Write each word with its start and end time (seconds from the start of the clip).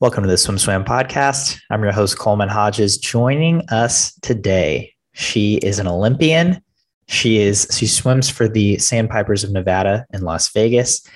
Welcome 0.00 0.24
to 0.24 0.30
the 0.30 0.36
SwimSwam 0.36 0.86
podcast. 0.86 1.60
I'm 1.68 1.82
your 1.82 1.92
host, 1.92 2.18
Coleman 2.18 2.48
Hodges. 2.48 2.96
Joining 2.96 3.60
us 3.68 4.14
today, 4.22 4.94
she 5.12 5.56
is 5.56 5.78
an 5.78 5.86
Olympian. 5.86 6.62
She 7.08 7.36
is 7.36 7.68
she 7.70 7.86
swims 7.86 8.30
for 8.30 8.48
the 8.48 8.78
Sandpipers 8.78 9.44
of 9.44 9.52
Nevada 9.52 10.06
in 10.14 10.22
Las 10.22 10.48
Vegas, 10.54 11.06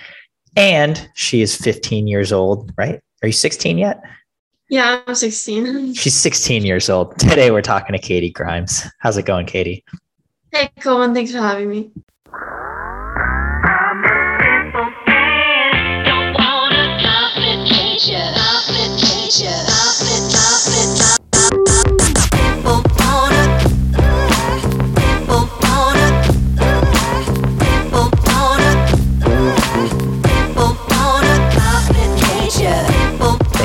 and 0.55 1.09
she 1.15 1.41
is 1.41 1.57
15 1.57 2.07
years 2.07 2.31
old. 2.31 2.75
Right? 2.77 3.01
Are 3.23 3.29
you 3.29 3.33
16 3.33 3.79
yet? 3.79 4.03
Yeah, 4.69 5.01
I'm 5.07 5.15
16. 5.15 5.95
She's 5.95 6.15
16 6.15 6.67
years 6.67 6.91
old. 6.91 7.19
Today 7.19 7.51
we're 7.51 7.63
talking 7.63 7.95
to 7.95 7.99
Katie 7.99 8.29
Grimes. 8.29 8.85
How's 8.99 9.17
it 9.17 9.25
going, 9.25 9.47
Katie? 9.47 9.83
Hey, 10.53 10.69
Coleman. 10.81 11.15
Thanks 11.15 11.33
for 11.33 11.39
having 11.39 11.71
me. 11.71 11.91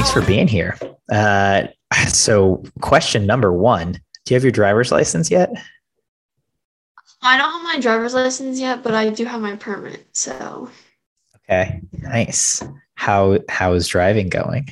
Thanks 0.10 0.26
for 0.26 0.28
being 0.28 0.48
here. 0.48 0.76
Uh, 1.12 1.68
so, 2.08 2.64
question 2.82 3.28
number 3.28 3.54
one 3.54 3.92
Do 3.92 4.34
you 4.34 4.36
have 4.36 4.44
your 4.44 4.52
driver's 4.52 4.92
license 4.92 5.30
yet? 5.30 5.52
I 7.22 7.38
don't 7.38 7.52
have 7.52 7.62
my 7.62 7.80
driver's 7.80 8.16
license 8.16 8.60
yet, 8.60 8.82
but 8.82 8.96
I 8.96 9.12
do 9.12 9.24
have 9.26 9.40
my 9.40 9.56
permit. 9.56 10.08
So, 10.14 10.72
okay, 11.36 11.82
nice. 11.92 12.64
How 12.96 13.38
how 13.50 13.74
is 13.74 13.88
driving 13.88 14.30
going? 14.30 14.70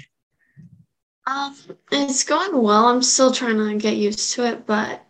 Um, 1.27 1.55
it's 1.91 2.24
going 2.24 2.60
well. 2.60 2.88
I'm 2.88 3.04
still 3.04 3.32
trying 3.32 3.58
to 3.58 3.77
get 3.77 3.96
used 3.96 4.34
to 4.34 4.48
it, 4.48 4.65
but 4.65 5.05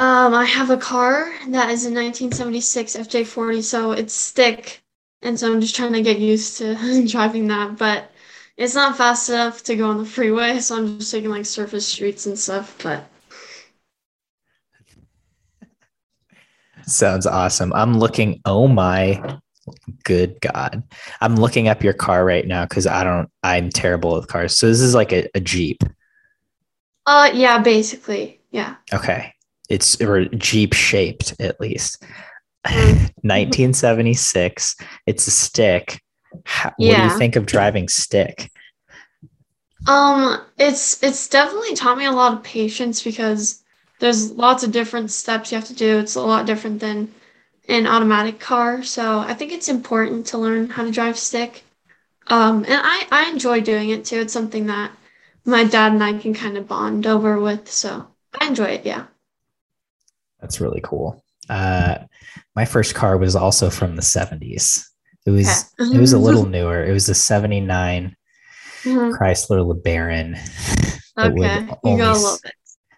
um, 0.00 0.32
I 0.32 0.46
have 0.46 0.70
a 0.70 0.78
car 0.78 1.30
that 1.48 1.68
is 1.68 1.84
a 1.84 1.92
1976 1.92 2.96
FJ40, 2.96 3.62
so 3.62 3.92
it's 3.92 4.14
stick, 4.14 4.82
and 5.20 5.38
so 5.38 5.52
I'm 5.52 5.60
just 5.60 5.76
trying 5.76 5.92
to 5.92 6.00
get 6.00 6.18
used 6.18 6.56
to 6.58 7.06
driving 7.06 7.48
that. 7.48 7.76
But 7.76 8.11
it's 8.56 8.74
not 8.74 8.96
fast 8.96 9.28
enough 9.28 9.62
to 9.64 9.76
go 9.76 9.88
on 9.88 9.98
the 9.98 10.04
freeway, 10.04 10.60
so 10.60 10.76
I'm 10.76 10.98
just 10.98 11.10
taking 11.10 11.30
like 11.30 11.46
surface 11.46 11.86
streets 11.86 12.26
and 12.26 12.38
stuff. 12.38 12.78
But 12.82 13.04
sounds 16.84 17.26
awesome. 17.26 17.72
I'm 17.72 17.98
looking. 17.98 18.40
Oh 18.44 18.68
my 18.68 19.38
good 20.04 20.40
god. 20.40 20.82
I'm 21.20 21.36
looking 21.36 21.68
up 21.68 21.82
your 21.82 21.92
car 21.92 22.24
right 22.24 22.46
now 22.46 22.64
because 22.64 22.86
i 22.86 23.04
don't 23.04 23.30
i'm 23.42 23.70
terrible 23.70 24.14
with 24.14 24.28
cars. 24.28 24.56
So 24.56 24.66
this 24.66 24.80
is 24.80 24.94
like 24.94 25.12
a, 25.12 25.28
a 25.34 25.40
jeep? 25.40 25.82
Uh 27.06 27.30
yeah 27.32 27.58
basically 27.58 28.40
yeah. 28.50 28.76
Okay. 28.92 29.32
It's 29.68 30.00
or 30.00 30.26
jeep 30.26 30.72
shaped 30.72 31.34
at 31.40 31.60
least. 31.60 32.04
1976 32.64 34.76
it's 35.06 35.26
a 35.26 35.30
stick 35.32 36.00
How, 36.44 36.72
yeah. 36.78 36.90
what 36.90 36.96
do 36.96 37.12
you 37.12 37.18
think 37.18 37.36
of 37.36 37.46
driving 37.46 37.88
stick 37.88 38.50
um 39.86 40.40
it's 40.58 41.02
it's 41.02 41.28
definitely 41.28 41.74
taught 41.74 41.98
me 41.98 42.04
a 42.04 42.12
lot 42.12 42.32
of 42.32 42.42
patience 42.42 43.02
because 43.02 43.62
there's 43.98 44.32
lots 44.32 44.62
of 44.62 44.72
different 44.72 45.10
steps 45.10 45.50
you 45.50 45.58
have 45.58 45.66
to 45.66 45.74
do 45.74 45.98
it's 45.98 46.14
a 46.14 46.20
lot 46.20 46.46
different 46.46 46.80
than 46.80 47.12
an 47.68 47.86
automatic 47.86 48.40
car. 48.40 48.82
So 48.82 49.18
I 49.18 49.34
think 49.34 49.52
it's 49.52 49.68
important 49.68 50.26
to 50.28 50.38
learn 50.38 50.68
how 50.68 50.84
to 50.84 50.90
drive 50.90 51.18
stick. 51.18 51.64
Um, 52.26 52.64
and 52.64 52.74
I, 52.74 53.06
I 53.10 53.30
enjoy 53.30 53.60
doing 53.60 53.90
it 53.90 54.04
too. 54.04 54.20
It's 54.20 54.32
something 54.32 54.66
that 54.66 54.92
my 55.44 55.64
dad 55.64 55.92
and 55.92 56.02
I 56.02 56.18
can 56.18 56.34
kind 56.34 56.56
of 56.56 56.68
bond 56.68 57.06
over 57.06 57.38
with. 57.38 57.70
So 57.70 58.06
I 58.38 58.46
enjoy 58.46 58.66
it. 58.66 58.86
Yeah. 58.86 59.06
That's 60.40 60.60
really 60.60 60.80
cool. 60.82 61.24
Uh, 61.48 61.98
my 62.54 62.64
first 62.64 62.94
car 62.94 63.16
was 63.16 63.36
also 63.36 63.70
from 63.70 63.96
the 63.96 64.02
70s. 64.02 64.84
It 65.26 65.30
was 65.30 65.72
okay. 65.80 65.96
it 65.96 66.00
was 66.00 66.12
a 66.12 66.18
little 66.18 66.46
newer. 66.46 66.84
It 66.84 66.92
was 66.92 67.08
a 67.08 67.14
79 67.14 68.16
mm-hmm. 68.82 69.12
Chrysler 69.12 69.64
LeBaron. 69.64 70.38
Okay, 71.18 71.68
you 71.84 71.96
go 71.98 72.12
a 72.12 72.14
little 72.14 72.38
bit. 72.42 72.52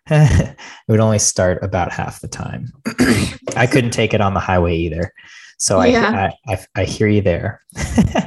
it 0.10 0.56
would 0.88 1.00
only 1.00 1.18
start 1.18 1.62
about 1.62 1.92
half 1.92 2.20
the 2.20 2.28
time. 2.28 2.72
I 3.56 3.66
couldn't 3.66 3.90
take 3.90 4.14
it 4.14 4.20
on 4.20 4.34
the 4.34 4.40
highway 4.40 4.76
either. 4.76 5.12
So 5.58 5.82
yeah. 5.82 6.30
I, 6.46 6.52
I, 6.52 6.66
I 6.74 6.84
hear 6.84 7.08
you 7.08 7.22
there. 7.22 7.62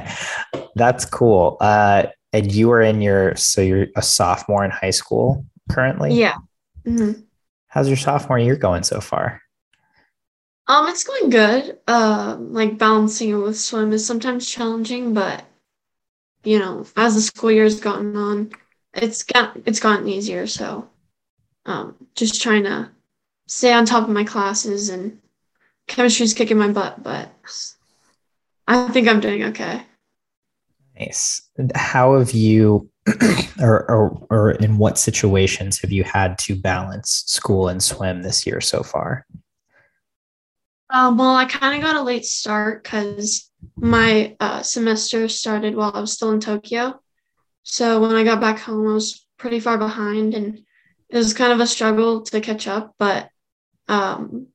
That's 0.74 1.04
cool. 1.04 1.56
Uh, 1.60 2.06
and 2.32 2.52
you 2.52 2.70
are 2.72 2.82
in 2.82 3.00
your 3.00 3.34
so 3.36 3.60
you're 3.60 3.86
a 3.96 4.02
sophomore 4.02 4.64
in 4.64 4.70
high 4.70 4.90
school 4.90 5.46
currently. 5.70 6.14
Yeah. 6.14 6.36
Mm-hmm. 6.84 7.20
How's 7.68 7.88
your 7.88 7.96
sophomore 7.96 8.38
year 8.38 8.56
going 8.56 8.82
so 8.82 9.00
far? 9.00 9.40
Um, 10.68 10.86
it's 10.86 11.04
going 11.04 11.30
good. 11.30 11.78
Uh, 11.88 12.36
like 12.38 12.76
balancing 12.76 13.30
it 13.30 13.34
with 13.34 13.58
swim 13.58 13.92
is 13.92 14.06
sometimes 14.06 14.48
challenging, 14.48 15.14
but 15.14 15.42
you 16.44 16.58
know, 16.58 16.86
as 16.96 17.14
the 17.14 17.22
school 17.22 17.50
year 17.50 17.64
has 17.64 17.80
gotten 17.80 18.16
on, 18.16 18.50
it's 18.94 19.22
got 19.22 19.56
it's 19.64 19.80
gotten 19.80 20.08
easier. 20.08 20.46
So 20.46 20.88
um, 21.64 21.96
just 22.14 22.42
trying 22.42 22.64
to 22.64 22.90
stay 23.46 23.72
on 23.72 23.86
top 23.86 24.04
of 24.04 24.14
my 24.14 24.24
classes 24.24 24.90
and 24.90 25.18
chemistry's 25.86 26.34
kicking 26.34 26.58
my 26.58 26.68
butt, 26.68 27.02
but 27.02 27.30
I 28.66 28.88
think 28.88 29.08
I'm 29.08 29.20
doing 29.20 29.44
okay. 29.44 29.82
Nice. 31.00 31.48
How 31.74 32.18
have 32.18 32.32
you, 32.32 32.90
or, 33.60 33.90
or, 33.90 34.26
or 34.30 34.50
in 34.52 34.78
what 34.78 34.98
situations 34.98 35.80
have 35.80 35.92
you 35.92 36.04
had 36.04 36.38
to 36.40 36.56
balance 36.56 37.24
school 37.26 37.68
and 37.68 37.82
swim 37.82 38.22
this 38.22 38.46
year 38.46 38.60
so 38.60 38.82
far? 38.82 39.24
Um, 40.90 41.18
well, 41.18 41.34
I 41.34 41.44
kind 41.44 41.76
of 41.76 41.82
got 41.82 41.96
a 41.96 42.02
late 42.02 42.24
start 42.24 42.82
because 42.82 43.50
my 43.76 44.36
uh, 44.40 44.62
semester 44.62 45.28
started 45.28 45.74
while 45.74 45.92
I 45.94 46.00
was 46.00 46.12
still 46.12 46.32
in 46.32 46.40
Tokyo. 46.40 47.00
So 47.62 48.00
when 48.00 48.14
I 48.14 48.24
got 48.24 48.40
back 48.40 48.58
home, 48.58 48.88
I 48.88 48.94
was 48.94 49.26
pretty 49.36 49.60
far 49.60 49.76
behind, 49.76 50.34
and 50.34 50.60
it 51.10 51.16
was 51.16 51.34
kind 51.34 51.52
of 51.52 51.60
a 51.60 51.66
struggle 51.66 52.22
to 52.22 52.40
catch 52.40 52.66
up, 52.66 52.94
but 52.98 53.28
um, 53.88 54.46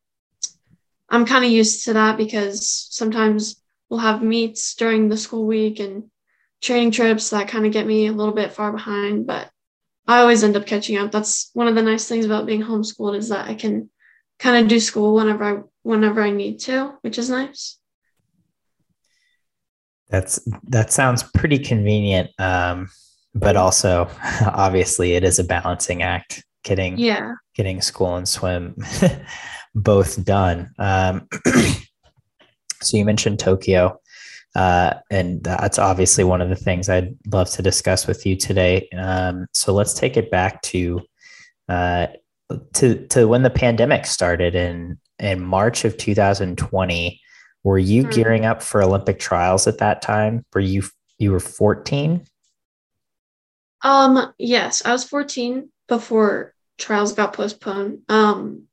I'm 1.10 1.26
kind 1.26 1.46
of 1.46 1.52
used 1.52 1.86
to 1.86 1.94
that 1.94 2.18
because 2.18 2.88
sometimes 2.90 3.62
we'll 3.90 4.00
have 4.00 4.24
meets 4.24 4.74
during 4.76 5.10
the 5.10 5.18
school 5.18 5.46
week 5.46 5.80
and 5.80 6.10
training 6.62 6.92
trips 6.92 7.30
that 7.30 7.48
kind 7.48 7.66
of 7.66 7.72
get 7.74 7.86
me 7.86 8.08
a 8.08 8.12
little 8.12 8.34
bit 8.34 8.54
far 8.54 8.72
behind, 8.72 9.28
but 9.28 9.52
I 10.08 10.20
always 10.20 10.44
end 10.44 10.58
up 10.58 10.66
catching 10.66 10.98
up. 10.98 11.12
That's 11.12 11.52
one 11.54 11.68
of 11.68 11.76
the 11.76 11.84
nice 11.84 12.08
things 12.08 12.26
about 12.26 12.48
being 12.48 12.64
homeschooled 12.64 13.18
is 13.18 13.30
that 13.30 13.48
I 13.48 13.54
can 13.54 13.90
kind 14.40 14.64
of 14.64 14.68
do 14.68 14.80
school 14.80 15.16
whenever 15.16 15.44
I 15.44 15.62
whenever 15.84 16.22
I 16.22 16.32
need 16.32 16.60
to, 16.62 16.96
which 17.02 17.18
is 17.18 17.30
nice. 17.30 17.78
That's 20.10 20.40
that 20.68 20.92
sounds 20.92 21.24
pretty 21.24 21.60
convenient. 21.60 22.30
Um, 22.40 22.90
but 23.36 23.56
also 23.56 24.10
obviously 24.42 25.14
it 25.14 25.24
is 25.24 25.40
a 25.40 25.44
balancing 25.44 26.02
act 26.04 26.44
getting 26.64 26.98
yeah 26.98 27.34
getting 27.56 27.82
school 27.82 28.16
and 28.16 28.28
swim 28.28 28.76
both 29.76 30.24
done 30.24 30.72
um, 30.80 31.28
so 32.82 32.98
you 32.98 33.06
mentioned 33.06 33.40
tokyo 33.40 34.00
uh, 34.56 34.94
and 35.10 35.44
that's 35.44 35.80
obviously 35.80 36.24
one 36.24 36.42
of 36.42 36.50
the 36.50 36.56
things 36.56 36.90
i'd 36.90 37.16
love 37.32 37.50
to 37.50 37.62
discuss 37.62 38.08
with 38.08 38.26
you 38.26 38.36
today 38.36 38.88
um, 38.98 39.46
so 39.52 39.74
let's 39.74 39.94
take 39.94 40.16
it 40.16 40.32
back 40.32 40.62
to 40.62 41.02
uh, 41.70 42.08
to 42.74 43.06
to 43.08 43.28
when 43.28 43.44
the 43.44 43.50
pandemic 43.50 44.06
started 44.06 44.56
in 44.56 44.98
in 45.20 45.42
march 45.42 45.86
of 45.86 45.98
2020 45.98 47.22
were 47.64 47.78
you 47.78 48.04
mm-hmm. 48.04 48.12
gearing 48.12 48.46
up 48.46 48.62
for 48.62 48.82
olympic 48.82 49.20
trials 49.20 49.68
at 49.68 49.80
that 49.80 50.02
time 50.02 50.46
were 50.54 50.62
you 50.62 50.84
you 51.18 51.32
were 51.32 51.40
14 51.40 52.26
um, 53.84 54.34
yes, 54.40 54.86
I 54.86 54.94
was 54.94 55.04
14 55.04 55.70
before 55.88 56.54
trials 56.78 57.14
got 57.14 57.34
postponed. 57.34 58.00
Um, 58.08 58.64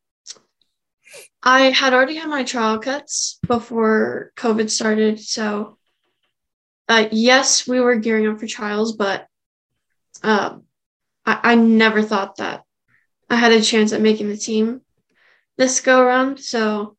I 1.42 1.70
had 1.70 1.92
already 1.92 2.14
had 2.14 2.28
my 2.28 2.44
trial 2.44 2.78
cuts 2.78 3.38
before 3.46 4.32
COVID 4.36 4.70
started. 4.70 5.18
So, 5.18 5.78
uh, 6.88 7.08
yes, 7.10 7.66
we 7.66 7.80
were 7.80 7.96
gearing 7.96 8.28
up 8.28 8.38
for 8.38 8.46
trials, 8.46 8.94
but 8.94 9.26
uh, 10.22 10.58
I, 11.26 11.40
I 11.42 11.54
never 11.56 12.02
thought 12.02 12.36
that 12.36 12.62
I 13.28 13.36
had 13.36 13.52
a 13.52 13.60
chance 13.60 13.92
at 13.92 14.00
making 14.00 14.28
the 14.28 14.36
team 14.36 14.82
this 15.60 15.80
go 15.80 16.00
around. 16.00 16.40
So, 16.40 16.96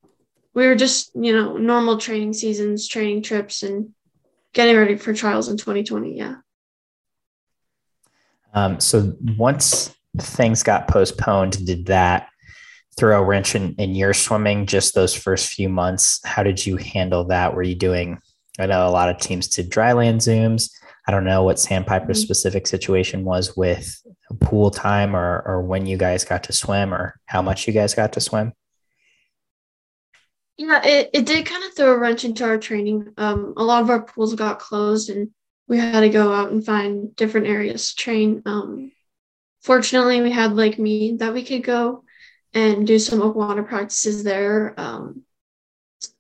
we 0.54 0.68
were 0.68 0.76
just, 0.76 1.12
you 1.16 1.34
know, 1.34 1.58
normal 1.58 1.98
training 1.98 2.34
seasons, 2.34 2.88
training 2.88 3.24
trips, 3.24 3.64
and 3.64 3.90
getting 4.54 4.78
ready 4.78 4.98
for 4.98 5.14
trials 5.14 5.48
in 5.48 5.58
2020. 5.58 6.18
Yeah. 6.18 6.36
Um, 8.54 8.80
so 8.82 9.14
once 9.38 9.96
things 10.18 10.62
got 10.62 10.90
postponed, 10.90 11.66
did 11.66 11.86
that 11.86 12.28
throw 12.98 13.22
a 13.22 13.24
wrench 13.24 13.56
in, 13.56 13.76
in 13.76 13.96
your 13.96 14.14
swimming 14.14 14.66
just 14.66 14.94
those 14.94 15.16
first 15.16 15.54
few 15.54 15.70
months? 15.70 16.20
How 16.26 16.44
did 16.44 16.66
you 16.66 16.76
handle 16.76 17.24
that? 17.26 17.56
Were 17.56 17.64
you 17.64 17.76
doing 17.76 18.20
I 18.60 18.66
know 18.66 18.88
a 18.88 18.90
lot 18.90 19.10
of 19.10 19.18
teams 19.18 19.48
did 19.48 19.72
dryland 19.72 20.18
zooms. 20.18 20.72
I 21.08 21.12
don't 21.12 21.26
know 21.26 21.44
what 21.44 21.60
Sandpiper's 21.60 22.20
mm-hmm. 22.20 22.26
specific 22.26 22.68
situation 22.68 23.24
was 23.24 23.58
with 23.58 24.02
pool 24.40 24.72
time 24.72 25.16
or, 25.16 25.42
or 25.46 25.62
when 25.62 25.86
you 25.86 25.98
guys 25.98 26.24
got 26.24 26.44
to 26.44 26.54
swim 26.54 26.94
or 26.94 27.20
how 27.26 27.42
much 27.42 27.68
you 27.68 27.74
guys 27.74 27.94
got 27.94 28.14
to 28.14 28.22
swim. 28.22 28.54
Yeah, 30.58 30.86
it, 30.86 31.10
it 31.14 31.26
did 31.26 31.46
kind 31.46 31.64
of 31.64 31.74
throw 31.74 31.92
a 31.92 31.98
wrench 31.98 32.24
into 32.24 32.44
our 32.44 32.58
training. 32.58 33.14
Um, 33.18 33.54
a 33.58 33.64
lot 33.64 33.82
of 33.82 33.90
our 33.90 34.04
pools 34.04 34.36
got 34.36 34.60
closed 34.60 35.10
and 35.10 35.32
we 35.68 35.80
had 35.80 36.02
to 36.02 36.10
go 36.10 36.32
out 36.32 36.52
and 36.52 36.64
find 36.64 37.16
different 37.16 37.48
areas 37.48 37.90
to 37.90 37.96
train. 37.96 38.44
Um, 38.46 38.92
fortunately, 39.64 40.22
we 40.22 40.32
had 40.32 40.54
Lake 40.54 40.78
Mead 40.78 41.20
that 41.20 41.34
we 41.34 41.44
could 41.44 41.64
go 41.64 42.04
and 42.54 42.86
do 42.86 43.00
some 43.00 43.22
open 43.22 43.40
water 43.40 43.64
practices 43.64 44.24
there. 44.24 44.74
Um, 44.78 45.24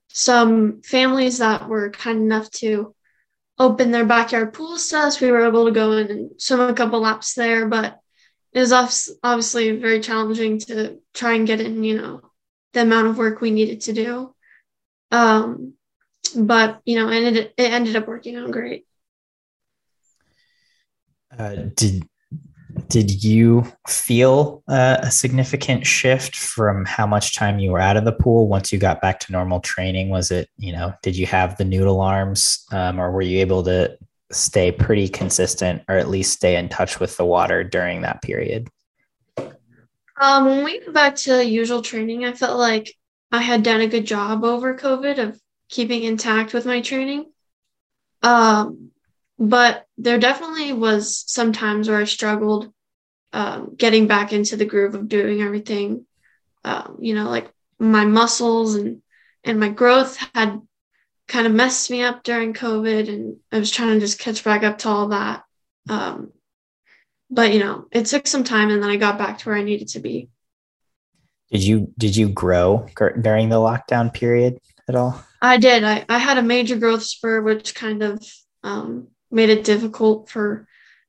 some 0.08 0.82
families 0.82 1.38
that 1.38 1.68
were 1.68 1.92
kind 1.92 2.20
enough 2.20 2.50
to 2.52 2.96
open 3.62 3.92
their 3.92 4.06
backyard 4.06 4.54
pools 4.54 4.88
to 4.88 4.98
us, 4.98 5.22
we 5.22 5.32
were 5.32 5.46
able 5.46 5.66
to 5.66 5.72
go 5.72 5.92
in 5.94 6.10
and 6.10 6.42
swim 6.42 6.62
a 6.62 6.74
couple 6.74 7.00
laps 7.00 7.36
there, 7.36 7.68
but 7.68 8.00
it 8.54 8.60
was 8.60 8.74
obviously 9.24 9.78
very 9.78 10.00
challenging 10.00 10.58
to 10.60 10.98
try 11.14 11.34
and 11.34 11.46
get 11.46 11.62
in, 11.62 11.84
you 11.84 12.02
know, 12.02 12.22
the 12.74 12.82
amount 12.82 13.08
of 13.08 13.20
work 13.20 13.40
we 13.40 13.52
needed 13.52 13.82
to 13.82 13.94
do. 13.94 14.36
Um, 15.12 15.76
but 16.36 16.82
you 16.86 16.96
know, 16.96 17.08
and 17.10 17.38
it, 17.38 17.54
it 17.56 17.72
ended 17.72 17.96
up 17.96 18.08
working 18.08 18.36
out 18.36 18.50
great. 18.50 18.88
Uh, 21.38 21.56
did 21.76 22.08
did 22.92 23.24
you 23.24 23.66
feel 23.88 24.62
uh, 24.68 24.98
a 25.00 25.10
significant 25.10 25.88
shift 25.88 26.36
from 26.36 26.84
how 26.84 27.08
much 27.08 27.38
time 27.38 27.58
you 27.58 27.72
were 27.72 27.80
out 27.80 27.96
of 27.96 28.04
the 28.04 28.12
pool 28.12 28.50
once 28.50 28.74
you 28.74 28.78
got 28.78 29.00
back 29.00 29.18
to 29.22 29.32
normal 29.32 29.62
training? 29.62 30.10
Was 30.10 30.30
it, 30.30 30.50
you 30.58 30.74
know, 30.74 30.94
did 31.02 31.16
you 31.16 31.26
have 31.26 31.56
the 31.56 31.64
noodle 31.64 32.02
arms 32.02 32.66
um, 32.74 33.00
or 33.00 33.10
were 33.10 33.22
you 33.22 33.40
able 33.40 33.64
to 33.64 33.98
stay 34.30 34.74
pretty 34.74 35.08
consistent 35.08 35.82
or 35.88 35.96
at 35.96 36.10
least 36.10 36.34
stay 36.34 36.58
in 36.58 36.68
touch 36.68 37.00
with 37.00 37.16
the 37.16 37.24
water 37.26 37.64
during 37.64 38.02
that 38.02 38.22
period? 38.22 38.68
Um, 40.20 40.46
when 40.46 40.66
we 40.66 40.80
went 40.80 40.94
back 40.94 41.16
to 41.16 41.46
usual 41.46 41.82
training, 41.82 42.26
I 42.26 42.34
felt 42.34 42.60
like 42.60 42.94
I 43.32 43.42
had 43.42 43.64
done 43.64 43.80
a 43.80 43.88
good 43.88 44.06
job 44.06 44.44
over 44.44 44.76
COVID 44.76 45.18
of 45.18 45.40
keeping 45.70 46.04
intact 46.04 46.54
with 46.54 46.66
my 46.66 46.82
training. 46.82 47.32
Um, 48.22 48.92
but 49.40 49.86
there 49.98 50.20
definitely 50.20 50.74
was 50.74 51.24
some 51.26 51.54
times 51.54 51.88
where 51.88 51.98
I 51.98 52.04
struggled 52.04 52.72
um, 53.34 53.76
getting 53.76 54.08
back 54.08 54.34
into 54.34 54.56
the 54.58 54.66
groove 54.66 54.96
of 54.96 55.08
doing 55.08 55.42
everything. 55.42 56.06
Um, 56.64 56.98
you 57.00 57.16
know, 57.16 57.30
like 57.30 57.52
my 57.80 58.06
muscles 58.06 58.76
and 58.76 59.02
and 59.44 59.60
my 59.60 59.70
growth 59.70 60.18
had 60.36 60.62
kind 61.28 61.48
of 61.48 61.54
messed 61.54 61.90
me 61.90 62.04
up 62.04 62.24
during 62.24 62.54
COVID, 62.54 63.10
and 63.10 63.38
I 63.52 63.60
was 63.60 63.72
trying 63.72 63.94
to 63.94 64.00
just 64.00 64.20
catch 64.20 64.44
back 64.44 64.64
up 64.64 64.80
to 64.80 64.90
all 64.90 65.08
that. 65.10 65.44
Um, 65.90 66.32
but 67.30 67.54
you 67.54 67.60
know, 67.60 67.86
it 67.92 68.06
took 68.06 68.28
some 68.28 68.44
time, 68.44 68.70
and 68.70 68.84
then 68.84 68.90
I 68.90 68.98
got 68.98 69.18
back 69.18 69.40
to 69.40 69.50
where 69.50 69.58
I 69.58 69.64
needed 69.64 69.90
to 69.90 70.00
be. 70.00 70.30
Did 71.52 71.64
you 71.64 71.94
did 71.98 72.16
you 72.16 72.30
grow 72.30 72.88
during 73.22 73.50
the 73.50 73.58
lockdown 73.58 74.14
period 74.14 74.60
at 74.88 74.96
all? 74.96 75.24
I 75.42 75.58
did. 75.58 75.84
I, 75.84 76.06
I 76.08 76.18
had 76.18 76.38
a 76.38 76.44
major 76.44 76.78
growth 76.78 77.04
spur, 77.04 77.42
which 77.42 77.74
kind 77.74 78.04
of 78.04 78.24
um, 78.64 79.08
made 79.32 79.50
it 79.50 79.64
difficult 79.64 80.30
for 80.30 80.68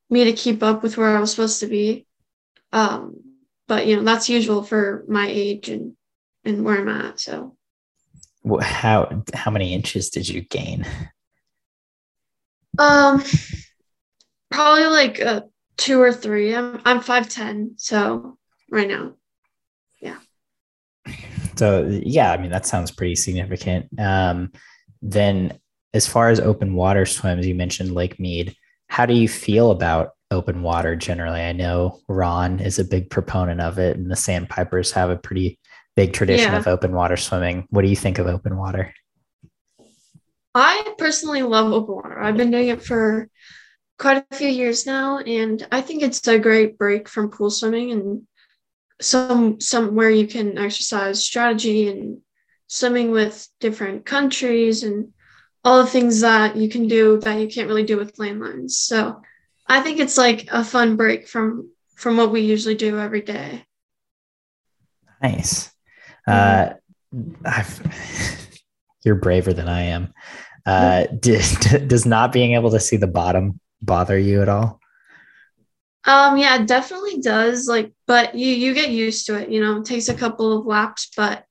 me 0.09 0.25
to 0.25 0.33
keep 0.33 0.63
up 0.63 0.83
with 0.83 0.97
where 0.97 1.17
I 1.17 1.21
was 1.21 1.31
supposed 1.31 1.61
to 1.61 1.67
be. 1.67 2.07
Um, 2.73 3.23
but 3.69 3.87
you 3.87 3.97
know 3.97 4.03
that's 4.03 4.29
usual 4.29 4.63
for 4.63 5.05
my 5.09 5.27
age 5.29 5.69
and 5.69 5.95
and 6.45 6.65
where 6.65 6.79
I'm 6.79 6.89
at. 6.89 7.21
So, 7.21 7.57
how 8.61 9.23
how 9.35 9.51
many 9.51 9.75
inches 9.75 10.11
did 10.11 10.29
you 10.29 10.43
gain? 10.43 10.87
Um, 12.79 13.23
probably 14.51 14.87
like 14.87 15.19
a 15.21 15.45
two 15.77 16.01
or 16.01 16.13
three. 16.13 16.55
I'm 16.55 16.81
I'm 16.85 17.01
five 17.01 17.29
ten, 17.29 17.75
so 17.77 18.39
right 18.71 18.89
now, 18.89 19.15
yeah. 20.01 20.19
So 21.57 21.87
yeah, 22.03 22.33
I 22.33 22.37
mean 22.39 22.51
that 22.51 22.67
sounds 22.67 22.91
pretty 22.91 23.17
significant. 23.17 23.89
Um, 23.99 24.53
then 25.01 25.59
as 25.95 26.07
far 26.07 26.31
as 26.31 26.41
open 26.41 26.75
water 26.75 27.05
swims, 27.05 27.47
you 27.47 27.55
mentioned 27.55 27.95
Lake 27.95 28.19
Mead. 28.19 28.57
How 28.89 29.07
do 29.07 29.15
you 29.15 29.29
feel 29.29 29.71
about 29.71 30.11
open 30.33 30.63
water 30.63 30.97
generally? 30.97 31.41
I 31.41 31.53
know 31.53 32.01
Ron 32.09 32.59
is 32.59 32.79
a 32.79 32.85
big 32.85 33.11
proponent 33.11 33.61
of 33.61 33.79
it, 33.79 33.97
and 33.97 34.11
the 34.11 34.17
Sandpipers 34.17 34.91
have 34.93 35.11
a 35.11 35.17
pretty 35.17 35.59
big 35.95 36.13
tradition 36.13 36.53
yeah. 36.53 36.59
of 36.59 36.67
open 36.67 36.93
water 36.93 37.17
swimming. 37.17 37.67
What 37.71 37.83
do 37.83 37.89
you 37.89 37.97
think 37.97 38.19
of 38.19 38.27
open 38.27 38.57
water? 38.57 38.93
I 40.55 40.95
personally 40.99 41.43
love 41.43 41.73
open 41.73 41.95
water. 41.95 42.21
I've 42.21 42.37
been 42.37 42.51
doing 42.51 42.69
it 42.69 42.83
for 42.83 43.29
quite 43.99 44.25
a 44.31 44.37
few 44.37 44.49
years 44.49 44.87
now, 44.87 45.19
and 45.19 45.67
I 45.71 45.81
think 45.81 46.03
it's 46.03 46.27
a 46.27 46.39
great 46.39 46.77
break 46.77 47.09
from 47.09 47.31
pool 47.31 47.51
swimming 47.51 47.93
and 47.93 48.27
some 49.01 49.61
somewhere 49.61 50.11
you 50.11 50.27
can 50.27 50.59
exercise 50.59 51.25
strategy 51.25 51.89
and 51.89 52.19
swimming 52.69 53.11
with 53.11 53.49
different 53.61 54.07
countries 54.07 54.83
and 54.83 55.13
all 55.65 55.83
the 55.83 55.91
things 55.91 56.21
that 56.21 56.57
you 56.57 56.69
can 56.69 56.89
do 56.89 57.19
that 57.19 57.39
you 57.39 57.49
can't 57.49 57.69
really 57.69 57.85
do 57.85 57.97
with 57.97 58.19
lane 58.19 58.41
lines. 58.41 58.79
So 58.79 59.21
I 59.73 59.81
think 59.81 60.01
it's 60.01 60.19
like 60.19 60.49
a 60.53 60.63
fun 60.63 60.97
break 60.97 61.27
from 61.27 61.71
from 61.95 62.19
what 62.19 62.31
we 62.31 62.43
usually 62.43 62.75
do 62.75 62.99
every 62.99 63.23
day. 63.23 63.65
Nice. 65.23 65.71
Uh, 66.27 66.75
I've, 67.45 68.59
you're 69.05 69.15
braver 69.15 69.55
than 69.55 69.69
I 69.69 69.83
am. 69.83 70.13
Uh, 70.67 71.07
did, 71.19 71.89
does 71.89 72.05
not 72.05 72.33
being 72.33 72.53
able 72.53 72.71
to 72.73 72.81
see 72.81 72.97
the 72.99 73.07
bottom 73.07 73.61
bother 73.81 74.19
you 74.19 74.43
at 74.43 74.49
all? 74.49 74.79
Um, 76.05 76.37
yeah, 76.37 76.61
it 76.61 76.67
definitely 76.67 77.21
does. 77.21 77.67
Like, 77.67 77.93
but 78.07 78.35
you 78.35 78.49
you 78.49 78.75
get 78.75 78.91
used 78.91 79.27
to 79.27 79.37
it. 79.37 79.49
You 79.49 79.63
know, 79.63 79.79
it 79.79 79.87
takes 79.87 80.11
a 80.11 80.15
couple 80.15 80.59
of 80.59 80.67
laps, 80.67 81.11
but 81.17 81.47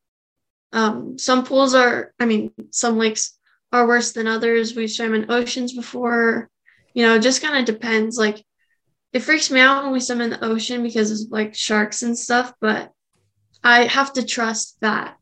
um, 0.74 1.18
some 1.18 1.44
pools 1.44 1.74
are. 1.74 2.14
I 2.20 2.26
mean, 2.26 2.52
some 2.70 2.98
lakes 2.98 3.38
are 3.72 3.88
worse 3.88 4.12
than 4.12 4.28
others. 4.28 4.76
We've 4.76 4.92
swam 4.92 5.16
in 5.16 5.32
oceans 5.32 5.74
before. 5.74 6.50
You 6.94 7.06
know, 7.06 7.16
it 7.16 7.22
just 7.22 7.42
kind 7.42 7.58
of 7.58 7.66
depends. 7.66 8.18
Like, 8.18 8.44
it 9.14 9.22
freaks 9.22 9.52
me 9.52 9.60
out 9.60 9.84
when 9.84 9.92
we 9.92 10.00
swim 10.00 10.22
in 10.22 10.30
the 10.30 10.44
ocean 10.44 10.84
because 10.84 11.12
of 11.12 11.32
like 11.32 11.54
sharks 11.54 12.04
and 12.04 12.18
stuff, 12.18 12.54
but 12.62 12.92
I 13.64 13.84
have 13.84 14.14
to 14.14 14.26
trust 14.26 14.78
that 14.82 15.18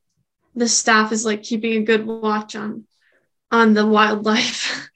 the 0.55 0.67
staff 0.67 1.11
is 1.11 1.25
like 1.25 1.43
keeping 1.43 1.73
a 1.73 1.85
good 1.85 2.05
watch 2.05 2.55
on 2.55 2.85
on 3.51 3.73
the 3.73 3.85
wildlife. 3.85 4.89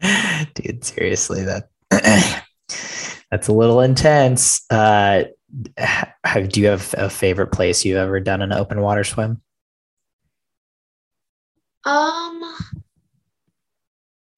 Dude, 0.54 0.84
seriously, 0.84 1.44
that 1.44 1.68
that's 3.30 3.48
a 3.48 3.52
little 3.52 3.80
intense. 3.80 4.64
Uh, 4.70 5.24
have, 5.76 6.48
do 6.48 6.60
you 6.60 6.66
have 6.66 6.94
a 6.98 7.08
favorite 7.08 7.52
place 7.52 7.84
you've 7.84 7.96
ever 7.96 8.20
done 8.20 8.42
an 8.42 8.52
open 8.52 8.80
water 8.80 9.04
swim? 9.04 9.40
Um, 11.84 12.56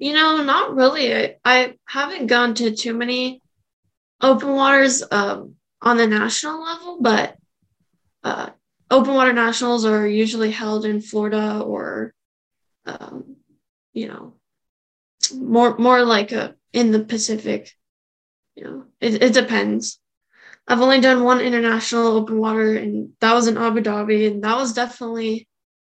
you 0.01 0.15
know, 0.15 0.43
not 0.43 0.75
really. 0.75 1.15
I, 1.15 1.37
I 1.45 1.75
haven't 1.87 2.27
gone 2.27 2.55
to 2.55 2.75
too 2.75 2.95
many 2.95 3.43
open 4.21 4.55
waters 4.55 5.05
um, 5.11 5.57
on 5.83 5.99
the 5.99 6.07
national 6.07 6.65
level, 6.65 6.99
but 7.03 7.37
uh, 8.25 8.49
open 8.91 9.15
water 9.15 9.35
nationals 9.35 9.85
are 9.85 10.07
usually 10.07 10.51
held 10.51 10.87
in 10.87 11.03
Florida 11.03 11.61
or, 11.61 12.15
um, 12.87 13.37
you 13.93 14.09
know, 14.09 14.35
more 15.35 15.77
more 15.77 16.03
like 16.03 16.33
a 16.33 16.55
in 16.73 16.93
the 16.93 17.05
Pacific. 17.05 17.71
You 18.57 18.65
know, 18.65 18.85
it, 19.01 19.23
it 19.23 19.35
depends. 19.35 20.01
I've 20.67 20.81
only 20.81 21.01
done 21.01 21.25
one 21.25 21.41
international 21.41 22.07
open 22.07 22.39
water, 22.39 22.75
and 22.75 23.13
that 23.21 23.35
was 23.35 23.49
in 23.49 23.59
Abu 23.59 23.83
Dhabi, 23.83 24.31
and 24.31 24.43
that 24.45 24.57
was 24.57 24.73
definitely 24.73 25.47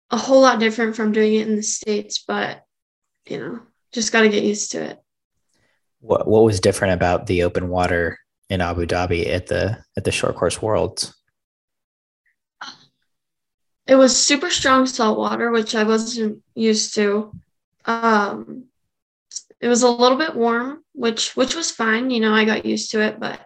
a 0.10 0.17
whole 0.17 0.41
lot 0.41 0.60
different 0.60 0.96
from 0.96 1.12
doing 1.12 1.36
it 1.36 1.48
in 1.48 1.55
the 1.55 1.63
states. 1.63 2.24
But 2.27 2.63
you 3.27 3.38
know, 3.38 3.60
just 3.91 4.12
got 4.12 4.21
to 4.21 4.29
get 4.29 4.43
used 4.43 4.71
to 4.71 4.83
it. 4.83 5.00
What 6.00 6.27
What 6.27 6.43
was 6.43 6.60
different 6.60 6.93
about 6.93 7.27
the 7.27 7.43
open 7.43 7.69
water 7.69 8.17
in 8.50 8.62
Abu 8.62 8.86
Dhabi 8.86 9.27
at 9.27 9.48
the 9.48 9.83
at 9.98 10.03
the 10.03 10.12
short 10.12 10.36
course 10.36 10.62
worlds? 10.62 11.15
It 13.88 13.95
was 13.95 14.17
super 14.17 14.50
strong 14.50 14.86
salt 14.86 15.17
water, 15.17 15.51
which 15.51 15.75
I 15.75 15.83
wasn't 15.83 16.43
used 16.55 16.95
to. 16.95 17.36
Um, 17.86 18.65
it 19.60 19.67
was 19.67 19.83
a 19.83 19.89
little 19.89 20.17
bit 20.17 20.36
warm, 20.36 20.83
which 20.93 21.36
which 21.36 21.55
was 21.55 21.71
fine. 21.71 22.10
You 22.10 22.19
know, 22.19 22.33
I 22.33 22.45
got 22.45 22.65
used 22.65 22.91
to 22.91 23.01
it, 23.01 23.19
but 23.19 23.39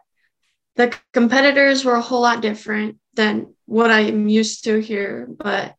the 0.75 0.93
competitors 1.13 1.83
were 1.83 1.95
a 1.95 2.01
whole 2.01 2.21
lot 2.21 2.41
different 2.41 2.99
than 3.13 3.53
what 3.65 3.91
I'm 3.91 4.27
used 4.27 4.65
to 4.65 4.79
here. 4.79 5.27
But 5.29 5.75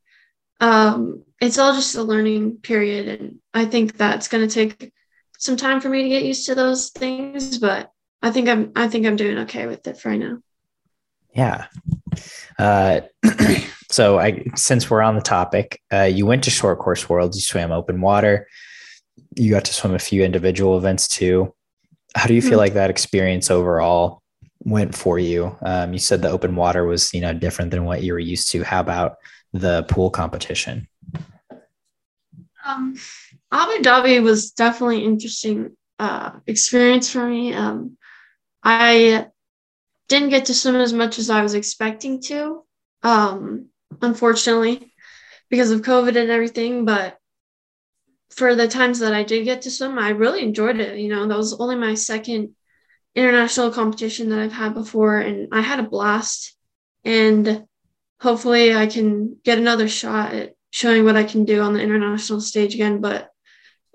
um, 0.61 1.23
it's 1.41 1.59
all 1.59 1.75
just 1.75 1.95
a 1.97 2.03
learning 2.03 2.59
period, 2.59 3.21
and 3.21 3.39
I 3.53 3.67
think 3.67 3.97
that's 3.97 4.29
going 4.29 4.47
to 4.47 4.55
take 4.55 4.93
some 5.39 5.57
time 5.57 5.81
for 5.81 5.89
me 5.89 6.03
to 6.03 6.09
get 6.09 6.25
used 6.25 6.47
to 6.47 6.55
those 6.55 6.91
things. 6.91 7.59
But 7.59 7.91
I 8.23 8.31
think 8.31 8.49
I'm 8.49 8.73
I 8.75 8.89
think 8.89 9.07
I'm 9.07 9.17
doing 9.17 9.39
okay 9.39 9.67
with 9.67 9.87
it 9.87 9.99
for 9.99 10.11
right 10.11 10.21
now. 10.21 10.39
Yeah. 11.35 11.67
Uh, 12.59 13.01
so 13.91 14.19
I, 14.19 14.47
since 14.55 14.91
we're 14.91 15.03
on 15.03 15.15
the 15.15 15.21
topic, 15.21 15.81
uh, 15.93 16.05
you 16.05 16.25
went 16.25 16.45
to 16.45 16.51
short 16.51 16.79
course 16.79 17.09
world, 17.09 17.35
you 17.35 17.43
swam 17.43 17.73
open 17.73 18.01
water, 18.01 18.49
you 19.35 19.51
got 19.51 19.67
to 19.67 19.75
swim 19.75 19.95
a 19.95 19.99
few 19.99 20.25
individual 20.25 20.79
events 20.79 21.07
too. 21.09 21.55
How 22.15 22.27
do 22.27 22.35
you 22.35 22.41
feel 22.41 22.53
mm-hmm. 22.53 22.61
like 22.61 22.75
that 22.75 22.89
experience 22.89 23.51
overall 23.51 24.23
went 24.61 24.95
for 24.95 25.19
you? 25.19 25.55
Um, 25.61 25.93
you 25.93 25.99
said 25.99 26.23
the 26.23 26.31
open 26.31 26.57
water 26.57 26.87
was, 26.87 27.13
you 27.13 27.21
know, 27.21 27.35
different 27.35 27.71
than 27.71 27.85
what 27.85 28.03
you 28.03 28.15
were 28.15 28.19
used 28.19 28.51
to. 28.53 28.65
How 28.65 28.81
about 28.81 29.17
the 29.59 29.85
pool 29.89 30.11
competition? 30.11 30.89
Um, 32.65 32.97
Abu 33.53 33.83
Dhabi 33.83 34.23
was 34.23 34.51
definitely 34.51 35.05
interesting 35.05 35.77
uh, 35.99 36.33
experience 36.47 37.11
for 37.11 37.27
me. 37.27 37.55
Um, 37.55 37.97
I 38.63 39.27
didn't 40.09 40.31
get 40.31 40.47
to 40.47 40.55
swim 40.55 40.77
as 40.77 40.93
much 40.93 41.19
as 41.19 41.31
I 41.31 41.43
was 41.43 41.55
expecting 41.55 42.21
to, 42.23 42.65
um, 43.03 43.67
unfortunately, 44.03 44.93
because 45.49 45.71
of 45.71 45.83
COVID 45.83 46.17
and 46.17 46.31
everything. 46.31 46.85
But 46.85 47.19
for 48.31 48.55
the 48.55 48.69
times 48.69 48.99
that 48.99 49.15
I 49.15 49.23
did 49.23 49.45
get 49.45 49.63
to 49.63 49.71
swim, 49.71 49.99
I 49.99 50.11
really 50.11 50.43
enjoyed 50.43 50.81
it. 50.81 50.99
You 50.99 51.09
know, 51.09 51.27
that 51.27 51.37
was 51.37 51.55
only 51.55 51.77
my 51.77 51.95
second 51.95 52.55
international 53.15 53.71
competition 53.71 54.31
that 54.31 54.41
I've 54.41 54.53
had 54.53 54.75
before, 54.75 55.19
and 55.19 55.49
I 55.53 55.61
had 55.61 55.81
a 55.81 55.89
blast. 55.89 56.57
And 57.05 57.66
hopefully, 58.21 58.75
I 58.75 58.87
can 58.87 59.37
get 59.45 59.59
another 59.59 59.89
shot 59.89 60.33
at 60.33 60.55
showing 60.71 61.05
what 61.05 61.17
I 61.17 61.25
can 61.25 61.45
do 61.45 61.63
on 61.63 61.73
the 61.73 61.83
international 61.83 62.41
stage 62.41 62.75
again. 62.75 63.01
But 63.01 63.31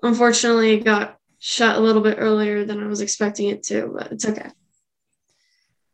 unfortunately, 0.02 0.74
it 0.74 0.84
got 0.84 1.18
shut 1.38 1.76
a 1.76 1.80
little 1.80 2.02
bit 2.02 2.16
earlier 2.18 2.64
than 2.64 2.82
I 2.82 2.86
was 2.86 3.00
expecting 3.00 3.48
it 3.48 3.62
to, 3.64 3.92
but 3.94 4.12
it's 4.12 4.26
okay. 4.26 4.50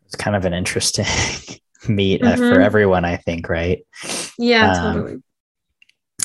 It's 0.07 0.17
kind 0.17 0.37
of 0.37 0.45
an 0.45 0.55
interesting 0.55 1.07
meet 1.89 2.23
mm-hmm. 2.23 2.39
for 2.39 2.61
everyone, 2.61 3.05
I 3.05 3.17
think, 3.17 3.49
right? 3.49 3.87
Yeah, 4.39 4.73
um, 4.73 4.95
totally. 4.95 5.23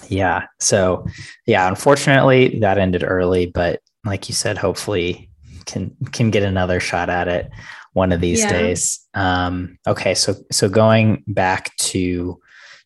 Yeah. 0.10 0.48
So, 0.60 1.06
yeah, 1.46 1.68
unfortunately, 1.68 2.60
that 2.60 2.78
ended 2.78 3.04
early, 3.06 3.46
but 3.46 3.82
like 4.06 4.28
you 4.30 4.36
said, 4.36 4.58
hopefully 4.58 5.30
can 5.66 5.96
can 6.12 6.32
get 6.32 6.44
another 6.44 6.80
shot 6.80 7.10
at 7.10 7.28
it 7.28 7.50
one 7.94 8.12
of 8.12 8.22
these 8.22 8.40
yeah. 8.40 8.50
days. 8.50 9.00
Um, 9.14 9.78
okay, 9.88 10.14
so 10.16 10.36
so 10.52 10.68
going 10.68 11.24
back 11.28 11.76
to 11.78 12.40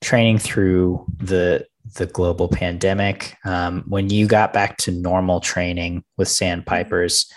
training 0.03 0.38
through 0.38 1.05
the 1.17 1.65
the 1.96 2.05
global 2.05 2.50
pandemic, 2.50 3.36
um, 3.46 3.84
when 3.88 4.10
you 4.10 4.27
got 4.27 4.53
back 4.53 4.77
to 4.77 4.91
normal 4.91 5.39
training 5.39 6.03
with 6.17 6.27
sandpipers, 6.27 7.31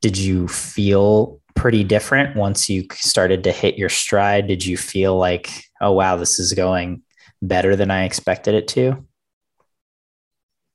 did 0.00 0.16
you 0.16 0.48
feel 0.48 1.40
pretty 1.54 1.84
different 1.84 2.36
once 2.36 2.70
you 2.70 2.86
started 2.92 3.44
to 3.44 3.52
hit 3.52 3.76
your 3.76 3.88
stride? 3.88 4.46
Did 4.46 4.64
you 4.64 4.76
feel 4.76 5.16
like, 5.16 5.50
oh 5.80 5.92
wow, 5.92 6.16
this 6.16 6.38
is 6.38 6.52
going 6.52 7.02
better 7.42 7.76
than 7.76 7.90
I 7.90 8.04
expected 8.04 8.54
it 8.54 8.68
to? 8.68 9.04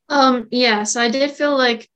Um, 0.10 0.48
yes, 0.52 0.96
I 0.96 1.10
did 1.10 1.32
feel 1.32 1.58
like 1.58 1.90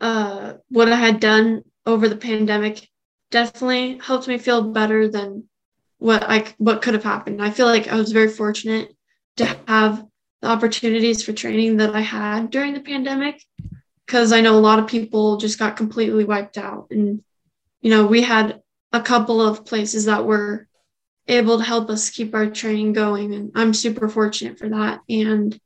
uh, 0.00 0.54
what 0.68 0.90
I 0.90 0.96
had 0.96 1.20
done 1.20 1.62
over 1.86 2.08
the 2.08 2.16
pandemic 2.16 2.88
definitely 3.30 3.98
helped 3.98 4.28
me 4.28 4.38
feel 4.38 4.62
better 4.62 5.08
than 5.08 5.44
what 5.98 6.22
I 6.22 6.46
what 6.58 6.82
could 6.82 6.94
have 6.94 7.04
happened. 7.04 7.42
I 7.42 7.50
feel 7.50 7.66
like 7.66 7.88
I 7.88 7.96
was 7.96 8.12
very 8.12 8.28
fortunate 8.28 8.94
to 9.36 9.56
have 9.66 10.04
the 10.40 10.48
opportunities 10.48 11.22
for 11.22 11.32
training 11.32 11.78
that 11.78 11.94
I 11.94 12.00
had 12.00 12.50
during 12.50 12.74
the 12.74 12.80
pandemic 12.80 13.42
because 14.06 14.32
I 14.32 14.40
know 14.40 14.56
a 14.56 14.60
lot 14.60 14.78
of 14.78 14.86
people 14.86 15.36
just 15.36 15.58
got 15.58 15.76
completely 15.76 16.24
wiped 16.24 16.58
out 16.58 16.88
and 16.90 17.22
you 17.80 17.90
know 17.90 18.06
we 18.06 18.22
had 18.22 18.62
a 18.92 19.00
couple 19.00 19.40
of 19.40 19.66
places 19.66 20.04
that 20.04 20.24
were 20.24 20.68
able 21.26 21.58
to 21.58 21.64
help 21.64 21.90
us 21.90 22.10
keep 22.10 22.34
our 22.34 22.48
training 22.48 22.92
going 22.92 23.34
and 23.34 23.52
I'm 23.54 23.74
super 23.74 24.08
fortunate 24.08 24.58
for 24.58 24.68
that 24.68 25.00
and 25.08 25.58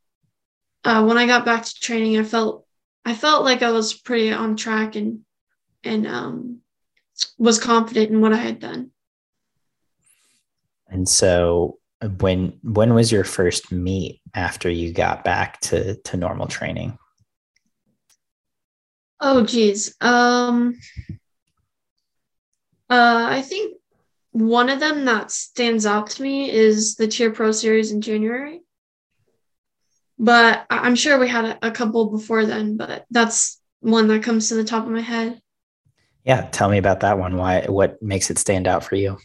uh, 0.85 1.05
when 1.05 1.19
I 1.19 1.27
got 1.27 1.45
back 1.45 1.65
to 1.65 1.81
training, 1.81 2.19
I 2.19 2.25
felt 2.25 2.67
I 3.05 3.15
felt 3.15 3.45
like 3.45 3.63
I 3.63 3.71
was 3.71 3.95
pretty 3.95 4.33
on 4.33 4.57
track 4.57 4.97
and 4.97 5.21
and 5.85 6.07
um, 6.07 6.61
was 7.39 7.59
confident 7.59 8.11
in 8.11 8.21
what 8.21 8.33
I 8.33 8.37
had 8.37 8.61
done. 8.61 8.91
And 10.89 11.09
so, 11.09 11.79
when 12.21 12.59
when 12.63 12.95
was 12.95 13.11
your 13.11 13.25
first 13.25 13.73
meet 13.73 14.21
after 14.35 14.71
you 14.71 14.93
got 14.93 15.25
back 15.25 15.61
to 15.63 15.97
to 15.97 16.17
normal 16.17 16.47
training? 16.47 16.99
Oh, 19.21 19.45
geez. 19.45 19.95
Um, 20.01 20.79
uh, 22.91 23.27
I 23.31 23.41
think 23.41 23.77
one 24.33 24.69
of 24.69 24.81
them 24.81 25.05
that 25.05 25.31
stands 25.31 25.87
out 25.87 26.11
to 26.11 26.23
me 26.23 26.51
is 26.51 26.97
the 26.97 27.07
TYR 27.07 27.31
Pro 27.31 27.53
Series 27.53 27.93
in 27.93 28.01
January 28.01 28.63
but 30.23 30.65
I'm 30.71 30.95
sure 30.95 31.19
we 31.19 31.27
had 31.27 31.59
a, 31.63 31.73
couple 31.73 32.09
before 32.09 32.47
then, 32.47 32.77
but 32.77 33.05
that's 33.11 33.61
one 33.81 34.07
that 34.07 34.23
comes 34.23 34.49
to 34.49 34.55
the 34.55 34.63
top 34.63 34.85
of 34.85 34.91
my 34.93 35.01
head. 35.01 35.41
Yeah, 36.25 36.43
tell 36.43 36.71
me 36.71 36.79
about 36.79 37.01
that 37.01 37.19
one. 37.19 37.37
Why 37.37 37.67
what 37.67 38.01
makes 38.01 38.31
it 38.31 38.39
stand 38.39 38.69
out 38.69 38.85
for 38.85 38.95
you? 38.95 39.19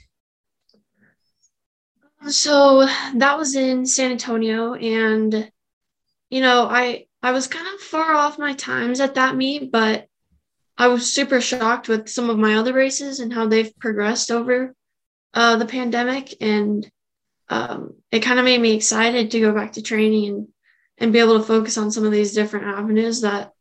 So 2.30 2.88
that 3.14 3.38
was 3.38 3.56
in 3.56 3.86
San 3.86 4.10
Antonio 4.10 4.74
and 4.74 5.52
you 6.32 6.42
know, 6.42 6.64
I 6.64 7.06
I 7.22 7.32
was 7.32 7.46
kind 7.46 7.68
of 7.76 7.80
far 7.80 8.16
off 8.16 8.40
my 8.40 8.54
times 8.54 9.00
at 9.00 9.14
that 9.16 9.36
meet, 9.36 9.72
but 9.72 10.08
I 10.80 10.88
was 10.88 11.14
super 11.14 11.42
shocked 11.42 11.88
with 11.88 12.10
some 12.10 12.32
of 12.32 12.40
my 12.40 12.56
other 12.56 12.74
races 12.74 13.20
and 13.20 13.32
how 13.32 13.46
they've 13.46 13.78
progressed 13.78 14.32
over 14.32 14.74
uh, 15.36 15.58
the 15.58 15.66
pandemic 15.68 16.34
and 16.42 16.90
um, 17.50 17.94
it 18.12 18.22
kind 18.22 18.40
of 18.40 18.46
made 18.46 18.60
me 18.60 18.74
excited 18.74 19.30
to 19.32 19.40
go 19.40 19.54
back 19.54 19.74
to 19.74 19.84
training 19.84 20.30
and 20.30 20.48
and 20.98 21.14
be 21.14 21.20
able 21.20 21.38
to 21.38 21.46
focus 21.46 21.78
on 21.78 21.92
some 21.92 22.06
of 22.06 22.12
these 22.12 22.34
different 22.34 22.66
avenues 22.66 23.22
that 23.22 23.54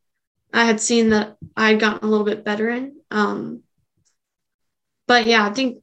I 0.52 0.64
had 0.64 0.80
seen 0.80 1.10
that 1.10 1.36
I 1.56 1.70
had 1.70 1.80
gotten 1.80 2.06
a 2.06 2.10
little 2.10 2.24
bit 2.24 2.44
better 2.44 2.68
in. 2.70 2.96
Um, 3.10 3.62
but 5.06 5.26
yeah, 5.26 5.46
I 5.46 5.52
think 5.52 5.82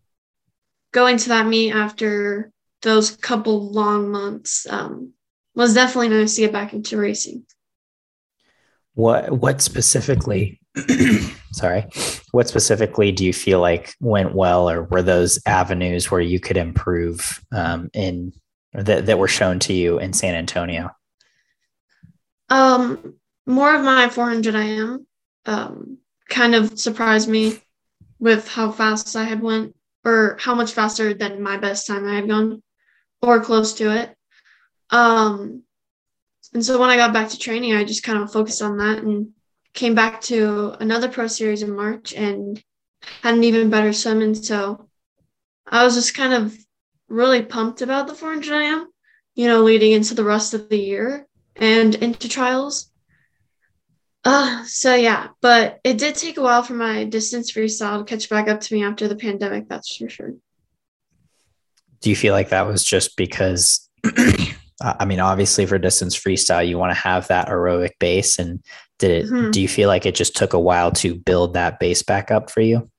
going 0.92 1.18
to 1.18 1.30
that 1.30 1.48
meet 1.48 1.72
after 1.72 2.52
those 2.82 3.12
couple 3.12 3.72
long 3.72 4.12
months 4.12 4.68
um, 4.70 5.14
was 5.56 5.74
definitely 5.74 6.10
nice 6.10 6.36
to 6.36 6.42
get 6.42 6.52
back 6.52 6.74
into 6.74 6.98
racing. 6.98 7.46
What 8.96 9.32
what 9.32 9.62
specifically? 9.62 10.60
sorry, 11.52 11.86
what 12.32 12.48
specifically 12.48 13.12
do 13.12 13.26
you 13.26 13.34
feel 13.34 13.60
like 13.60 13.94
went 14.00 14.36
well, 14.36 14.70
or 14.70 14.84
were 14.84 15.02
those 15.02 15.40
avenues 15.46 16.12
where 16.12 16.22
you 16.22 16.40
could 16.40 16.58
improve 16.58 17.44
um, 17.52 17.90
in 17.94 18.34
that 18.74 19.08
that 19.08 19.18
were 19.18 19.28
shown 19.28 19.60
to 19.60 19.74
you 19.74 20.00
in 20.00 20.14
San 20.14 20.36
Antonio? 20.36 20.92
Um, 22.54 23.16
more 23.48 23.74
of 23.74 23.84
my 23.84 24.10
400 24.10 24.54
IM 24.54 25.08
um, 25.48 25.98
kind 26.30 26.54
of 26.54 26.78
surprised 26.78 27.28
me 27.28 27.60
with 28.20 28.48
how 28.48 28.72
fast 28.72 29.16
I 29.16 29.24
had 29.24 29.42
went, 29.42 29.76
or 30.06 30.38
how 30.40 30.54
much 30.54 30.74
faster 30.74 31.16
than 31.16 31.42
my 31.42 31.58
best 31.58 31.88
time 31.88 32.08
I 32.08 32.14
had 32.14 32.28
gone, 32.28 32.62
or 33.24 33.44
close 33.44 33.74
to 33.76 33.92
it. 33.98 34.16
Um, 34.92 35.64
and 36.54 36.64
so 36.64 36.80
when 36.80 36.92
I 36.92 36.96
got 36.96 37.12
back 37.12 37.30
to 37.30 37.40
training, 37.40 37.74
I 37.74 37.86
just 37.86 38.04
kind 38.04 38.20
of 38.20 38.32
focused 38.32 38.62
on 38.62 38.78
that 38.78 39.00
and 39.00 39.30
came 39.74 39.96
back 39.96 40.22
to 40.22 40.76
another 40.80 41.10
pro 41.10 41.26
series 41.26 41.64
in 41.64 41.76
March 41.76 42.14
and 42.14 42.64
had 43.24 43.34
an 43.34 43.44
even 43.44 43.72
better 43.72 43.94
swim. 43.94 44.22
And 44.22 44.38
so 44.38 44.90
I 45.66 45.84
was 45.84 45.96
just 45.96 46.14
kind 46.14 46.34
of 46.34 46.56
really 47.08 47.42
pumped 47.42 47.82
about 47.82 48.06
the 48.06 48.14
400 48.14 48.54
IM, 48.62 48.88
you 49.34 49.48
know, 49.48 49.64
leading 49.64 49.94
into 49.94 50.14
the 50.14 50.24
rest 50.24 50.54
of 50.54 50.70
the 50.70 50.78
year 50.78 51.28
and 51.56 51.96
into 51.96 52.30
trials. 52.30 52.90
Uh, 54.26 54.64
so 54.66 54.96
yeah, 54.96 55.28
but 55.42 55.80
it 55.84 55.98
did 55.98 56.16
take 56.16 56.38
a 56.38 56.42
while 56.42 56.64
for 56.64 56.74
my 56.74 57.04
distance 57.04 57.52
freestyle 57.52 58.00
to 58.00 58.06
catch 58.06 58.30
back 58.30 58.48
up 58.48 58.62
to 58.62 58.74
me 58.74 58.84
after 58.84 59.08
the 59.08 59.16
pandemic, 59.16 59.68
that's 59.68 59.96
for 59.96 60.10
sure. 60.10 60.34
Do 62.00 62.10
you 62.10 62.16
feel 62.16 62.34
like 62.34 62.50
that 62.50 62.66
was 62.66 62.84
just 62.84 63.18
because 63.18 63.90
I 64.84 65.06
mean, 65.06 65.20
obviously 65.20 65.66
for 65.66 65.78
distance 65.78 66.20
freestyle, 66.20 66.68
you 66.68 66.78
want 66.78 66.92
to 66.92 67.02
have 67.02 67.28
that 67.30 67.48
aerobic 67.48 67.92
base. 68.00 68.38
And 68.38 68.64
did 69.00 69.12
it, 69.12 69.26
mm-hmm. 69.26 69.52
do 69.52 69.62
you 69.62 69.68
feel 69.68 69.88
like 69.88 70.06
it 70.06 70.16
just 70.16 70.36
took 70.36 70.54
a 70.54 70.60
while 70.60 70.92
to 70.94 71.16
build 71.16 71.54
that 71.54 71.80
base 71.80 72.04
back 72.04 72.32
up 72.32 72.50
for 72.50 72.62
you? 72.62 72.90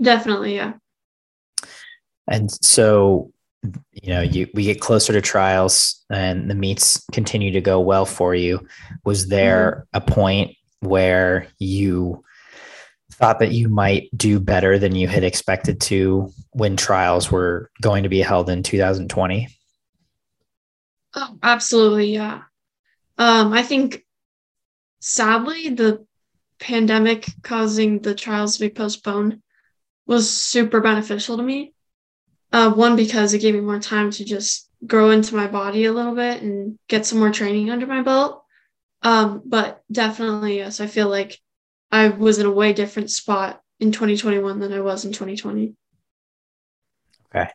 Definitely. 0.00 0.56
Yeah. 0.56 0.74
And 2.28 2.50
so 2.50 3.31
you 3.92 4.12
know 4.12 4.20
you 4.20 4.48
we 4.54 4.64
get 4.64 4.80
closer 4.80 5.12
to 5.12 5.20
trials 5.20 6.04
and 6.10 6.50
the 6.50 6.54
meets 6.54 7.04
continue 7.12 7.52
to 7.52 7.60
go 7.60 7.80
well 7.80 8.04
for 8.04 8.34
you. 8.34 8.66
Was 9.04 9.28
there 9.28 9.86
mm-hmm. 9.94 10.10
a 10.10 10.12
point 10.12 10.56
where 10.80 11.46
you 11.58 12.24
thought 13.12 13.38
that 13.38 13.52
you 13.52 13.68
might 13.68 14.08
do 14.16 14.40
better 14.40 14.78
than 14.78 14.96
you 14.96 15.06
had 15.06 15.22
expected 15.22 15.80
to 15.80 16.32
when 16.50 16.76
trials 16.76 17.30
were 17.30 17.70
going 17.80 18.02
to 18.02 18.08
be 18.08 18.20
held 18.20 18.48
in 18.50 18.62
2020 18.62 19.48
oh 21.14 21.38
absolutely 21.42 22.12
yeah. 22.12 22.42
Um 23.18 23.52
i 23.52 23.62
think 23.62 24.04
sadly 25.00 25.68
the 25.68 26.04
pandemic 26.58 27.26
causing 27.42 28.00
the 28.00 28.14
trials 28.14 28.56
to 28.56 28.60
be 28.60 28.70
postponed 28.70 29.40
was 30.06 30.30
super 30.30 30.80
beneficial 30.80 31.36
to 31.36 31.42
me 31.42 31.74
Uh, 32.52 32.70
one 32.70 32.96
because 32.96 33.32
it 33.32 33.38
gave 33.38 33.54
me 33.54 33.60
more 33.60 33.80
time 33.80 34.10
to 34.10 34.24
just 34.24 34.68
grow 34.86 35.10
into 35.10 35.34
my 35.34 35.46
body 35.46 35.86
a 35.86 35.92
little 35.92 36.14
bit 36.14 36.42
and 36.42 36.78
get 36.88 37.06
some 37.06 37.18
more 37.18 37.32
training 37.32 37.70
under 37.70 37.86
my 37.86 38.02
belt. 38.02 38.44
Um, 39.02 39.42
but 39.44 39.82
definitely, 39.90 40.58
yes, 40.58 40.80
I 40.80 40.86
feel 40.86 41.08
like 41.08 41.38
I 41.90 42.08
was 42.08 42.38
in 42.38 42.46
a 42.46 42.50
way 42.50 42.72
different 42.72 43.10
spot 43.10 43.60
in 43.80 43.92
2021 43.92 44.60
than 44.60 44.72
I 44.72 44.80
was 44.80 45.04
in 45.04 45.12
2020. 45.12 45.74
Okay. 47.34 47.50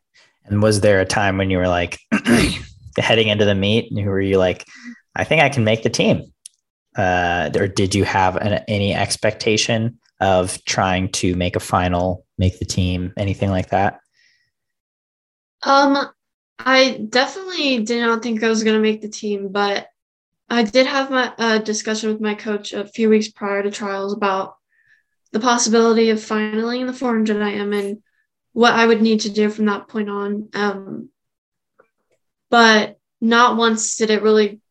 And 0.45 0.61
was 0.61 0.81
there 0.81 0.99
a 0.99 1.05
time 1.05 1.37
when 1.37 1.49
you 1.49 1.57
were 1.57 1.67
like 1.67 1.99
heading 2.97 3.27
into 3.27 3.45
the 3.45 3.55
meet, 3.55 3.91
and 3.91 4.05
were 4.05 4.21
you 4.21 4.37
like, 4.37 4.65
I 5.15 5.23
think 5.23 5.41
I 5.41 5.49
can 5.49 5.63
make 5.63 5.83
the 5.83 5.89
team? 5.89 6.33
Uh, 6.95 7.51
or 7.55 7.67
did 7.67 7.93
you 7.93 8.03
have 8.03 8.37
an, 8.37 8.63
any 8.67 8.93
expectation 8.93 9.99
of 10.19 10.63
trying 10.65 11.11
to 11.11 11.35
make 11.35 11.55
a 11.55 11.59
final, 11.59 12.25
make 12.37 12.59
the 12.59 12.65
team, 12.65 13.13
anything 13.17 13.51
like 13.51 13.69
that? 13.69 13.99
Um, 15.67 16.09
I 16.59 17.05
definitely 17.09 17.83
did 17.83 18.01
not 18.01 18.23
think 18.23 18.41
I 18.41 18.47
was 18.47 18.63
going 18.63 18.77
to 18.77 18.81
make 18.81 19.01
the 19.01 19.09
team, 19.09 19.49
but 19.49 19.89
I 20.49 20.63
did 20.63 20.87
have 20.87 21.11
my 21.11 21.33
uh, 21.37 21.57
discussion 21.57 22.09
with 22.09 22.21
my 22.21 22.35
coach 22.35 22.71
a 22.71 22.87
few 22.87 23.09
weeks 23.09 23.27
prior 23.27 23.61
to 23.61 23.69
trials 23.69 24.13
about 24.13 24.55
the 25.33 25.41
possibility 25.41 26.09
of 26.09 26.19
finaling 26.19 26.87
the 26.87 26.93
400 26.93 27.35
IM 27.35 27.73
and 27.73 27.97
what 28.53 28.73
I 28.73 28.87
would 28.87 29.01
need 29.01 29.21
to 29.21 29.29
do 29.29 29.49
from 29.49 29.65
that 29.65 29.89
point 29.89 30.09
on. 30.09 30.49
Um, 30.53 31.09
but 32.49 32.97
not 33.19 33.57
once 33.57 33.97
did 33.97 34.09
it 34.09 34.23
really 34.23 34.61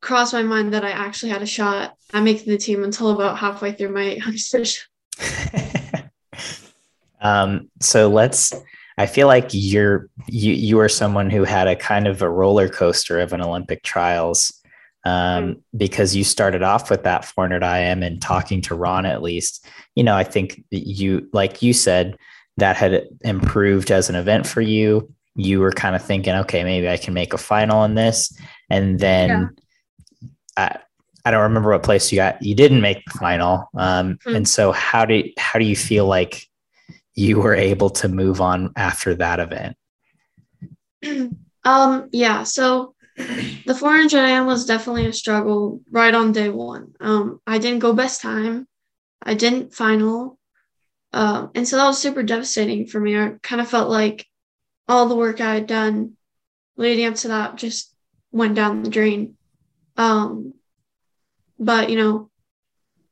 cross 0.00 0.32
my 0.32 0.42
mind 0.42 0.72
that 0.72 0.84
I 0.84 0.92
actually 0.92 1.32
had 1.32 1.42
a 1.42 1.46
shot 1.46 1.94
at 2.14 2.22
making 2.22 2.50
the 2.50 2.58
team 2.58 2.84
until 2.84 3.10
about 3.10 3.38
halfway 3.38 3.72
through 3.72 3.92
my 3.92 4.02
800 4.24 4.78
um, 7.20 7.70
so 7.80 8.08
let's 8.08 8.54
I 8.98 9.06
feel 9.06 9.26
like 9.26 9.48
you're 9.52 10.08
you 10.26 10.52
you 10.52 10.78
are 10.80 10.88
someone 10.88 11.30
who 11.30 11.44
had 11.44 11.68
a 11.68 11.76
kind 11.76 12.06
of 12.06 12.22
a 12.22 12.30
roller 12.30 12.68
coaster 12.68 13.20
of 13.20 13.32
an 13.32 13.42
Olympic 13.42 13.82
trials 13.82 14.52
um, 15.04 15.44
mm-hmm. 15.44 15.60
because 15.76 16.16
you 16.16 16.24
started 16.24 16.62
off 16.62 16.90
with 16.90 17.04
that 17.04 17.24
400 17.24 17.62
IM 17.62 18.02
and 18.02 18.20
talking 18.20 18.60
to 18.62 18.74
Ron 18.74 19.06
at 19.06 19.22
least. 19.22 19.64
You 19.94 20.02
know, 20.02 20.16
I 20.16 20.24
think 20.24 20.64
you 20.70 21.28
like 21.32 21.62
you 21.62 21.72
said 21.72 22.16
that 22.56 22.76
had 22.76 23.06
improved 23.22 23.90
as 23.90 24.08
an 24.08 24.16
event 24.16 24.46
for 24.46 24.60
you. 24.62 25.12
You 25.34 25.60
were 25.60 25.72
kind 25.72 25.94
of 25.94 26.02
thinking, 26.02 26.34
okay, 26.34 26.64
maybe 26.64 26.88
I 26.88 26.96
can 26.96 27.12
make 27.12 27.34
a 27.34 27.38
final 27.38 27.84
in 27.84 27.94
this, 27.94 28.36
and 28.70 28.98
then 28.98 29.54
yeah. 30.56 30.72
I, 30.74 30.78
I 31.26 31.30
don't 31.30 31.42
remember 31.42 31.70
what 31.70 31.82
place 31.82 32.10
you 32.10 32.16
got. 32.16 32.42
You 32.42 32.54
didn't 32.54 32.80
make 32.80 33.04
the 33.04 33.18
final, 33.18 33.68
um, 33.76 34.14
mm-hmm. 34.14 34.36
and 34.36 34.48
so 34.48 34.72
how 34.72 35.04
do 35.04 35.22
how 35.38 35.58
do 35.58 35.66
you 35.66 35.76
feel 35.76 36.06
like 36.06 36.48
you 37.16 37.40
were 37.40 37.54
able 37.54 37.90
to 37.90 38.08
move 38.08 38.40
on 38.40 38.72
after 38.76 39.16
that 39.16 39.40
event? 39.40 39.76
Um, 41.66 42.10
yeah, 42.12 42.44
so 42.44 42.94
the 43.16 43.74
400 43.74 44.18
IM 44.18 44.46
was 44.46 44.66
definitely 44.66 45.06
a 45.06 45.12
struggle 45.12 45.80
right 45.90 46.14
on 46.14 46.30
day 46.30 46.48
one. 46.48 46.94
Um, 47.00 47.40
I 47.44 47.58
didn't 47.58 47.80
go 47.80 47.92
best 47.92 48.22
time, 48.22 48.68
I 49.20 49.34
didn't 49.34 49.74
final, 49.74 50.38
um, 51.12 51.50
and 51.56 51.66
so 51.66 51.76
that 51.76 51.86
was 51.88 51.98
super 51.98 52.22
devastating 52.22 52.86
for 52.86 53.00
me. 53.00 53.18
I 53.18 53.32
kind 53.42 53.60
of 53.60 53.68
felt 53.68 53.90
like 53.90 54.26
all 54.86 55.08
the 55.08 55.16
work 55.16 55.40
I 55.40 55.54
had 55.54 55.66
done 55.66 56.16
leading 56.76 57.06
up 57.06 57.16
to 57.16 57.28
that 57.28 57.56
just 57.56 57.92
went 58.30 58.54
down 58.54 58.84
the 58.84 58.90
drain. 58.90 59.36
Um, 59.96 60.54
but 61.58 61.90
you 61.90 61.96
know, 61.96 62.30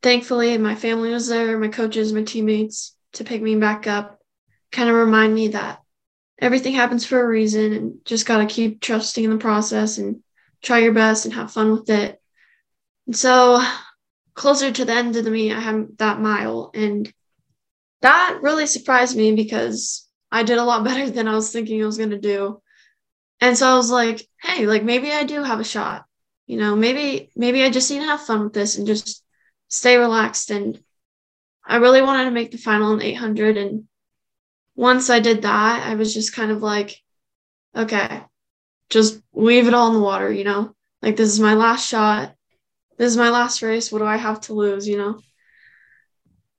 thankfully, 0.00 0.56
my 0.58 0.76
family 0.76 1.10
was 1.10 1.26
there, 1.26 1.58
my 1.58 1.66
coaches, 1.66 2.12
my 2.12 2.22
teammates 2.22 2.93
to 3.14 3.24
pick 3.24 3.42
me 3.42 3.56
back 3.56 3.86
up, 3.86 4.20
kind 4.72 4.88
of 4.88 4.94
remind 4.94 5.34
me 5.34 5.48
that 5.48 5.80
everything 6.38 6.74
happens 6.74 7.06
for 7.06 7.20
a 7.20 7.26
reason 7.26 7.72
and 7.72 7.98
just 8.04 8.26
got 8.26 8.38
to 8.38 8.46
keep 8.46 8.80
trusting 8.80 9.24
in 9.24 9.30
the 9.30 9.38
process 9.38 9.98
and 9.98 10.22
try 10.62 10.78
your 10.78 10.92
best 10.92 11.24
and 11.24 11.34
have 11.34 11.52
fun 11.52 11.72
with 11.72 11.88
it. 11.90 12.20
And 13.06 13.16
so, 13.16 13.62
closer 14.34 14.70
to 14.70 14.84
the 14.84 14.92
end 14.92 15.16
of 15.16 15.24
the 15.24 15.30
meet, 15.30 15.52
I 15.52 15.60
had 15.60 15.98
that 15.98 16.20
mile, 16.20 16.70
and 16.74 17.12
that 18.02 18.40
really 18.42 18.66
surprised 18.66 19.16
me 19.16 19.34
because 19.34 20.08
I 20.30 20.42
did 20.42 20.58
a 20.58 20.64
lot 20.64 20.84
better 20.88 21.10
than 21.10 21.28
I 21.28 21.34
was 21.34 21.52
thinking 21.52 21.82
I 21.82 21.86
was 21.86 21.98
going 21.98 22.10
to 22.10 22.18
do. 22.18 22.60
And 23.40 23.58
so 23.58 23.68
I 23.68 23.76
was 23.76 23.90
like, 23.90 24.26
hey, 24.42 24.66
like 24.66 24.84
maybe 24.84 25.12
I 25.12 25.24
do 25.24 25.42
have 25.42 25.60
a 25.60 25.64
shot. 25.64 26.04
You 26.46 26.58
know, 26.58 26.76
maybe 26.76 27.30
maybe 27.34 27.62
I 27.62 27.70
just 27.70 27.90
need 27.90 28.00
to 28.00 28.06
have 28.06 28.20
fun 28.20 28.44
with 28.44 28.52
this 28.52 28.76
and 28.76 28.86
just 28.86 29.22
stay 29.68 29.96
relaxed 29.96 30.50
and 30.50 30.78
I 31.66 31.76
really 31.76 32.02
wanted 32.02 32.24
to 32.24 32.30
make 32.30 32.50
the 32.50 32.58
final 32.58 32.92
in 32.92 33.02
800. 33.02 33.56
And 33.56 33.84
once 34.76 35.10
I 35.10 35.20
did 35.20 35.42
that, 35.42 35.86
I 35.86 35.94
was 35.94 36.12
just 36.12 36.34
kind 36.34 36.50
of 36.50 36.62
like, 36.62 37.00
okay, 37.74 38.22
just 38.90 39.20
leave 39.32 39.66
it 39.66 39.74
all 39.74 39.88
in 39.88 39.94
the 39.94 40.00
water, 40.00 40.30
you 40.30 40.44
know? 40.44 40.74
Like, 41.02 41.16
this 41.16 41.30
is 41.30 41.40
my 41.40 41.54
last 41.54 41.88
shot. 41.88 42.34
This 42.96 43.10
is 43.10 43.16
my 43.16 43.30
last 43.30 43.62
race. 43.62 43.90
What 43.90 43.98
do 43.98 44.04
I 44.04 44.16
have 44.16 44.42
to 44.42 44.54
lose, 44.54 44.86
you 44.86 44.98
know? 44.98 45.18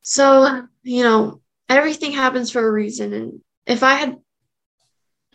So, 0.01 0.67
you 0.83 1.03
know, 1.03 1.41
everything 1.69 2.11
happens 2.11 2.51
for 2.51 2.65
a 2.65 2.71
reason. 2.71 3.13
And 3.13 3.41
if 3.65 3.83
I 3.83 3.93
had, 3.93 4.17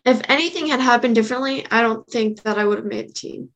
if 0.04 0.20
anything 0.28 0.68
had 0.68 0.80
happened 0.80 1.14
differently, 1.14 1.66
I 1.70 1.82
don't 1.82 2.06
think 2.06 2.42
that 2.42 2.58
I 2.58 2.64
would 2.64 2.78
have 2.78 2.86
made 2.86 3.08
the 3.08 3.12
team. 3.12 3.50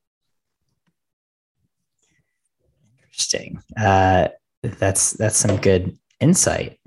Interesting. 3.07 3.63
Uh, 3.77 4.29
that's 4.63 5.13
that's 5.13 5.37
some 5.37 5.57
good 5.59 5.97
insight. 6.25 6.81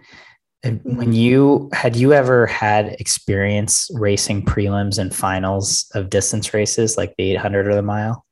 And 0.63 0.82
when 0.84 1.13
you 1.13 1.69
had 1.71 1.95
you 1.95 2.13
ever 2.13 2.47
had 2.47 2.88
experience 3.00 3.89
racing 3.93 4.43
prelims 4.43 4.97
and 4.97 5.15
finals 5.15 5.89
of 5.93 6.10
distance 6.10 6.54
races 6.54 6.97
like 6.97 7.15
the 7.17 7.32
800 7.32 7.67
or 7.67 7.76
the 7.76 7.82
mile? 7.82 8.26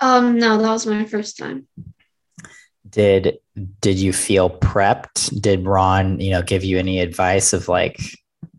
Um, 0.00 0.38
no, 0.38 0.60
that 0.60 0.70
was 0.70 0.86
my 0.86 1.04
first 1.04 1.38
time. 1.38 1.68
Did 2.88 3.38
did 3.80 3.98
you 3.98 4.12
feel 4.12 4.50
prepped? 4.50 5.40
Did 5.40 5.66
Ron, 5.66 6.18
you 6.18 6.30
know, 6.30 6.42
give 6.42 6.64
you 6.64 6.78
any 6.78 7.00
advice 7.00 7.52
of 7.52 7.68
like, 7.68 7.98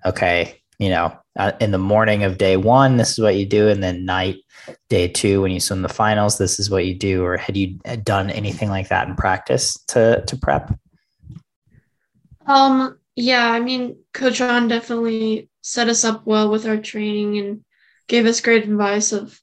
okay, 0.06 0.62
you 0.80 0.90
know, 0.90 1.18
uh, 1.38 1.54
in 1.60 1.72
the 1.72 1.78
morning 1.78 2.24
of 2.24 2.38
day 2.38 2.58
one, 2.58 2.98
this 2.98 3.12
is 3.12 3.20
what 3.20 3.36
you 3.36 3.46
do, 3.46 3.68
and 3.68 3.82
then 3.82 4.06
night 4.06 4.38
day 4.90 5.08
two 5.08 5.42
when 5.42 5.52
you 5.52 5.60
swim 5.60 5.82
the 5.82 5.90
finals, 5.90 6.38
this 6.38 6.60
is 6.60 6.70
what 6.70 6.86
you 6.86 6.96
do, 6.96 7.24
or 7.24 7.38
had 7.38 7.58
you 7.58 7.80
done 8.04 8.30
anything 8.30 8.70
like 8.70 8.90
that 8.90 9.08
in 9.08 9.16
practice 9.16 9.78
to 9.88 10.24
to 10.26 10.38
prep? 10.38 10.78
Um, 12.48 12.98
yeah, 13.16 13.52
I 13.52 13.60
mean, 13.60 13.98
Coach 14.14 14.40
Ron 14.40 14.68
definitely 14.68 15.50
set 15.62 15.90
us 15.90 16.04
up 16.04 16.26
well 16.26 16.50
with 16.50 16.66
our 16.66 16.78
training 16.78 17.38
and 17.38 17.66
gave 18.08 18.26
us 18.26 18.42
great 18.42 18.64
advice 18.64 19.12
of 19.12 19.40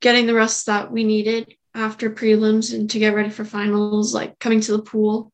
getting 0.00 0.26
the 0.26 0.34
rest 0.34 0.66
that 0.66 0.90
we 0.90 1.04
needed 1.04 1.54
after 1.74 2.10
prelims 2.10 2.74
and 2.74 2.90
to 2.90 2.98
get 2.98 3.14
ready 3.14 3.30
for 3.30 3.44
finals, 3.44 4.12
like 4.12 4.38
coming 4.38 4.60
to 4.60 4.72
the 4.72 4.82
pool, 4.82 5.32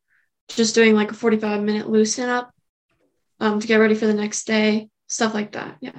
just 0.48 0.74
doing 0.74 0.94
like 0.94 1.10
a 1.10 1.14
45 1.14 1.62
minute 1.62 1.88
loosen 1.88 2.28
up 2.28 2.52
um, 3.40 3.58
to 3.58 3.66
get 3.66 3.76
ready 3.76 3.94
for 3.94 4.06
the 4.06 4.14
next 4.14 4.46
day, 4.46 4.88
stuff 5.06 5.34
like 5.34 5.52
that. 5.52 5.76
Yeah. 5.80 5.98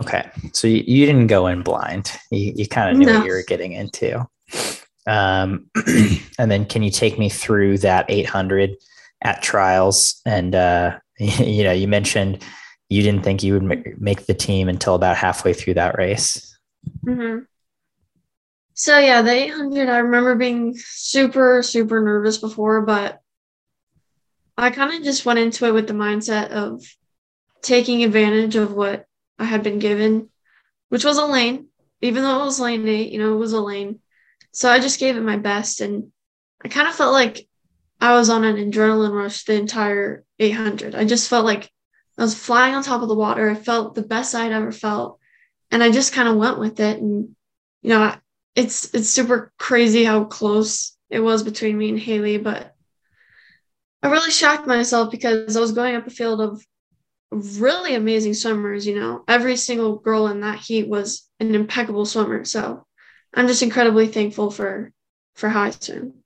Okay. 0.00 0.30
So 0.52 0.68
you, 0.68 0.84
you 0.86 1.06
didn't 1.06 1.26
go 1.26 1.48
in 1.48 1.62
blind. 1.62 2.12
You, 2.30 2.52
you 2.54 2.68
kind 2.68 2.90
of 2.90 2.96
knew 2.96 3.06
no. 3.06 3.18
what 3.18 3.26
you 3.26 3.32
were 3.32 3.42
getting 3.46 3.72
into. 3.72 4.26
Um, 5.06 5.70
and 6.38 6.50
then 6.50 6.66
can 6.66 6.82
you 6.82 6.90
take 6.90 7.18
me 7.18 7.28
through 7.28 7.78
that 7.78 8.06
800 8.08 8.76
at 9.22 9.42
trials. 9.42 10.20
And 10.24 10.54
uh, 10.54 10.98
you 11.18 11.64
know 11.64 11.72
you 11.72 11.88
mentioned 11.88 12.44
you 12.88 13.02
didn't 13.02 13.22
think 13.22 13.42
you 13.42 13.52
would 13.54 14.00
make 14.00 14.26
the 14.26 14.34
team 14.34 14.68
until 14.68 14.94
about 14.94 15.16
halfway 15.16 15.52
through 15.52 15.74
that 15.74 15.98
race. 15.98 16.56
Mm-hmm. 17.04 17.40
so 18.72 18.98
yeah 18.98 19.20
the 19.20 19.30
800 19.30 19.88
i 19.88 19.98
remember 19.98 20.36
being 20.36 20.74
super 20.76 21.62
super 21.62 22.00
nervous 22.00 22.38
before 22.38 22.82
but 22.82 23.20
i 24.56 24.70
kind 24.70 24.94
of 24.94 25.02
just 25.02 25.26
went 25.26 25.40
into 25.40 25.66
it 25.66 25.74
with 25.74 25.86
the 25.88 25.92
mindset 25.92 26.50
of 26.50 26.82
taking 27.62 28.04
advantage 28.04 28.56
of 28.56 28.72
what 28.72 29.06
i 29.38 29.44
had 29.44 29.62
been 29.62 29.80
given 29.80 30.30
which 30.88 31.04
was 31.04 31.18
a 31.18 31.26
lane. 31.26 31.66
Even 32.00 32.22
though 32.22 32.40
it 32.40 32.44
was 32.44 32.60
lane 32.60 32.86
eight 32.88 33.12
you 33.12 33.18
know 33.18 33.34
it 33.34 33.38
was 33.38 33.52
a 33.52 33.60
lane. 33.60 33.98
So 34.52 34.70
i 34.70 34.78
just 34.78 35.00
gave 35.00 35.16
it 35.16 35.22
my 35.22 35.36
best 35.36 35.80
and 35.80 36.12
i 36.64 36.68
kind 36.68 36.88
of 36.88 36.94
felt 36.94 37.12
like 37.12 37.47
I 38.00 38.14
was 38.14 38.30
on 38.30 38.44
an 38.44 38.56
adrenaline 38.56 39.12
rush 39.12 39.44
the 39.44 39.54
entire 39.54 40.24
800. 40.38 40.94
I 40.94 41.04
just 41.04 41.28
felt 41.28 41.44
like 41.44 41.70
I 42.16 42.22
was 42.22 42.34
flying 42.34 42.74
on 42.74 42.82
top 42.82 43.02
of 43.02 43.08
the 43.08 43.14
water. 43.14 43.50
I 43.50 43.54
felt 43.54 43.94
the 43.94 44.02
best 44.02 44.34
I'd 44.34 44.52
ever 44.52 44.72
felt, 44.72 45.18
and 45.70 45.82
I 45.82 45.90
just 45.90 46.12
kind 46.12 46.28
of 46.28 46.36
went 46.36 46.58
with 46.58 46.80
it. 46.80 47.00
And 47.00 47.34
you 47.82 47.90
know, 47.90 48.14
it's 48.54 48.94
it's 48.94 49.10
super 49.10 49.52
crazy 49.58 50.04
how 50.04 50.24
close 50.24 50.96
it 51.10 51.20
was 51.20 51.42
between 51.42 51.76
me 51.76 51.88
and 51.88 51.98
Haley, 51.98 52.38
but 52.38 52.74
I 54.02 54.08
really 54.08 54.30
shocked 54.30 54.66
myself 54.66 55.10
because 55.10 55.56
I 55.56 55.60
was 55.60 55.72
going 55.72 55.96
up 55.96 56.06
a 56.06 56.10
field 56.10 56.40
of 56.40 56.64
really 57.32 57.94
amazing 57.94 58.34
swimmers. 58.34 58.86
You 58.86 58.98
know, 58.98 59.24
every 59.26 59.56
single 59.56 59.96
girl 59.96 60.28
in 60.28 60.40
that 60.40 60.60
heat 60.60 60.88
was 60.88 61.28
an 61.40 61.54
impeccable 61.54 62.06
swimmer. 62.06 62.44
So 62.44 62.86
I'm 63.34 63.48
just 63.48 63.62
incredibly 63.62 64.06
thankful 64.06 64.52
for 64.52 64.92
for 65.34 65.48
how 65.48 65.62
I 65.62 65.70
swim 65.70 66.17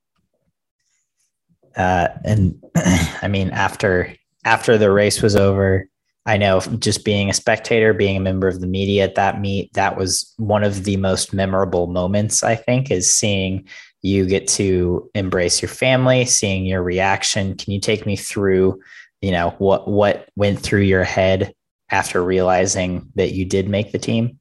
uh, 1.76 2.08
and 2.24 2.62
I 2.76 3.28
mean, 3.28 3.50
after 3.50 4.14
after 4.44 4.76
the 4.76 4.90
race 4.90 5.22
was 5.22 5.36
over, 5.36 5.88
I 6.26 6.36
know 6.36 6.60
just 6.60 7.04
being 7.04 7.30
a 7.30 7.34
spectator, 7.34 7.92
being 7.92 8.16
a 8.16 8.20
member 8.20 8.48
of 8.48 8.60
the 8.60 8.66
media 8.66 9.04
at 9.04 9.16
that 9.16 9.40
meet, 9.40 9.72
that 9.74 9.96
was 9.96 10.34
one 10.36 10.62
of 10.62 10.84
the 10.84 10.96
most 10.96 11.32
memorable 11.32 11.88
moments, 11.88 12.42
I 12.42 12.54
think, 12.54 12.90
is 12.90 13.12
seeing 13.12 13.66
you 14.02 14.26
get 14.26 14.48
to 14.48 15.10
embrace 15.14 15.62
your 15.62 15.68
family, 15.68 16.24
seeing 16.24 16.64
your 16.66 16.82
reaction. 16.82 17.56
Can 17.56 17.72
you 17.72 17.80
take 17.80 18.04
me 18.04 18.16
through, 18.16 18.80
you 19.20 19.30
know, 19.30 19.50
what 19.58 19.88
what 19.88 20.28
went 20.36 20.60
through 20.60 20.82
your 20.82 21.04
head 21.04 21.54
after 21.90 22.22
realizing 22.22 23.10
that 23.16 23.32
you 23.32 23.44
did 23.44 23.68
make 23.68 23.92
the 23.92 23.98
team? 23.98 24.38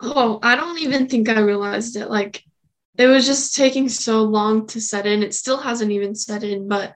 Oh, 0.00 0.38
I 0.42 0.56
don't 0.56 0.78
even 0.78 1.08
think 1.08 1.28
I 1.28 1.40
realized 1.40 1.96
it. 1.96 2.10
Like 2.10 2.44
it 2.96 3.06
was 3.06 3.26
just 3.26 3.54
taking 3.54 3.88
so 3.88 4.22
long 4.22 4.66
to 4.68 4.80
set 4.80 5.06
in. 5.06 5.22
It 5.22 5.34
still 5.34 5.58
hasn't 5.58 5.90
even 5.90 6.14
set 6.14 6.44
in, 6.44 6.68
but 6.68 6.94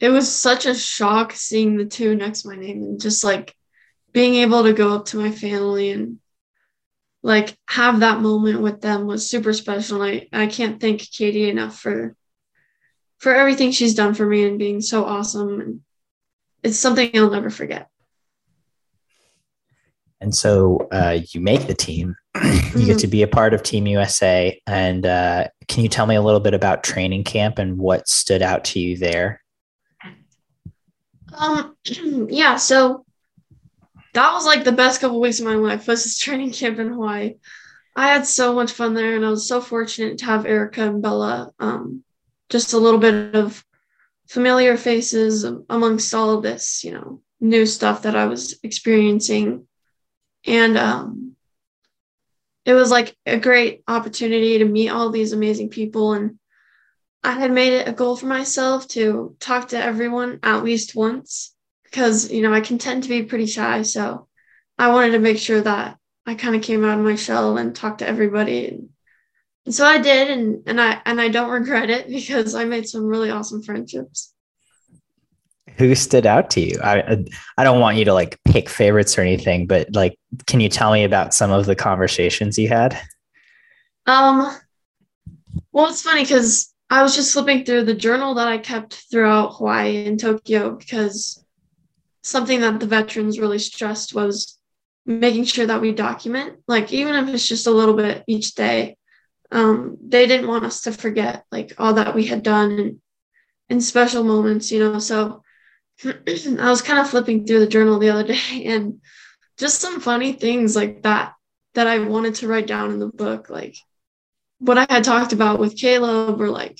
it 0.00 0.08
was 0.08 0.34
such 0.34 0.66
a 0.66 0.74
shock 0.74 1.32
seeing 1.32 1.76
the 1.76 1.84
two 1.84 2.16
next 2.16 2.42
to 2.42 2.48
my 2.48 2.56
name 2.56 2.82
and 2.82 3.00
just 3.00 3.22
like 3.22 3.54
being 4.12 4.36
able 4.36 4.64
to 4.64 4.72
go 4.72 4.94
up 4.94 5.06
to 5.06 5.16
my 5.16 5.30
family 5.30 5.90
and 5.90 6.18
like 7.22 7.56
have 7.68 8.00
that 8.00 8.20
moment 8.20 8.60
with 8.60 8.80
them 8.80 9.06
was 9.06 9.28
super 9.28 9.52
special. 9.52 10.02
And 10.02 10.28
I, 10.32 10.42
I 10.42 10.46
can't 10.46 10.80
thank 10.80 11.08
Katie 11.10 11.48
enough 11.48 11.78
for 11.78 12.16
for 13.18 13.32
everything 13.32 13.70
she's 13.70 13.94
done 13.94 14.14
for 14.14 14.26
me 14.26 14.44
and 14.44 14.58
being 14.58 14.80
so 14.80 15.04
awesome. 15.04 15.60
And 15.60 15.80
it's 16.64 16.78
something 16.78 17.10
I'll 17.14 17.30
never 17.30 17.50
forget. 17.50 17.88
And 20.20 20.34
so 20.34 20.88
uh, 20.90 21.20
you 21.30 21.40
make 21.40 21.66
the 21.66 21.74
team. 21.74 22.16
you 22.42 22.50
mm-hmm. 22.50 22.86
get 22.86 22.98
to 23.00 23.06
be 23.06 23.22
a 23.22 23.28
part 23.28 23.52
of 23.52 23.62
Team 23.62 23.86
USA. 23.86 24.60
And 24.66 25.04
uh, 25.04 25.48
can 25.68 25.82
you 25.82 25.88
tell 25.88 26.06
me 26.06 26.14
a 26.14 26.22
little 26.22 26.40
bit 26.40 26.54
about 26.54 26.82
training 26.82 27.24
camp 27.24 27.58
and 27.58 27.78
what 27.78 28.08
stood 28.08 28.40
out 28.40 28.64
to 28.66 28.80
you 28.80 28.96
there? 28.96 29.42
Um, 31.34 31.76
yeah. 32.30 32.56
So 32.56 33.04
that 34.14 34.32
was 34.32 34.46
like 34.46 34.64
the 34.64 34.72
best 34.72 35.00
couple 35.00 35.20
weeks 35.20 35.40
of 35.40 35.46
my 35.46 35.54
life 35.54 35.86
was 35.86 36.04
this 36.04 36.18
training 36.18 36.52
camp 36.52 36.78
in 36.78 36.88
Hawaii. 36.88 37.34
I 37.94 38.08
had 38.08 38.26
so 38.26 38.54
much 38.54 38.72
fun 38.72 38.94
there, 38.94 39.16
and 39.16 39.24
I 39.24 39.28
was 39.28 39.46
so 39.46 39.60
fortunate 39.60 40.18
to 40.18 40.24
have 40.24 40.46
Erica 40.46 40.82
and 40.82 41.02
Bella. 41.02 41.52
Um, 41.58 42.02
just 42.48 42.72
a 42.72 42.78
little 42.78 43.00
bit 43.00 43.34
of 43.34 43.62
familiar 44.28 44.78
faces 44.78 45.44
amongst 45.68 46.14
all 46.14 46.30
of 46.30 46.42
this, 46.42 46.84
you 46.84 46.92
know, 46.92 47.20
new 47.40 47.66
stuff 47.66 48.02
that 48.02 48.16
I 48.16 48.26
was 48.26 48.58
experiencing 48.62 49.66
and 50.46 50.78
um, 50.78 51.31
it 52.64 52.74
was 52.74 52.90
like 52.90 53.16
a 53.26 53.38
great 53.38 53.82
opportunity 53.88 54.58
to 54.58 54.64
meet 54.64 54.88
all 54.88 55.10
these 55.10 55.32
amazing 55.32 55.68
people. 55.68 56.12
And 56.12 56.38
I 57.22 57.32
had 57.32 57.52
made 57.52 57.72
it 57.72 57.88
a 57.88 57.92
goal 57.92 58.16
for 58.16 58.26
myself 58.26 58.86
to 58.88 59.36
talk 59.40 59.68
to 59.68 59.82
everyone 59.82 60.40
at 60.42 60.64
least 60.64 60.94
once 60.94 61.54
because, 61.84 62.30
you 62.30 62.42
know, 62.42 62.52
I 62.52 62.60
can 62.60 62.78
tend 62.78 63.02
to 63.02 63.08
be 63.08 63.24
pretty 63.24 63.46
shy. 63.46 63.82
So 63.82 64.28
I 64.78 64.88
wanted 64.88 65.12
to 65.12 65.18
make 65.18 65.38
sure 65.38 65.60
that 65.60 65.98
I 66.24 66.34
kind 66.34 66.54
of 66.54 66.62
came 66.62 66.84
out 66.84 66.98
of 66.98 67.04
my 67.04 67.16
shell 67.16 67.58
and 67.58 67.74
talked 67.74 67.98
to 67.98 68.08
everybody. 68.08 68.68
And, 68.68 68.88
and 69.66 69.74
so 69.74 69.84
I 69.84 69.98
did. 69.98 70.30
And, 70.30 70.62
and 70.66 70.80
I, 70.80 71.02
and 71.04 71.20
I 71.20 71.28
don't 71.28 71.50
regret 71.50 71.90
it 71.90 72.08
because 72.08 72.54
I 72.54 72.64
made 72.64 72.88
some 72.88 73.04
really 73.04 73.30
awesome 73.30 73.62
friendships 73.62 74.31
who 75.78 75.94
stood 75.94 76.26
out 76.26 76.50
to 76.50 76.60
you? 76.60 76.78
I 76.82 77.24
I 77.56 77.64
don't 77.64 77.80
want 77.80 77.96
you 77.96 78.04
to 78.06 78.14
like 78.14 78.38
pick 78.44 78.68
favorites 78.68 79.18
or 79.18 79.22
anything, 79.22 79.66
but 79.66 79.94
like, 79.94 80.18
can 80.46 80.60
you 80.60 80.68
tell 80.68 80.92
me 80.92 81.04
about 81.04 81.34
some 81.34 81.50
of 81.50 81.66
the 81.66 81.76
conversations 81.76 82.58
you 82.58 82.68
had? 82.68 83.00
Um, 84.06 84.56
well, 85.72 85.88
it's 85.88 86.02
funny 86.02 86.22
because 86.22 86.72
I 86.90 87.02
was 87.02 87.14
just 87.14 87.32
flipping 87.32 87.64
through 87.64 87.84
the 87.84 87.94
journal 87.94 88.34
that 88.34 88.48
I 88.48 88.58
kept 88.58 89.04
throughout 89.10 89.54
Hawaii 89.54 90.06
and 90.06 90.18
Tokyo 90.18 90.72
because 90.72 91.44
something 92.22 92.60
that 92.60 92.80
the 92.80 92.86
veterans 92.86 93.40
really 93.40 93.58
stressed 93.58 94.14
was 94.14 94.58
making 95.06 95.44
sure 95.44 95.66
that 95.66 95.80
we 95.80 95.92
document, 95.92 96.58
like 96.68 96.92
even 96.92 97.14
if 97.16 97.34
it's 97.34 97.48
just 97.48 97.66
a 97.66 97.70
little 97.70 97.94
bit 97.94 98.24
each 98.26 98.54
day. 98.54 98.96
Um, 99.50 99.98
they 100.02 100.26
didn't 100.26 100.48
want 100.48 100.64
us 100.64 100.82
to 100.82 100.92
forget 100.92 101.44
like 101.52 101.74
all 101.76 101.94
that 101.94 102.14
we 102.14 102.24
had 102.24 102.42
done 102.42 102.70
and 102.78 103.00
in 103.68 103.80
special 103.80 104.24
moments, 104.24 104.70
you 104.70 104.78
know. 104.78 104.98
So 104.98 105.42
I 106.04 106.70
was 106.70 106.82
kind 106.82 106.98
of 106.98 107.08
flipping 107.08 107.46
through 107.46 107.60
the 107.60 107.66
journal 107.66 107.98
the 107.98 108.10
other 108.10 108.24
day 108.32 108.64
and 108.66 109.00
just 109.58 109.80
some 109.80 110.00
funny 110.00 110.32
things 110.32 110.74
like 110.74 111.02
that 111.02 111.34
that 111.74 111.86
I 111.86 112.00
wanted 112.00 112.34
to 112.36 112.48
write 112.48 112.66
down 112.66 112.90
in 112.90 112.98
the 112.98 113.06
book, 113.06 113.48
like 113.48 113.76
what 114.58 114.78
I 114.78 114.86
had 114.88 115.04
talked 115.04 115.32
about 115.32 115.58
with 115.58 115.76
Caleb 115.76 116.40
or 116.40 116.48
like 116.48 116.78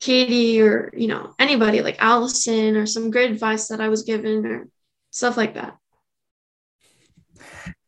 Katie 0.00 0.60
or, 0.60 0.92
you 0.96 1.08
know, 1.08 1.34
anybody 1.38 1.82
like 1.82 1.96
Allison 2.00 2.76
or 2.76 2.86
some 2.86 3.10
great 3.10 3.30
advice 3.30 3.68
that 3.68 3.80
I 3.80 3.88
was 3.88 4.02
given 4.02 4.46
or 4.46 4.68
stuff 5.10 5.36
like 5.36 5.54
that. 5.54 5.76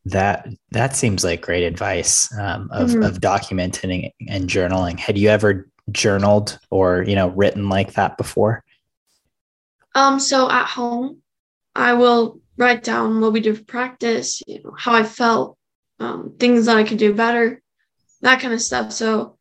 That 0.07 0.49
that 0.71 0.97
seems 0.97 1.23
like 1.23 1.43
great 1.43 1.63
advice 1.63 2.33
um, 2.39 2.71
of, 2.73 2.91
mm-hmm. 2.91 3.03
of 3.03 3.21
documenting 3.21 4.11
and 4.29 4.49
journaling. 4.49 4.99
Had 4.99 5.19
you 5.19 5.29
ever 5.29 5.69
journaled 5.93 6.59
or 6.71 7.03
you 7.03 7.15
know 7.15 7.29
written 7.29 7.69
like 7.69 7.93
that 7.93 8.17
before? 8.17 8.65
Um, 9.95 10.21
so 10.21 10.51
at 10.51 10.67
home, 10.67 11.23
I 11.75 11.95
will 11.95 12.41
write 12.57 12.85
down 12.85 13.21
what 13.21 13.33
we 13.33 13.41
did 13.41 13.59
for 13.59 13.65
practice, 13.65 14.43
you 14.47 14.63
know, 14.63 14.75
how 14.77 14.93
I 14.95 15.03
felt, 15.03 15.57
um, 15.99 16.35
things 16.39 16.67
that 16.67 16.77
I 16.77 16.85
could 16.85 16.99
do 16.99 17.15
better, 17.15 17.63
that 18.23 18.41
kind 18.41 18.55
of 18.55 18.63
stuff. 18.63 18.93
So 18.93 19.39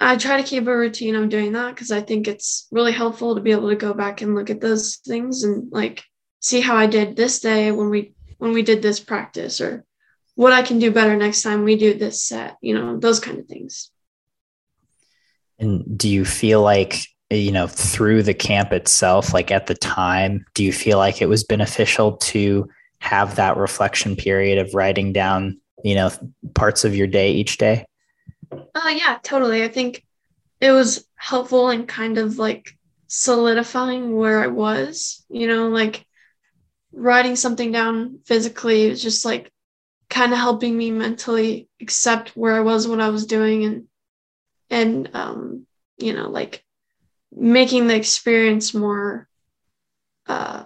I 0.00 0.16
try 0.16 0.40
to 0.40 0.48
keep 0.48 0.66
a 0.66 0.76
routine 0.76 1.14
of 1.14 1.28
doing 1.28 1.52
that 1.52 1.74
because 1.74 1.92
I 1.92 2.00
think 2.00 2.26
it's 2.26 2.66
really 2.70 2.92
helpful 2.92 3.34
to 3.34 3.40
be 3.40 3.52
able 3.52 3.68
to 3.70 3.76
go 3.76 3.94
back 3.94 4.22
and 4.22 4.34
look 4.34 4.50
at 4.50 4.60
those 4.60 4.96
things 4.96 5.44
and 5.44 5.70
like 5.70 6.02
see 6.40 6.60
how 6.60 6.76
I 6.76 6.86
did 6.86 7.16
this 7.16 7.40
day 7.40 7.70
when 7.70 7.90
we 7.90 8.14
when 8.38 8.52
we 8.52 8.62
did 8.62 8.82
this 8.82 9.00
practice 9.00 9.60
or 9.60 9.84
what 10.34 10.52
I 10.52 10.62
can 10.62 10.78
do 10.78 10.90
better 10.90 11.16
next 11.16 11.42
time 11.42 11.62
we 11.62 11.76
do 11.76 11.94
this 11.94 12.22
set, 12.22 12.56
you 12.60 12.74
know, 12.74 12.98
those 12.98 13.20
kind 13.20 13.38
of 13.38 13.46
things. 13.46 13.90
And 15.58 15.96
do 15.96 16.08
you 16.08 16.24
feel 16.24 16.60
like 16.60 17.06
you 17.30 17.50
know 17.50 17.66
through 17.66 18.22
the 18.22 18.34
camp 18.34 18.72
itself 18.72 19.32
like 19.32 19.50
at 19.50 19.66
the 19.66 19.74
time 19.74 20.44
do 20.54 20.62
you 20.62 20.72
feel 20.72 20.98
like 20.98 21.22
it 21.22 21.28
was 21.28 21.42
beneficial 21.42 22.16
to 22.18 22.68
have 22.98 23.36
that 23.36 23.56
reflection 23.56 24.14
period 24.14 24.58
of 24.58 24.74
writing 24.74 25.12
down 25.12 25.58
you 25.84 25.94
know 25.94 26.10
parts 26.54 26.84
of 26.84 26.96
your 26.96 27.06
day 27.06 27.32
each 27.32 27.58
day? 27.58 27.84
Uh 28.50 28.92
yeah 28.94 29.18
totally. 29.22 29.62
I 29.62 29.68
think 29.68 30.04
it 30.60 30.72
was 30.72 31.06
helpful 31.16 31.68
and 31.68 31.86
kind 31.86 32.18
of 32.18 32.38
like 32.38 32.76
solidifying 33.06 34.16
where 34.16 34.42
i 34.42 34.46
was 34.46 35.24
you 35.28 35.46
know 35.46 35.68
like 35.68 36.04
writing 36.92 37.36
something 37.36 37.70
down 37.70 38.18
physically 38.24 38.88
was 38.88 39.02
just 39.02 39.24
like 39.24 39.52
kind 40.08 40.32
of 40.32 40.38
helping 40.38 40.76
me 40.76 40.90
mentally 40.90 41.68
accept 41.80 42.30
where 42.30 42.54
i 42.54 42.60
was 42.60 42.88
what 42.88 43.00
i 43.00 43.08
was 43.10 43.26
doing 43.26 43.64
and 43.64 43.84
and 44.70 45.10
um 45.14 45.66
you 45.98 46.12
know 46.12 46.28
like 46.28 46.64
making 47.34 47.86
the 47.86 47.96
experience 47.96 48.74
more 48.74 49.28
uh, 50.26 50.64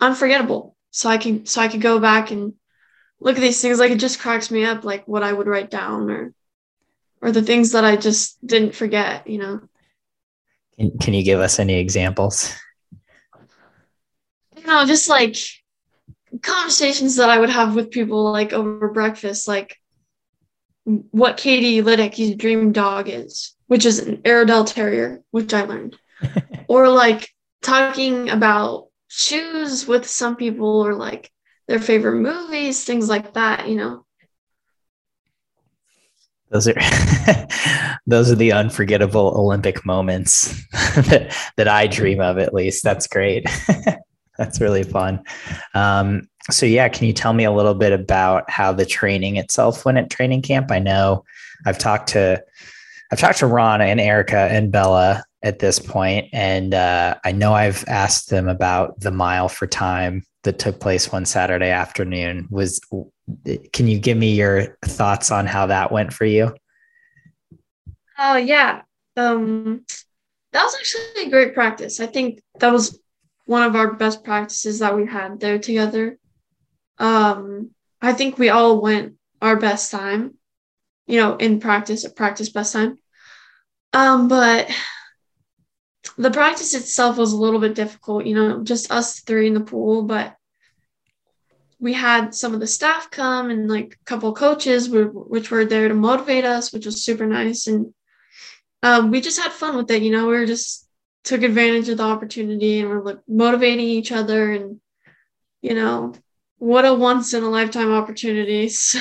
unforgettable. 0.00 0.76
So 0.90 1.08
I 1.08 1.18
can 1.18 1.46
so 1.46 1.60
I 1.60 1.68
could 1.68 1.80
go 1.80 1.98
back 1.98 2.30
and 2.30 2.54
look 3.20 3.36
at 3.36 3.40
these 3.40 3.60
things 3.60 3.78
like 3.78 3.92
it 3.92 3.98
just 3.98 4.20
cracks 4.20 4.50
me 4.50 4.64
up 4.64 4.84
like 4.84 5.06
what 5.08 5.22
I 5.22 5.32
would 5.32 5.46
write 5.46 5.70
down 5.70 6.10
or 6.10 6.34
or 7.20 7.32
the 7.32 7.42
things 7.42 7.72
that 7.72 7.84
I 7.84 7.96
just 7.96 8.44
didn't 8.44 8.74
forget, 8.74 9.28
you 9.28 9.38
know. 9.38 9.60
Can, 10.78 10.98
can 10.98 11.14
you 11.14 11.22
give 11.22 11.38
us 11.38 11.58
any 11.58 11.78
examples? 11.78 12.52
You 14.56 14.66
know, 14.66 14.84
just 14.84 15.08
like 15.08 15.36
conversations 16.42 17.16
that 17.16 17.30
I 17.30 17.38
would 17.38 17.50
have 17.50 17.74
with 17.74 17.90
people 17.90 18.32
like 18.32 18.52
over 18.52 18.88
breakfast, 18.88 19.46
like 19.46 19.78
what 20.84 21.36
Katie 21.36 21.82
Ledecky's 21.82 22.34
dream 22.34 22.72
dog 22.72 23.08
is 23.08 23.54
which 23.72 23.86
is 23.86 24.00
an 24.00 24.20
Airedale 24.26 24.66
Terrier, 24.66 25.22
which 25.30 25.54
I 25.54 25.62
learned. 25.62 25.96
or 26.68 26.90
like 26.90 27.26
talking 27.62 28.28
about 28.28 28.88
shoes 29.08 29.88
with 29.88 30.06
some 30.06 30.36
people 30.36 30.82
or 30.86 30.94
like 30.94 31.30
their 31.68 31.78
favorite 31.78 32.20
movies, 32.20 32.84
things 32.84 33.08
like 33.08 33.32
that, 33.32 33.70
you 33.70 33.76
know. 33.76 34.04
Those 36.50 36.68
are 36.68 36.74
those 38.06 38.30
are 38.30 38.34
the 38.34 38.52
unforgettable 38.52 39.32
Olympic 39.38 39.86
moments 39.86 40.48
that, 40.72 41.34
that 41.56 41.66
I 41.66 41.86
dream 41.86 42.20
of 42.20 42.36
at 42.36 42.52
least. 42.52 42.84
That's 42.84 43.06
great. 43.06 43.46
That's 44.36 44.60
really 44.60 44.82
fun. 44.82 45.24
Um, 45.72 46.28
so 46.50 46.66
yeah, 46.66 46.90
can 46.90 47.06
you 47.06 47.14
tell 47.14 47.32
me 47.32 47.44
a 47.44 47.52
little 47.52 47.74
bit 47.74 47.94
about 47.94 48.50
how 48.50 48.74
the 48.74 48.84
training 48.84 49.36
itself 49.36 49.86
went 49.86 49.96
at 49.96 50.10
training 50.10 50.42
camp? 50.42 50.70
I 50.70 50.78
know 50.78 51.24
I've 51.64 51.78
talked 51.78 52.10
to 52.10 52.44
I've 53.12 53.20
talked 53.20 53.40
to 53.40 53.46
Ron 53.46 53.82
and 53.82 54.00
Erica 54.00 54.48
and 54.50 54.72
Bella 54.72 55.22
at 55.42 55.58
this 55.58 55.78
point, 55.78 56.30
and 56.32 56.72
uh, 56.72 57.16
I 57.22 57.32
know 57.32 57.52
I've 57.52 57.84
asked 57.86 58.30
them 58.30 58.48
about 58.48 58.98
the 59.00 59.10
mile 59.10 59.50
for 59.50 59.66
time 59.66 60.24
that 60.44 60.58
took 60.58 60.80
place 60.80 61.12
one 61.12 61.26
Saturday 61.26 61.68
afternoon. 61.68 62.48
Was 62.50 62.80
can 63.74 63.86
you 63.86 63.98
give 63.98 64.16
me 64.16 64.32
your 64.32 64.78
thoughts 64.86 65.30
on 65.30 65.44
how 65.44 65.66
that 65.66 65.92
went 65.92 66.14
for 66.14 66.24
you? 66.24 66.54
Oh 68.18 68.36
yeah, 68.36 68.80
um, 69.18 69.84
that 70.52 70.62
was 70.62 70.74
actually 70.74 71.26
a 71.26 71.30
great 71.30 71.52
practice. 71.52 72.00
I 72.00 72.06
think 72.06 72.40
that 72.60 72.72
was 72.72 72.98
one 73.44 73.64
of 73.64 73.76
our 73.76 73.92
best 73.92 74.24
practices 74.24 74.78
that 74.78 74.96
we 74.96 75.04
had 75.04 75.38
there 75.38 75.58
together. 75.58 76.18
Um, 76.96 77.72
I 78.00 78.14
think 78.14 78.38
we 78.38 78.48
all 78.48 78.80
went 78.80 79.16
our 79.42 79.56
best 79.56 79.90
time, 79.90 80.38
you 81.06 81.20
know, 81.20 81.36
in 81.36 81.60
practice, 81.60 82.06
at 82.06 82.16
practice 82.16 82.48
best 82.48 82.72
time. 82.72 82.96
Um, 83.92 84.28
but 84.28 84.70
the 86.16 86.30
practice 86.30 86.74
itself 86.74 87.16
was 87.18 87.32
a 87.32 87.36
little 87.36 87.60
bit 87.60 87.74
difficult, 87.74 88.26
you 88.26 88.34
know, 88.34 88.62
just 88.62 88.90
us 88.90 89.20
three 89.20 89.46
in 89.46 89.54
the 89.54 89.60
pool, 89.60 90.02
but 90.02 90.36
we 91.78 91.92
had 91.92 92.34
some 92.34 92.54
of 92.54 92.60
the 92.60 92.66
staff 92.66 93.10
come 93.10 93.50
and 93.50 93.68
like 93.68 93.98
a 94.00 94.04
couple 94.04 94.32
coaches 94.34 94.88
were, 94.88 95.06
which 95.06 95.50
were 95.50 95.64
there 95.64 95.88
to 95.88 95.94
motivate 95.94 96.44
us, 96.44 96.72
which 96.72 96.86
was 96.86 97.04
super 97.04 97.26
nice. 97.26 97.66
And 97.66 97.92
um, 98.82 99.10
we 99.10 99.20
just 99.20 99.40
had 99.40 99.52
fun 99.52 99.76
with 99.76 99.90
it. 99.90 100.02
You 100.02 100.12
know, 100.12 100.26
we 100.26 100.34
were 100.34 100.46
just 100.46 100.88
took 101.24 101.42
advantage 101.42 101.88
of 101.88 101.98
the 101.98 102.04
opportunity 102.04 102.80
and 102.80 102.88
we're 102.88 103.02
like 103.02 103.18
motivating 103.26 103.86
each 103.86 104.12
other 104.12 104.52
and, 104.52 104.80
you 105.60 105.74
know, 105.74 106.14
what 106.58 106.84
a 106.84 106.94
once 106.94 107.34
in 107.34 107.42
a 107.42 107.50
lifetime 107.50 107.92
opportunity. 107.92 108.70
So 108.78 109.00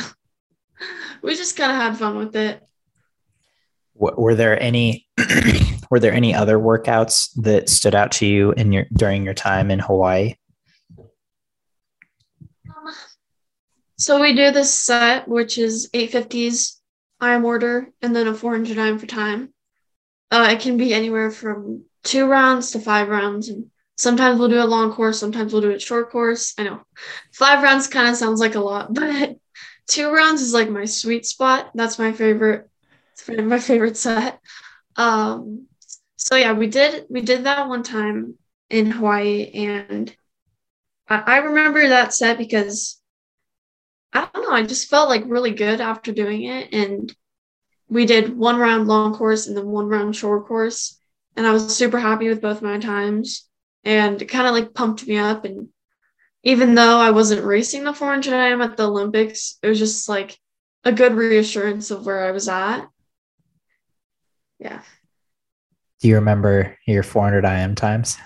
we 1.21 1.35
just 1.35 1.55
kind 1.55 1.71
of 1.71 1.77
had 1.77 1.97
fun 1.97 2.17
with 2.17 2.35
it. 2.35 2.67
Were 4.01 4.33
there 4.33 4.61
any 4.61 5.07
were 5.91 5.99
there 5.99 6.13
any 6.13 6.33
other 6.33 6.57
workouts 6.57 7.29
that 7.43 7.69
stood 7.69 7.93
out 7.93 8.11
to 8.13 8.25
you 8.25 8.51
in 8.53 8.71
your 8.71 8.85
during 8.93 9.23
your 9.23 9.35
time 9.35 9.69
in 9.69 9.77
Hawaii? 9.77 10.35
So 13.97 14.19
we 14.19 14.33
do 14.33 14.49
this 14.49 14.73
set, 14.73 15.27
which 15.27 15.59
is 15.59 15.91
850s 15.93 16.79
IM 17.21 17.45
order, 17.45 17.89
and 18.01 18.15
then 18.15 18.27
a 18.27 18.33
400 18.33 18.75
IM 18.75 18.97
for 18.97 19.05
time. 19.05 19.53
Uh, 20.31 20.49
it 20.51 20.59
can 20.59 20.77
be 20.77 20.91
anywhere 20.91 21.29
from 21.29 21.83
two 22.03 22.25
rounds 22.25 22.71
to 22.71 22.79
five 22.79 23.09
rounds, 23.09 23.49
and 23.49 23.69
sometimes 23.97 24.39
we'll 24.39 24.49
do 24.49 24.59
a 24.59 24.65
long 24.65 24.91
course, 24.91 25.19
sometimes 25.19 25.53
we'll 25.53 25.61
do 25.61 25.69
a 25.69 25.79
short 25.79 26.09
course. 26.09 26.55
I 26.57 26.63
know 26.63 26.81
five 27.31 27.61
rounds 27.61 27.87
kind 27.87 28.09
of 28.09 28.15
sounds 28.15 28.39
like 28.39 28.55
a 28.55 28.59
lot, 28.59 28.91
but 28.93 29.35
two 29.87 30.11
rounds 30.11 30.41
is 30.41 30.51
like 30.51 30.71
my 30.71 30.85
sweet 30.85 31.27
spot. 31.27 31.69
That's 31.75 31.99
my 31.99 32.11
favorite, 32.11 32.70
my 33.27 33.59
favorite 33.59 33.97
set. 33.97 34.39
Um, 34.95 35.67
so 36.17 36.35
yeah, 36.35 36.53
we 36.53 36.67
did 36.67 37.05
we 37.09 37.21
did 37.21 37.45
that 37.45 37.67
one 37.67 37.83
time 37.83 38.35
in 38.69 38.91
Hawaii, 38.91 39.51
and 39.53 40.15
I, 41.07 41.23
I 41.25 41.37
remember 41.37 41.87
that 41.87 42.13
set 42.13 42.37
because 42.37 43.01
I 44.13 44.27
don't 44.33 44.43
know. 44.43 44.55
I 44.55 44.63
just 44.63 44.89
felt 44.89 45.09
like 45.09 45.23
really 45.25 45.51
good 45.51 45.81
after 45.81 46.11
doing 46.11 46.43
it. 46.43 46.73
And 46.73 47.13
we 47.89 48.05
did 48.05 48.37
one 48.37 48.57
round 48.57 48.87
long 48.87 49.13
course 49.13 49.47
and 49.47 49.55
then 49.55 49.67
one 49.67 49.87
round 49.87 50.15
short 50.15 50.47
course. 50.47 50.99
And 51.35 51.47
I 51.47 51.51
was 51.51 51.75
super 51.75 51.99
happy 51.99 52.27
with 52.27 52.41
both 52.41 52.61
my 52.61 52.77
times. 52.77 53.47
And 53.83 54.21
it 54.21 54.25
kind 54.25 54.47
of 54.47 54.53
like 54.53 54.73
pumped 54.73 55.07
me 55.07 55.17
up. 55.17 55.45
And 55.45 55.69
even 56.43 56.75
though 56.75 56.99
I 56.99 57.11
wasn't 57.11 57.45
racing 57.45 57.83
the 57.83 57.93
400 57.93 58.33
IM 58.33 58.61
at 58.61 58.77
the 58.77 58.87
Olympics, 58.87 59.57
it 59.61 59.67
was 59.67 59.79
just 59.79 60.09
like 60.09 60.37
a 60.83 60.91
good 60.91 61.13
reassurance 61.13 61.91
of 61.91 62.05
where 62.05 62.25
I 62.25 62.31
was 62.31 62.47
at. 62.47 62.87
Yeah. 64.61 64.81
Do 65.99 66.07
you 66.07 66.15
remember 66.15 66.77
your 66.85 67.03
400 67.03 67.45
IM 67.45 67.75
times? 67.75 68.17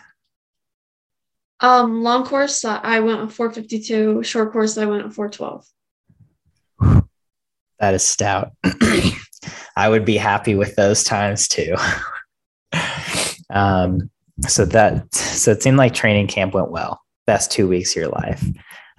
Um, 1.61 2.03
long 2.03 2.25
course, 2.25 2.65
I 2.65 2.99
went 2.99 3.21
a 3.21 3.27
452. 3.29 4.23
Short 4.23 4.51
course, 4.51 4.77
I 4.77 4.85
went 4.85 5.05
a 5.05 5.09
412. 5.09 5.65
That 7.79 7.93
is 7.93 8.07
stout. 8.07 8.53
I 9.75 9.89
would 9.89 10.05
be 10.05 10.15
happy 10.15 10.55
with 10.55 10.77
those 10.77 11.03
times 11.03 11.49
too. 11.49 11.75
um, 13.49 14.09
so 14.47 14.63
that 14.63 15.13
so 15.13 15.51
it 15.51 15.61
seemed 15.61 15.75
like 15.75 15.93
training 15.93 16.27
camp 16.27 16.53
went 16.53 16.71
well. 16.71 17.01
Best 17.27 17.51
two 17.51 17.67
weeks 17.67 17.91
of 17.91 17.97
your 17.97 18.07
life. 18.07 18.43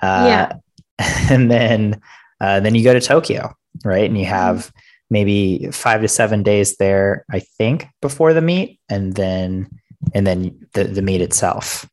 Uh, 0.02 0.26
yeah. 0.28 0.52
And 1.30 1.50
then 1.50 2.02
uh, 2.38 2.60
then 2.60 2.74
you 2.74 2.84
go 2.84 2.92
to 2.92 3.00
Tokyo, 3.00 3.54
right? 3.82 4.04
And 4.04 4.18
you 4.18 4.26
mm-hmm. 4.26 4.34
have 4.34 4.70
maybe 5.10 5.68
five 5.72 6.00
to 6.02 6.08
seven 6.08 6.42
days 6.42 6.76
there, 6.76 7.24
I 7.30 7.40
think, 7.40 7.86
before 8.00 8.34
the 8.34 8.40
meet, 8.40 8.80
and 8.88 9.14
then 9.14 9.68
and 10.14 10.26
then 10.26 10.68
the, 10.74 10.84
the 10.84 11.02
meet 11.02 11.20
itself. 11.20 11.88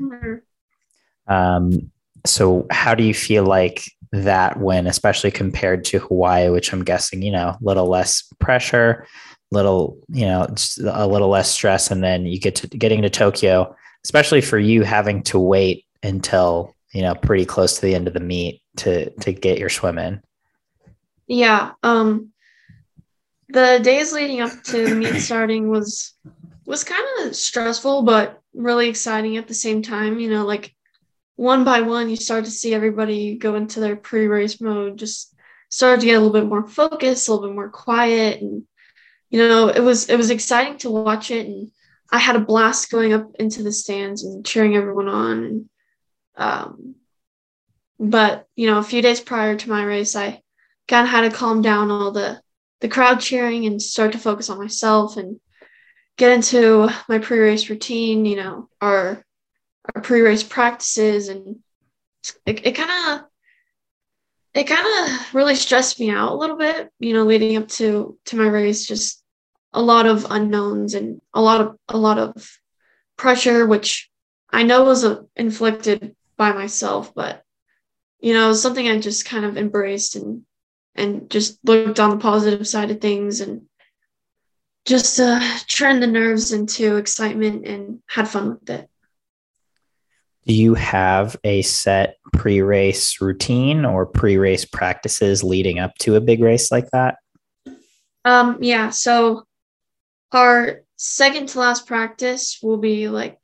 Mm-hmm. 0.00 1.32
Um, 1.32 1.90
so 2.26 2.66
how 2.70 2.94
do 2.94 3.02
you 3.04 3.14
feel 3.14 3.44
like 3.44 3.84
that 4.12 4.58
when 4.60 4.86
especially 4.86 5.30
compared 5.30 5.84
to 5.84 5.98
Hawaii, 5.98 6.48
which 6.50 6.72
I'm 6.72 6.84
guessing, 6.84 7.22
you 7.22 7.32
know, 7.32 7.48
a 7.48 7.58
little 7.60 7.88
less 7.88 8.22
pressure, 8.38 9.06
little, 9.50 9.98
you 10.08 10.26
know, 10.26 10.46
a 10.86 11.06
little 11.06 11.28
less 11.28 11.50
stress. 11.50 11.90
And 11.90 12.02
then 12.02 12.26
you 12.26 12.38
get 12.38 12.54
to 12.56 12.66
getting 12.68 13.02
to 13.02 13.10
Tokyo, 13.10 13.74
especially 14.04 14.40
for 14.40 14.58
you 14.58 14.82
having 14.82 15.22
to 15.24 15.38
wait 15.38 15.84
until, 16.02 16.74
you 16.92 17.02
know, 17.02 17.14
pretty 17.14 17.44
close 17.44 17.74
to 17.76 17.82
the 17.82 17.94
end 17.94 18.06
of 18.06 18.14
the 18.14 18.20
meet 18.20 18.62
to 18.76 19.10
to 19.10 19.32
get 19.32 19.58
your 19.58 19.70
swim 19.70 19.98
in. 19.98 20.22
Yeah. 21.26 21.72
Um 21.82 22.32
the 23.48 23.80
days 23.82 24.12
leading 24.12 24.40
up 24.40 24.62
to 24.64 24.88
the 24.88 24.94
meet 24.94 25.14
starting 25.20 25.68
was 25.68 26.14
was 26.66 26.84
kind 26.84 27.04
of 27.20 27.36
stressful, 27.36 28.02
but 28.02 28.40
really 28.54 28.88
exciting 28.88 29.36
at 29.36 29.48
the 29.48 29.54
same 29.54 29.82
time. 29.82 30.18
You 30.18 30.30
know, 30.30 30.44
like 30.44 30.74
one 31.36 31.64
by 31.64 31.80
one, 31.80 32.08
you 32.08 32.16
start 32.16 32.44
to 32.44 32.50
see 32.50 32.74
everybody 32.74 33.36
go 33.36 33.54
into 33.56 33.80
their 33.80 33.96
pre 33.96 34.26
race 34.26 34.60
mode, 34.60 34.98
just 34.98 35.34
started 35.68 36.00
to 36.00 36.06
get 36.06 36.14
a 36.14 36.20
little 36.20 36.32
bit 36.32 36.48
more 36.48 36.66
focused, 36.66 37.28
a 37.28 37.32
little 37.32 37.48
bit 37.48 37.54
more 37.54 37.68
quiet. 37.68 38.40
And, 38.40 38.62
you 39.30 39.40
know, 39.40 39.68
it 39.68 39.80
was, 39.80 40.08
it 40.08 40.16
was 40.16 40.30
exciting 40.30 40.78
to 40.78 40.90
watch 40.90 41.30
it. 41.30 41.46
And 41.46 41.70
I 42.12 42.18
had 42.18 42.36
a 42.36 42.40
blast 42.40 42.90
going 42.90 43.12
up 43.12 43.34
into 43.40 43.62
the 43.62 43.72
stands 43.72 44.24
and 44.24 44.46
cheering 44.46 44.76
everyone 44.76 45.08
on. 45.08 45.44
And, 45.44 45.68
um, 46.36 46.94
but, 47.98 48.46
you 48.54 48.68
know, 48.68 48.78
a 48.78 48.84
few 48.84 49.02
days 49.02 49.20
prior 49.20 49.56
to 49.56 49.68
my 49.68 49.82
race, 49.84 50.14
I 50.14 50.42
kind 50.86 51.06
of 51.06 51.10
had 51.10 51.22
to 51.22 51.36
calm 51.36 51.60
down 51.60 51.90
all 51.90 52.12
the, 52.12 52.40
the 52.84 52.90
crowd 52.90 53.18
cheering 53.18 53.64
and 53.64 53.80
start 53.80 54.12
to 54.12 54.18
focus 54.18 54.50
on 54.50 54.58
myself 54.58 55.16
and 55.16 55.40
get 56.18 56.30
into 56.30 56.86
my 57.08 57.18
pre-race 57.18 57.70
routine, 57.70 58.26
you 58.26 58.36
know, 58.36 58.68
our 58.78 59.24
our 59.94 60.02
pre-race 60.02 60.42
practices. 60.42 61.28
And 61.28 61.60
it, 62.44 62.74
kind 62.74 62.90
of 62.90 63.26
it 64.52 64.64
kind 64.64 64.86
of 65.10 65.34
really 65.34 65.54
stressed 65.54 65.98
me 65.98 66.10
out 66.10 66.32
a 66.32 66.36
little 66.36 66.58
bit 66.58 66.90
you 66.98 67.14
know 67.14 67.24
leading 67.24 67.56
up 67.56 67.68
to 67.68 68.18
to 68.26 68.36
my 68.36 68.46
race 68.46 68.86
just 68.86 69.22
a 69.72 69.80
lot 69.80 70.06
of 70.06 70.26
unknowns 70.28 70.92
and 70.92 71.22
a 71.32 71.40
lot 71.40 71.62
of 71.62 71.76
a 71.88 71.96
lot 71.96 72.18
of 72.18 72.58
pressure 73.16 73.66
which 73.66 74.10
i 74.50 74.62
know 74.62 74.84
was 74.84 75.04
a, 75.04 75.24
inflicted 75.36 76.14
by 76.36 76.52
myself 76.52 77.14
but 77.14 77.42
you 78.20 78.32
know 78.32 78.52
something 78.52 78.88
i 78.88 78.98
just 78.98 79.26
kind 79.26 79.44
of 79.44 79.58
embraced 79.58 80.16
and 80.16 80.44
and 80.94 81.30
just 81.30 81.58
looked 81.64 82.00
on 82.00 82.10
the 82.10 82.16
positive 82.16 82.66
side 82.66 82.90
of 82.90 83.00
things 83.00 83.40
and 83.40 83.62
just 84.84 85.18
uh, 85.18 85.40
turned 85.68 86.02
the 86.02 86.06
nerves 86.06 86.52
into 86.52 86.96
excitement 86.96 87.66
and 87.66 88.00
had 88.06 88.28
fun 88.28 88.50
with 88.50 88.70
it 88.70 88.88
do 90.46 90.52
you 90.52 90.74
have 90.74 91.36
a 91.44 91.62
set 91.62 92.18
pre 92.32 92.60
race 92.60 93.20
routine 93.20 93.84
or 93.84 94.06
pre 94.06 94.36
race 94.36 94.64
practices 94.64 95.42
leading 95.42 95.78
up 95.78 95.94
to 96.00 96.16
a 96.16 96.20
big 96.20 96.40
race 96.42 96.70
like 96.70 96.90
that? 96.90 97.16
Um, 98.24 98.58
yeah. 98.60 98.90
So 98.90 99.44
our 100.32 100.82
second 100.96 101.48
to 101.50 101.60
last 101.60 101.86
practice 101.86 102.58
will 102.62 102.76
be 102.76 103.08
like 103.08 103.38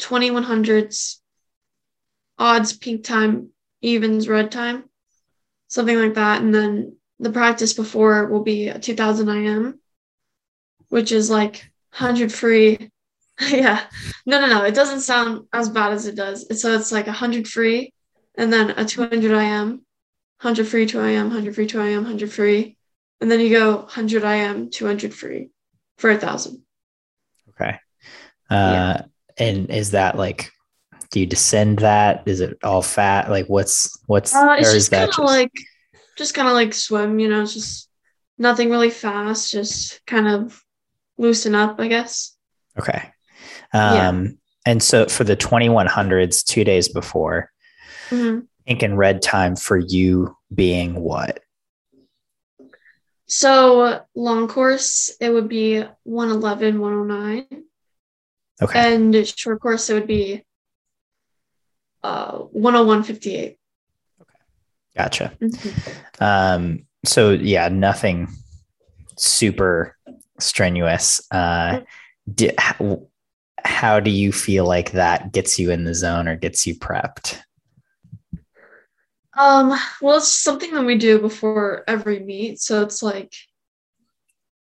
2100s, 0.00 1.16
odds, 2.38 2.72
pink 2.72 3.04
time, 3.04 3.50
evens, 3.80 4.28
red 4.28 4.50
time, 4.50 4.84
something 5.70 5.96
like 5.96 6.14
that. 6.14 6.42
And 6.42 6.54
then 6.54 6.96
the 7.18 7.30
practice 7.30 7.72
before 7.72 8.26
will 8.26 8.42
be 8.42 8.68
a 8.68 8.78
2000 8.78 9.28
IM, 9.28 9.80
which 10.88 11.12
is 11.12 11.30
like 11.30 11.70
100 11.96 12.30
free, 12.30 12.90
yeah. 13.48 13.84
No, 14.26 14.40
no, 14.40 14.46
no. 14.46 14.64
It 14.64 14.74
doesn't 14.74 15.00
sound 15.00 15.46
as 15.52 15.70
bad 15.70 15.92
as 15.92 16.06
it 16.06 16.16
does. 16.16 16.60
So 16.60 16.74
it's 16.74 16.92
like 16.92 17.06
100 17.06 17.48
free 17.48 17.94
and 18.36 18.52
then 18.52 18.70
a 18.70 18.84
200 18.84 19.32
IM, 19.32 19.68
100 20.40 20.68
free, 20.68 20.86
2 20.86 21.00
IM, 21.00 21.26
100 21.28 21.54
free, 21.54 21.66
2 21.66 21.80
IM, 21.80 22.02
100 22.02 22.32
free. 22.32 22.76
And 23.20 23.30
then 23.30 23.40
you 23.40 23.50
go 23.50 23.76
100 23.76 24.24
IM, 24.24 24.70
200 24.70 25.14
free 25.14 25.50
for 25.98 26.10
a 26.10 26.18
thousand. 26.18 26.62
Okay. 27.50 27.78
Uh, 28.48 28.54
yeah. 28.72 29.02
And 29.38 29.70
is 29.70 29.92
that 29.92 30.16
like, 30.16 30.50
do 31.10 31.20
you 31.20 31.26
descend 31.26 31.80
that? 31.80 32.22
Is 32.26 32.40
it 32.40 32.58
all 32.62 32.82
fat? 32.82 33.30
Like 33.30 33.46
what's, 33.46 33.98
what's, 34.06 34.34
uh, 34.34 34.56
it's 34.58 34.72
just 34.72 34.90
kind 34.90 35.10
of 35.10 35.18
like, 35.18 35.52
just 36.16 36.34
kind 36.34 36.48
of 36.48 36.54
like 36.54 36.72
swim, 36.74 37.18
you 37.18 37.28
know, 37.28 37.44
just 37.44 37.88
nothing 38.38 38.70
really 38.70 38.90
fast, 38.90 39.50
just 39.50 40.04
kind 40.06 40.28
of 40.28 40.62
loosen 41.18 41.54
up, 41.54 41.80
I 41.80 41.88
guess. 41.88 42.36
Okay. 42.78 43.12
Um, 43.72 44.24
yeah. 44.24 44.30
And 44.66 44.82
so 44.82 45.06
for 45.06 45.24
the 45.24 45.36
2100s, 45.36 46.44
two 46.44 46.64
days 46.64 46.88
before, 46.88 47.50
mm-hmm. 48.10 48.40
pink 48.66 48.82
and 48.82 48.98
red 48.98 49.22
time 49.22 49.56
for 49.56 49.76
you 49.76 50.36
being 50.54 50.94
what? 50.94 51.40
So 53.26 54.02
long 54.14 54.48
course, 54.48 55.14
it 55.20 55.30
would 55.30 55.48
be 55.48 55.84
111, 56.02 56.80
109. 56.80 57.64
Okay. 58.62 58.94
And 58.94 59.26
short 59.26 59.60
course, 59.60 59.88
it 59.88 59.94
would 59.94 60.06
be 60.06 60.44
uh 62.02 62.38
101.58. 62.38 63.30
Okay. 63.32 63.58
Gotcha. 64.96 65.32
Mhm. 65.40 66.22
Um, 66.22 66.86
so 67.04 67.30
yeah, 67.30 67.68
nothing 67.68 68.28
super 69.16 69.96
strenuous. 70.38 71.20
Uh, 71.30 71.80
di- 72.32 72.54
how, 72.58 73.06
how 73.64 74.00
do 74.00 74.10
you 74.10 74.32
feel 74.32 74.66
like 74.66 74.92
that 74.92 75.32
gets 75.32 75.58
you 75.58 75.70
in 75.70 75.84
the 75.84 75.94
zone 75.94 76.28
or 76.28 76.36
gets 76.36 76.66
you 76.66 76.74
prepped? 76.74 77.38
Um, 79.38 79.78
well, 80.02 80.18
it's 80.18 80.32
something 80.32 80.74
that 80.74 80.84
we 80.84 80.98
do 80.98 81.18
before 81.18 81.84
every 81.86 82.20
meet, 82.20 82.60
so 82.60 82.82
it's 82.82 83.02
like 83.02 83.32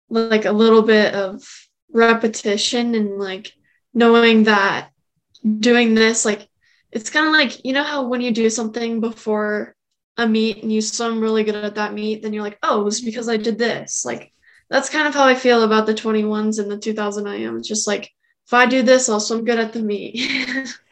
like 0.09 0.45
a 0.45 0.51
little 0.51 0.83
bit 0.83 1.13
of 1.13 1.43
repetition 1.91 2.95
and 2.95 3.17
like 3.17 3.51
knowing 3.93 4.43
that 4.43 4.89
doing 5.59 5.95
this 5.95 6.25
like 6.25 6.47
it's 6.91 7.09
kind 7.09 7.27
of 7.27 7.33
like 7.33 7.63
you 7.65 7.73
know 7.73 7.83
how 7.83 8.07
when 8.07 8.21
you 8.21 8.31
do 8.31 8.49
something 8.49 8.99
before 8.99 9.75
a 10.17 10.27
meet 10.27 10.63
and 10.63 10.71
you 10.71 10.81
swim 10.81 11.21
really 11.21 11.43
good 11.43 11.55
at 11.55 11.75
that 11.75 11.93
meet, 11.93 12.23
then 12.23 12.33
you're 12.33 12.43
like, 12.43 12.57
oh, 12.63 12.81
it 12.81 12.83
was 12.83 13.01
because 13.01 13.29
I 13.29 13.37
did 13.37 13.57
this. 13.57 14.03
Like 14.03 14.33
that's 14.69 14.89
kind 14.89 15.07
of 15.07 15.13
how 15.13 15.25
I 15.25 15.35
feel 15.35 15.63
about 15.63 15.85
the 15.85 15.93
21s 15.93 16.59
and 16.59 16.69
the 16.71 16.77
2000 16.77 17.27
IM. 17.27 17.57
It's 17.57 17.67
just 17.67 17.87
like 17.87 18.11
if 18.45 18.53
I 18.53 18.65
do 18.65 18.81
this, 18.81 19.09
I'll 19.09 19.19
swim 19.19 19.45
good 19.45 19.59
at 19.59 19.73
the 19.73 19.81
meet. 19.81 20.19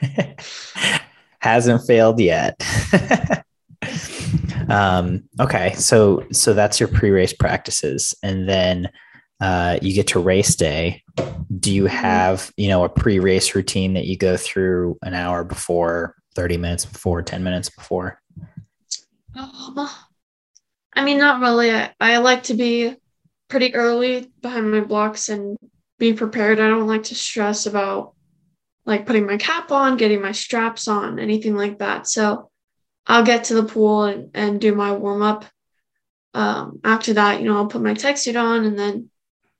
Hasn't 1.39 1.87
failed 1.87 2.19
yet. 2.19 2.61
um, 4.69 5.23
okay, 5.39 5.73
so 5.73 6.25
so 6.31 6.53
that's 6.53 6.79
your 6.79 6.89
pre-race 6.89 7.33
practices, 7.33 8.15
and 8.23 8.49
then 8.49 8.89
uh, 9.39 9.79
you 9.81 9.93
get 9.93 10.07
to 10.07 10.19
race 10.19 10.55
day. 10.55 11.03
Do 11.59 11.73
you 11.73 11.85
have 11.85 12.51
you 12.57 12.67
know 12.67 12.83
a 12.83 12.89
pre-race 12.89 13.55
routine 13.55 13.93
that 13.93 14.05
you 14.05 14.17
go 14.17 14.37
through 14.37 14.97
an 15.01 15.13
hour 15.13 15.43
before, 15.43 16.15
thirty 16.35 16.57
minutes 16.57 16.85
before, 16.85 17.21
ten 17.21 17.43
minutes 17.43 17.69
before? 17.69 18.21
Um, 19.35 19.89
I 20.93 21.03
mean, 21.03 21.17
not 21.17 21.41
really. 21.41 21.71
I, 21.71 21.91
I 21.99 22.17
like 22.17 22.43
to 22.43 22.53
be 22.53 22.95
pretty 23.49 23.75
early 23.75 24.31
behind 24.41 24.71
my 24.71 24.81
blocks 24.81 25.29
and 25.29 25.57
be 25.99 26.13
prepared. 26.13 26.59
I 26.59 26.67
don't 26.67 26.87
like 26.87 27.03
to 27.03 27.15
stress 27.15 27.65
about 27.65 28.13
like 28.85 29.05
putting 29.05 29.25
my 29.25 29.37
cap 29.37 29.71
on, 29.71 29.97
getting 29.97 30.21
my 30.21 30.31
straps 30.31 30.87
on, 30.87 31.19
anything 31.19 31.55
like 31.55 31.79
that. 31.79 32.07
So 32.07 32.49
I'll 33.07 33.23
get 33.23 33.45
to 33.45 33.55
the 33.55 33.63
pool 33.63 34.03
and, 34.03 34.29
and 34.33 34.61
do 34.61 34.73
my 34.75 34.93
warm 34.93 35.21
up. 35.21 35.45
Um, 36.33 36.79
after 36.83 37.13
that, 37.13 37.39
you 37.39 37.47
know, 37.47 37.57
I'll 37.57 37.67
put 37.67 37.81
my 37.81 37.93
tech 37.93 38.17
suit 38.17 38.35
on 38.35 38.65
and 38.65 38.77
then 38.77 39.09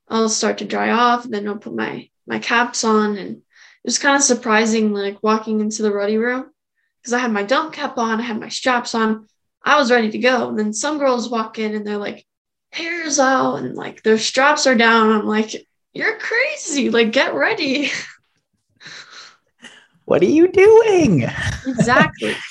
I'll 0.08 0.28
start 0.28 0.58
to 0.58 0.64
dry 0.64 0.90
off. 0.90 1.24
Then 1.24 1.48
I'll 1.48 1.56
put 1.56 1.74
my 1.74 2.08
my 2.26 2.38
caps 2.38 2.84
on, 2.84 3.16
and 3.16 3.36
it 3.36 3.42
was 3.84 3.98
kind 3.98 4.16
of 4.16 4.22
surprising, 4.22 4.92
like 4.92 5.22
walking 5.22 5.60
into 5.60 5.82
the 5.82 5.92
ready 5.92 6.18
room 6.18 6.50
because 7.06 7.12
I 7.12 7.18
had 7.20 7.32
my 7.32 7.44
dome 7.44 7.70
cap 7.70 7.98
on, 7.98 8.18
I 8.18 8.24
had 8.24 8.40
my 8.40 8.48
straps 8.48 8.92
on, 8.92 9.28
I 9.62 9.78
was 9.78 9.92
ready 9.92 10.10
to 10.10 10.18
go. 10.18 10.48
And 10.48 10.58
then 10.58 10.72
some 10.72 10.98
girls 10.98 11.30
walk 11.30 11.56
in 11.56 11.72
and 11.72 11.86
they're 11.86 11.96
like, 11.96 12.26
hair's 12.70 13.20
out 13.20 13.58
and 13.58 13.76
like 13.76 14.02
their 14.02 14.18
straps 14.18 14.66
are 14.66 14.74
down. 14.74 15.12
I'm 15.12 15.24
like, 15.24 15.54
you're 15.92 16.18
crazy. 16.18 16.90
Like, 16.90 17.12
get 17.12 17.34
ready. 17.34 17.90
What 20.04 20.22
are 20.22 20.26
you 20.26 20.46
doing? 20.46 21.24
exactly. 21.66 22.34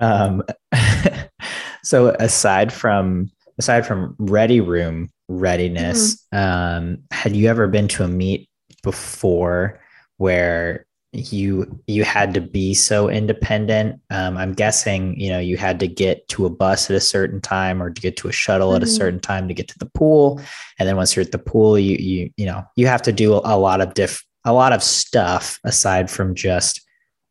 Um, 0.00 0.44
so 1.82 2.14
aside 2.20 2.72
from 2.72 3.32
aside 3.58 3.84
from 3.84 4.14
ready 4.16 4.60
room 4.60 5.10
readiness, 5.28 6.26
um, 6.32 7.04
had 7.10 7.36
you 7.36 7.48
ever 7.48 7.68
been 7.68 7.88
to 7.88 8.04
a 8.04 8.08
meet 8.08 8.48
before 8.82 9.80
where 10.16 10.86
you 11.12 11.80
you 11.86 12.04
had 12.04 12.34
to 12.34 12.40
be 12.40 12.74
so 12.74 13.08
independent? 13.08 14.00
Um, 14.10 14.36
I'm 14.36 14.52
guessing 14.52 15.18
you 15.18 15.30
know 15.30 15.38
you 15.38 15.56
had 15.56 15.80
to 15.80 15.88
get 15.88 16.26
to 16.28 16.46
a 16.46 16.50
bus 16.50 16.90
at 16.90 16.96
a 16.96 17.00
certain 17.00 17.40
time 17.40 17.82
or 17.82 17.90
to 17.90 18.00
get 18.00 18.16
to 18.18 18.28
a 18.28 18.32
shuttle 18.32 18.74
at 18.74 18.82
a 18.82 18.86
Mhm. 18.86 18.88
certain 18.88 19.20
time 19.20 19.48
to 19.48 19.54
get 19.54 19.68
to 19.68 19.78
the 19.78 19.86
pool, 19.94 20.40
and 20.78 20.88
then 20.88 20.96
once 20.96 21.16
you're 21.16 21.24
at 21.24 21.32
the 21.32 21.38
pool, 21.38 21.78
you 21.78 21.96
you 21.96 22.30
you 22.36 22.46
know 22.46 22.64
you 22.76 22.86
have 22.86 23.02
to 23.02 23.12
do 23.12 23.34
a 23.34 23.56
lot 23.58 23.80
of 23.80 23.94
diff 23.94 24.24
a 24.44 24.52
lot 24.52 24.72
of 24.72 24.82
stuff 24.82 25.58
aside 25.64 26.10
from 26.10 26.34
just 26.34 26.80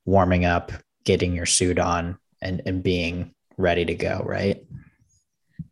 warming 0.05 0.45
up, 0.45 0.71
getting 1.03 1.33
your 1.35 1.45
suit 1.45 1.79
on, 1.79 2.17
and 2.41 2.61
and 2.65 2.83
being 2.83 3.31
ready 3.57 3.85
to 3.85 3.95
go, 3.95 4.21
right? 4.25 4.63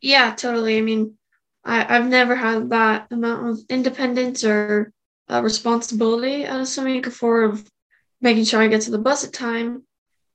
Yeah, 0.01 0.33
totally. 0.35 0.77
I 0.77 0.81
mean, 0.81 1.17
I, 1.65 1.95
I've 1.95 2.07
never 2.07 2.35
had 2.35 2.69
that 2.69 3.07
amount 3.11 3.49
of 3.49 3.59
independence 3.69 4.43
or 4.43 4.91
uh, 5.29 5.41
responsibility 5.43 6.43
at 6.43 6.59
a 6.59 6.65
swimming 6.65 7.01
before 7.01 7.43
of 7.43 7.67
making 8.21 8.45
sure 8.45 8.61
I 8.61 8.67
get 8.67 8.81
to 8.81 8.91
the 8.91 8.99
bus 8.99 9.25
at 9.25 9.33
time, 9.33 9.83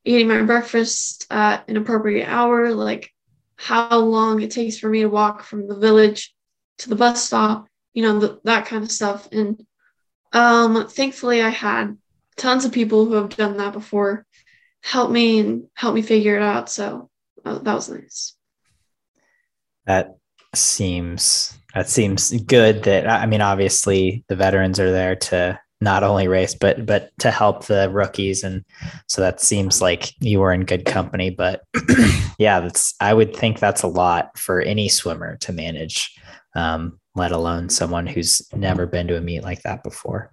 eating 0.03 0.27
my 0.27 0.41
breakfast 0.41 1.25
at 1.31 1.67
an 1.69 1.77
appropriate 1.77 2.27
hour, 2.27 2.73
like 2.73 3.11
how 3.55 3.97
long 3.97 4.41
it 4.41 4.51
takes 4.51 4.77
for 4.77 4.89
me 4.89 5.01
to 5.01 5.07
walk 5.07 5.43
from 5.43 5.67
the 5.67 5.77
village 5.77 6.33
to 6.79 6.89
the 6.89 6.95
bus 6.95 7.23
stop, 7.23 7.67
you 7.93 8.03
know, 8.03 8.19
th- 8.19 8.39
that 8.43 8.65
kind 8.65 8.83
of 8.83 8.91
stuff. 8.91 9.29
And 9.31 9.65
um, 10.33 10.87
thankfully, 10.87 11.41
I 11.41 11.49
had 11.49 11.97
tons 12.37 12.65
of 12.65 12.71
people 12.71 13.05
who 13.05 13.13
have 13.13 13.29
done 13.29 13.57
that 13.57 13.73
before 13.73 14.25
help 14.83 15.11
me 15.11 15.39
and 15.39 15.67
help 15.75 15.93
me 15.93 16.01
figure 16.01 16.35
it 16.35 16.41
out. 16.41 16.69
So 16.69 17.09
uh, 17.45 17.59
that 17.59 17.73
was 17.73 17.89
nice. 17.89 18.35
That 19.85 20.17
seems 20.53 21.57
that 21.73 21.89
seems 21.89 22.31
good. 22.43 22.83
That 22.83 23.07
I 23.07 23.25
mean, 23.25 23.41
obviously 23.41 24.23
the 24.27 24.35
veterans 24.35 24.79
are 24.79 24.91
there 24.91 25.15
to 25.15 25.59
not 25.83 26.03
only 26.03 26.27
race 26.27 26.53
but 26.53 26.85
but 26.85 27.11
to 27.19 27.31
help 27.31 27.65
the 27.65 27.89
rookies, 27.89 28.43
and 28.43 28.63
so 29.07 29.21
that 29.21 29.41
seems 29.41 29.81
like 29.81 30.13
you 30.21 30.39
were 30.39 30.53
in 30.53 30.65
good 30.65 30.85
company. 30.85 31.29
But 31.29 31.63
yeah, 32.37 32.59
that's 32.59 32.93
I 32.99 33.13
would 33.13 33.35
think 33.35 33.59
that's 33.59 33.83
a 33.83 33.87
lot 33.87 34.37
for 34.37 34.61
any 34.61 34.89
swimmer 34.89 35.37
to 35.37 35.53
manage, 35.53 36.13
um, 36.55 36.99
let 37.15 37.31
alone 37.31 37.69
someone 37.69 38.05
who's 38.05 38.41
never 38.53 38.85
been 38.85 39.07
to 39.07 39.17
a 39.17 39.21
meet 39.21 39.43
like 39.43 39.61
that 39.63 39.83
before. 39.83 40.29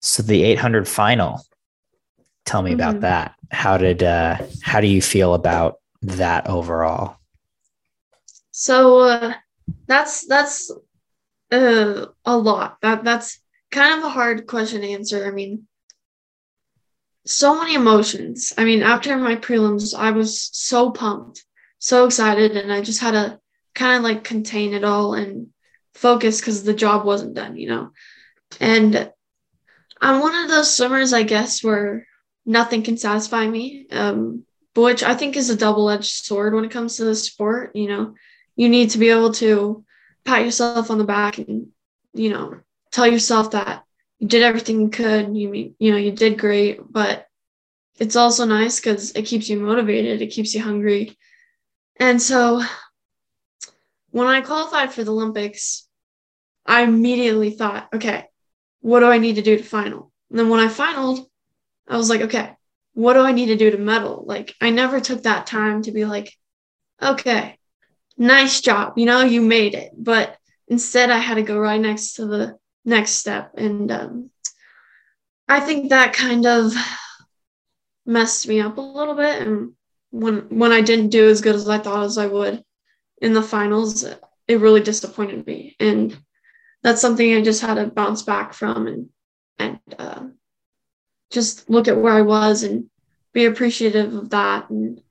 So 0.00 0.22
the 0.22 0.42
800 0.44 0.86
final. 0.88 1.40
Tell 2.44 2.62
me 2.62 2.72
about 2.72 2.96
Mhm. 2.96 3.00
that. 3.00 3.34
How 3.50 3.76
did 3.76 4.04
uh, 4.04 4.38
how 4.62 4.80
do 4.80 4.86
you 4.86 5.02
feel 5.02 5.34
about 5.34 5.80
that 6.02 6.48
overall? 6.48 7.16
So 8.58 9.00
uh, 9.00 9.34
that's 9.86 10.26
that's 10.26 10.72
uh, 11.52 12.06
a 12.24 12.36
lot. 12.38 12.78
That 12.80 13.04
that's 13.04 13.38
kind 13.70 13.98
of 13.98 14.06
a 14.06 14.08
hard 14.08 14.46
question 14.46 14.80
to 14.80 14.88
answer. 14.88 15.26
I 15.26 15.30
mean, 15.30 15.66
so 17.26 17.58
many 17.58 17.74
emotions. 17.74 18.54
I 18.56 18.64
mean, 18.64 18.82
after 18.82 19.14
my 19.18 19.36
prelims, 19.36 19.94
I 19.94 20.12
was 20.12 20.48
so 20.54 20.90
pumped, 20.90 21.44
so 21.80 22.06
excited, 22.06 22.56
and 22.56 22.72
I 22.72 22.80
just 22.80 23.00
had 23.02 23.10
to 23.10 23.38
kind 23.74 23.98
of 23.98 24.02
like 24.02 24.24
contain 24.24 24.72
it 24.72 24.84
all 24.84 25.12
and 25.12 25.48
focus 25.92 26.40
because 26.40 26.64
the 26.64 26.72
job 26.72 27.04
wasn't 27.04 27.34
done, 27.34 27.58
you 27.58 27.68
know. 27.68 27.90
And 28.58 29.12
I'm 30.00 30.20
one 30.22 30.34
of 30.34 30.48
those 30.48 30.74
swimmers, 30.74 31.12
I 31.12 31.24
guess, 31.24 31.62
where 31.62 32.06
nothing 32.46 32.82
can 32.82 32.96
satisfy 32.96 33.46
me. 33.46 33.86
Um, 33.92 34.46
which 34.74 35.02
I 35.02 35.14
think 35.14 35.36
is 35.36 35.50
a 35.50 35.56
double-edged 35.56 36.24
sword 36.24 36.54
when 36.54 36.64
it 36.64 36.70
comes 36.70 36.96
to 36.96 37.04
the 37.04 37.14
sport. 37.14 37.76
You 37.76 37.88
know, 37.88 38.14
you 38.56 38.68
need 38.68 38.90
to 38.90 38.98
be 38.98 39.10
able 39.10 39.32
to 39.34 39.84
pat 40.24 40.44
yourself 40.44 40.90
on 40.90 40.98
the 40.98 41.04
back 41.04 41.38
and 41.38 41.68
you 42.14 42.30
know 42.30 42.58
tell 42.90 43.06
yourself 43.06 43.52
that 43.52 43.84
you 44.18 44.26
did 44.26 44.42
everything 44.42 44.80
you 44.80 44.88
could 44.88 45.36
you 45.36 45.48
mean 45.48 45.74
you 45.78 45.92
know 45.92 45.98
you 45.98 46.10
did 46.10 46.38
great 46.38 46.80
but 46.90 47.26
it's 47.98 48.16
also 48.16 48.44
nice 48.44 48.80
because 48.80 49.12
it 49.12 49.22
keeps 49.22 49.48
you 49.48 49.60
motivated 49.60 50.20
it 50.20 50.28
keeps 50.28 50.54
you 50.54 50.62
hungry. 50.62 51.16
And 51.98 52.20
so 52.20 52.62
when 54.10 54.26
i 54.26 54.40
qualified 54.40 54.92
for 54.92 55.04
the 55.04 55.12
olympics 55.12 55.86
i 56.64 56.82
immediately 56.82 57.50
thought 57.50 57.88
okay 57.94 58.24
what 58.80 59.00
do 59.00 59.06
i 59.06 59.18
need 59.18 59.36
to 59.36 59.42
do 59.42 59.56
to 59.56 59.62
final? 59.62 60.12
And 60.30 60.38
then 60.38 60.48
when 60.48 60.60
i 60.60 60.68
finaled 60.68 61.26
i 61.88 61.96
was 61.96 62.10
like 62.10 62.22
okay 62.22 62.52
what 62.94 63.12
do 63.12 63.20
i 63.20 63.32
need 63.32 63.46
to 63.46 63.56
do 63.56 63.70
to 63.70 63.78
medal? 63.78 64.24
Like 64.26 64.54
i 64.60 64.70
never 64.70 65.00
took 65.00 65.22
that 65.22 65.46
time 65.46 65.82
to 65.82 65.92
be 65.92 66.04
like 66.04 66.32
okay 67.02 67.58
nice 68.16 68.60
job 68.60 68.94
you 68.96 69.06
know 69.06 69.22
you 69.22 69.42
made 69.42 69.74
it. 69.74 69.92
But 69.96 70.36
instead 70.68 71.10
i 71.10 71.18
had 71.18 71.34
to 71.34 71.42
go 71.42 71.58
right 71.58 71.80
next 71.80 72.14
to 72.14 72.26
the 72.26 72.58
next 72.84 73.12
step. 73.12 73.52
And 73.56 73.90
um, 73.90 74.30
i 75.48 75.60
think 75.60 75.90
that 75.90 76.12
kind 76.12 76.46
of 76.46 76.72
messed 78.04 78.48
me 78.48 78.60
up 78.60 78.78
a 78.78 78.80
little 78.80 79.14
bit. 79.14 79.42
And 79.42 79.72
when 80.10 80.48
when 80.48 80.72
i 80.72 80.80
didn't 80.80 81.10
do 81.10 81.28
as 81.28 81.40
good 81.40 81.54
as 81.54 81.68
i 81.68 81.78
thought 81.78 82.04
as 82.04 82.18
i 82.18 82.26
would 82.26 82.62
in 83.20 83.32
the 83.32 83.42
finals 83.42 84.04
it 84.48 84.60
really 84.60 84.80
disappointed 84.80 85.46
me. 85.46 85.76
And 85.80 86.16
that's 86.82 87.00
something 87.00 87.34
i 87.34 87.42
just 87.42 87.60
had 87.60 87.74
to 87.74 87.86
bounce 87.86 88.22
back 88.22 88.54
from 88.54 88.86
and 88.86 89.08
and 89.58 89.80
uh, 89.98 90.26
just 91.30 91.68
look 91.68 91.88
at 91.88 91.96
where 91.96 92.14
i 92.14 92.22
was 92.22 92.62
and 92.62 92.88
be 93.32 93.44
appreciative 93.44 94.14
of 94.14 94.30
that. 94.30 94.70
And 94.70 95.02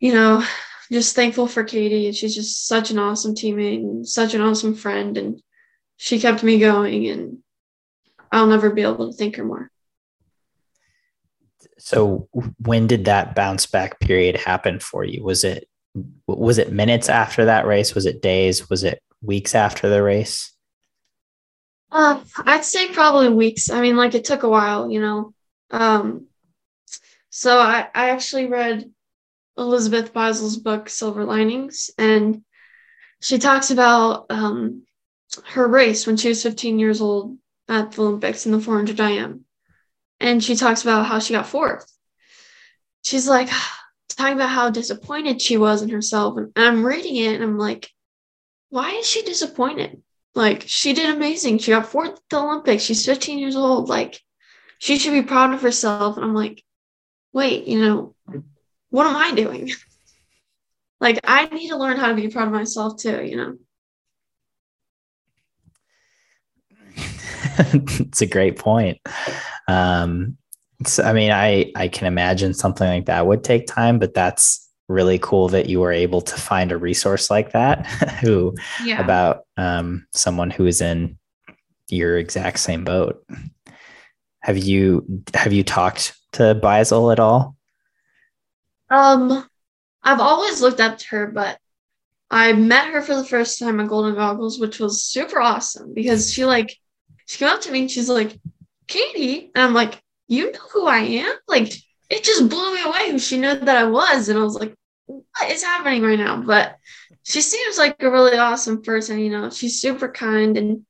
you 0.00 0.14
know 0.14 0.44
just 0.92 1.14
thankful 1.16 1.46
for 1.46 1.64
Katie. 1.64 2.06
And 2.06 2.16
she's 2.16 2.34
just 2.34 2.66
such 2.66 2.90
an 2.90 2.98
awesome 2.98 3.34
teammate 3.34 3.80
and 3.80 4.06
such 4.06 4.34
an 4.34 4.40
awesome 4.40 4.74
friend. 4.74 5.16
And 5.18 5.42
she 5.96 6.20
kept 6.20 6.42
me 6.42 6.58
going, 6.58 7.08
and 7.08 7.38
I'll 8.30 8.46
never 8.46 8.70
be 8.70 8.82
able 8.82 9.10
to 9.10 9.16
thank 9.16 9.36
her 9.36 9.44
more. 9.44 9.70
So 11.78 12.28
when 12.58 12.86
did 12.86 13.06
that 13.06 13.34
bounce 13.34 13.66
back 13.66 13.98
period 14.00 14.36
happen 14.36 14.78
for 14.78 15.04
you? 15.04 15.24
Was 15.24 15.44
it 15.44 15.68
was 16.26 16.58
it 16.58 16.72
minutes 16.72 17.08
after 17.08 17.46
that 17.46 17.66
race? 17.66 17.94
Was 17.94 18.06
it 18.06 18.22
days? 18.22 18.70
Was 18.70 18.84
it 18.84 19.02
weeks 19.20 19.54
after 19.54 19.88
the 19.88 20.02
race? 20.02 20.52
Um, 21.90 22.24
I'd 22.38 22.64
say 22.64 22.88
probably 22.88 23.28
weeks. 23.28 23.68
I 23.68 23.80
mean, 23.80 23.96
like 23.96 24.14
it 24.14 24.24
took 24.24 24.44
a 24.44 24.48
while, 24.48 24.90
you 24.90 25.00
know. 25.00 25.34
Um, 25.70 26.28
so 27.28 27.58
I, 27.58 27.88
I 27.94 28.10
actually 28.10 28.46
read 28.46 28.90
Elizabeth 29.56 30.12
Beisel's 30.12 30.56
book 30.56 30.88
Silver 30.88 31.24
Linings, 31.24 31.90
and 31.98 32.42
she 33.20 33.38
talks 33.38 33.70
about 33.70 34.26
um, 34.30 34.82
her 35.44 35.66
race 35.66 36.06
when 36.06 36.16
she 36.16 36.28
was 36.28 36.42
15 36.42 36.78
years 36.78 37.00
old 37.00 37.38
at 37.68 37.92
the 37.92 38.02
Olympics 38.02 38.46
in 38.46 38.52
the 38.52 38.60
400 38.60 38.98
IM. 38.98 39.44
And 40.20 40.42
she 40.42 40.56
talks 40.56 40.82
about 40.82 41.06
how 41.06 41.18
she 41.18 41.34
got 41.34 41.46
fourth. 41.46 41.86
She's 43.02 43.28
like 43.28 43.48
talking 44.08 44.34
about 44.34 44.50
how 44.50 44.70
disappointed 44.70 45.40
she 45.40 45.56
was 45.56 45.82
in 45.82 45.88
herself. 45.88 46.36
And 46.36 46.52
I'm 46.56 46.84
reading 46.84 47.16
it 47.16 47.34
and 47.34 47.44
I'm 47.44 47.58
like, 47.58 47.90
why 48.70 48.90
is 48.92 49.06
she 49.06 49.22
disappointed? 49.22 50.02
Like, 50.34 50.64
she 50.66 50.94
did 50.94 51.14
amazing. 51.14 51.58
She 51.58 51.72
got 51.72 51.86
fourth 51.86 52.12
at 52.12 52.20
the 52.30 52.38
Olympics. 52.38 52.84
She's 52.84 53.04
15 53.04 53.38
years 53.38 53.54
old. 53.54 53.88
Like, 53.88 54.18
she 54.78 54.98
should 54.98 55.12
be 55.12 55.22
proud 55.22 55.52
of 55.52 55.60
herself. 55.60 56.16
And 56.16 56.24
I'm 56.24 56.34
like, 56.34 56.64
wait, 57.34 57.66
you 57.66 57.80
know, 57.80 58.14
what 58.92 59.06
am 59.06 59.16
I 59.16 59.34
doing? 59.34 59.70
like, 61.00 61.18
I 61.24 61.46
need 61.46 61.70
to 61.70 61.76
learn 61.76 61.96
how 61.96 62.08
to 62.08 62.14
be 62.14 62.28
proud 62.28 62.46
of 62.46 62.52
myself 62.52 62.98
too, 62.98 63.24
you 63.24 63.36
know? 63.36 63.56
it's 67.74 68.20
a 68.20 68.26
great 68.26 68.58
point. 68.58 68.98
Um, 69.66 70.36
so, 70.86 71.02
I 71.02 71.12
mean, 71.12 71.30
I 71.30 71.72
I 71.74 71.88
can 71.88 72.06
imagine 72.06 72.54
something 72.54 72.86
like 72.86 73.06
that 73.06 73.26
would 73.26 73.44
take 73.44 73.66
time, 73.66 73.98
but 73.98 74.14
that's 74.14 74.68
really 74.88 75.18
cool 75.18 75.48
that 75.48 75.68
you 75.68 75.80
were 75.80 75.92
able 75.92 76.20
to 76.20 76.34
find 76.34 76.70
a 76.70 76.76
resource 76.76 77.30
like 77.30 77.52
that 77.52 77.86
who 78.20 78.54
yeah. 78.84 79.02
about 79.02 79.44
um, 79.56 80.06
someone 80.12 80.50
who 80.50 80.66
is 80.66 80.80
in 80.80 81.18
your 81.88 82.18
exact 82.18 82.58
same 82.58 82.84
boat. 82.84 83.24
Have 84.40 84.58
you 84.58 85.22
have 85.34 85.52
you 85.52 85.62
talked 85.62 86.14
to 86.32 86.54
Beisel 86.54 87.12
at 87.12 87.20
all? 87.20 87.56
Um, 88.92 89.48
I've 90.02 90.20
always 90.20 90.60
looked 90.60 90.80
up 90.80 90.98
to 90.98 91.06
her, 91.08 91.26
but 91.28 91.58
I 92.30 92.52
met 92.52 92.88
her 92.92 93.02
for 93.02 93.14
the 93.16 93.24
first 93.24 93.58
time 93.58 93.80
at 93.80 93.88
Golden 93.88 94.14
Goggles, 94.14 94.60
which 94.60 94.78
was 94.80 95.04
super 95.04 95.40
awesome 95.40 95.94
because 95.94 96.32
she 96.32 96.44
like 96.44 96.76
she 97.26 97.38
came 97.38 97.48
up 97.48 97.60
to 97.62 97.72
me 97.72 97.82
and 97.82 97.90
she's 97.90 98.08
like, 98.08 98.38
Katie. 98.88 99.50
And 99.54 99.64
I'm 99.64 99.74
like, 99.74 100.02
you 100.28 100.52
know 100.52 100.58
who 100.72 100.86
I 100.86 100.98
am? 100.98 101.34
Like, 101.48 101.72
it 102.10 102.24
just 102.24 102.48
blew 102.48 102.74
me 102.74 102.82
away 102.82 103.10
who 103.10 103.18
she 103.18 103.38
knew 103.38 103.54
that 103.54 103.76
I 103.76 103.84
was. 103.84 104.28
And 104.28 104.38
I 104.38 104.42
was 104.42 104.54
like, 104.54 104.74
what 105.06 105.50
is 105.50 105.62
happening 105.62 106.02
right 106.02 106.18
now? 106.18 106.42
But 106.42 106.76
she 107.22 107.40
seems 107.40 107.78
like 107.78 108.02
a 108.02 108.10
really 108.10 108.36
awesome 108.38 108.82
person, 108.82 109.18
you 109.20 109.30
know, 109.30 109.50
she's 109.50 109.80
super 109.80 110.08
kind. 110.08 110.58
And 110.58 110.86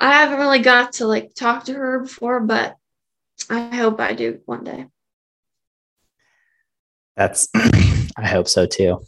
I 0.00 0.12
haven't 0.14 0.38
really 0.40 0.60
got 0.60 0.94
to 0.94 1.06
like 1.06 1.34
talk 1.34 1.64
to 1.66 1.74
her 1.74 2.00
before, 2.00 2.40
but 2.40 2.76
I 3.50 3.76
hope 3.76 4.00
I 4.00 4.14
do 4.14 4.40
one 4.46 4.64
day. 4.64 4.86
That's, 7.16 7.48
I 7.54 8.26
hope 8.26 8.48
so 8.48 8.66
too. 8.66 9.02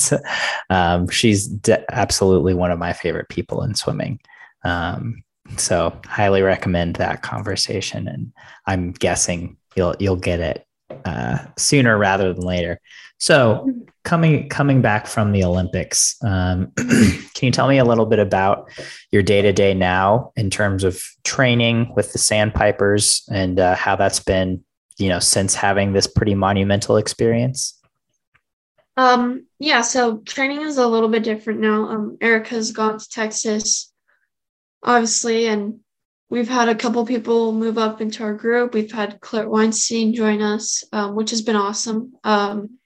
um, 0.70 1.08
she's 1.08 1.46
de- 1.46 1.94
absolutely 1.94 2.54
one 2.54 2.70
of 2.70 2.78
my 2.78 2.92
favorite 2.92 3.28
people 3.28 3.62
in 3.62 3.74
swimming. 3.74 4.20
Um, 4.64 5.22
so 5.56 5.98
highly 6.06 6.42
recommend 6.42 6.96
that 6.96 7.22
conversation. 7.22 8.08
And 8.08 8.32
I'm 8.66 8.92
guessing 8.92 9.56
you'll 9.76 9.94
you'll 9.98 10.16
get 10.16 10.40
it 10.40 10.66
uh, 11.04 11.38
sooner 11.56 11.96
rather 11.96 12.32
than 12.32 12.44
later. 12.44 12.80
So 13.18 13.72
coming 14.04 14.48
coming 14.48 14.80
back 14.80 15.06
from 15.06 15.32
the 15.32 15.44
Olympics, 15.44 16.16
um, 16.22 16.72
can 16.76 17.46
you 17.46 17.50
tell 17.50 17.68
me 17.68 17.78
a 17.78 17.84
little 17.84 18.06
bit 18.06 18.20
about 18.20 18.70
your 19.10 19.22
day 19.22 19.42
to 19.42 19.52
day 19.52 19.74
now 19.74 20.32
in 20.36 20.50
terms 20.50 20.84
of 20.84 21.02
training 21.24 21.92
with 21.96 22.12
the 22.12 22.18
Sandpipers 22.18 23.28
and 23.30 23.58
uh, 23.58 23.74
how 23.74 23.96
that's 23.96 24.20
been, 24.20 24.62
you 24.98 25.08
know, 25.08 25.18
since 25.18 25.54
having 25.54 25.92
this 25.92 26.06
pretty 26.06 26.34
monumental 26.34 26.96
experience? 26.96 27.80
Um, 28.96 29.46
yeah, 29.58 29.82
so 29.82 30.18
training 30.18 30.62
is 30.62 30.76
a 30.76 30.86
little 30.86 31.08
bit 31.08 31.22
different 31.22 31.60
now. 31.60 31.88
Um, 31.88 32.18
Erica's 32.20 32.72
gone 32.72 32.98
to 32.98 33.08
Texas 33.08 33.92
obviously. 34.82 35.46
And 35.46 35.80
we've 36.30 36.48
had 36.48 36.68
a 36.68 36.74
couple 36.74 37.04
people 37.06 37.52
move 37.52 37.78
up 37.78 38.00
into 38.00 38.22
our 38.22 38.34
group. 38.34 38.74
We've 38.74 38.92
had 38.92 39.20
Claire 39.20 39.48
Weinstein 39.48 40.14
join 40.14 40.42
us, 40.42 40.84
um, 40.92 41.14
which 41.14 41.30
has 41.30 41.42
been 41.42 41.56
awesome. 41.56 42.14
Um, 42.24 42.78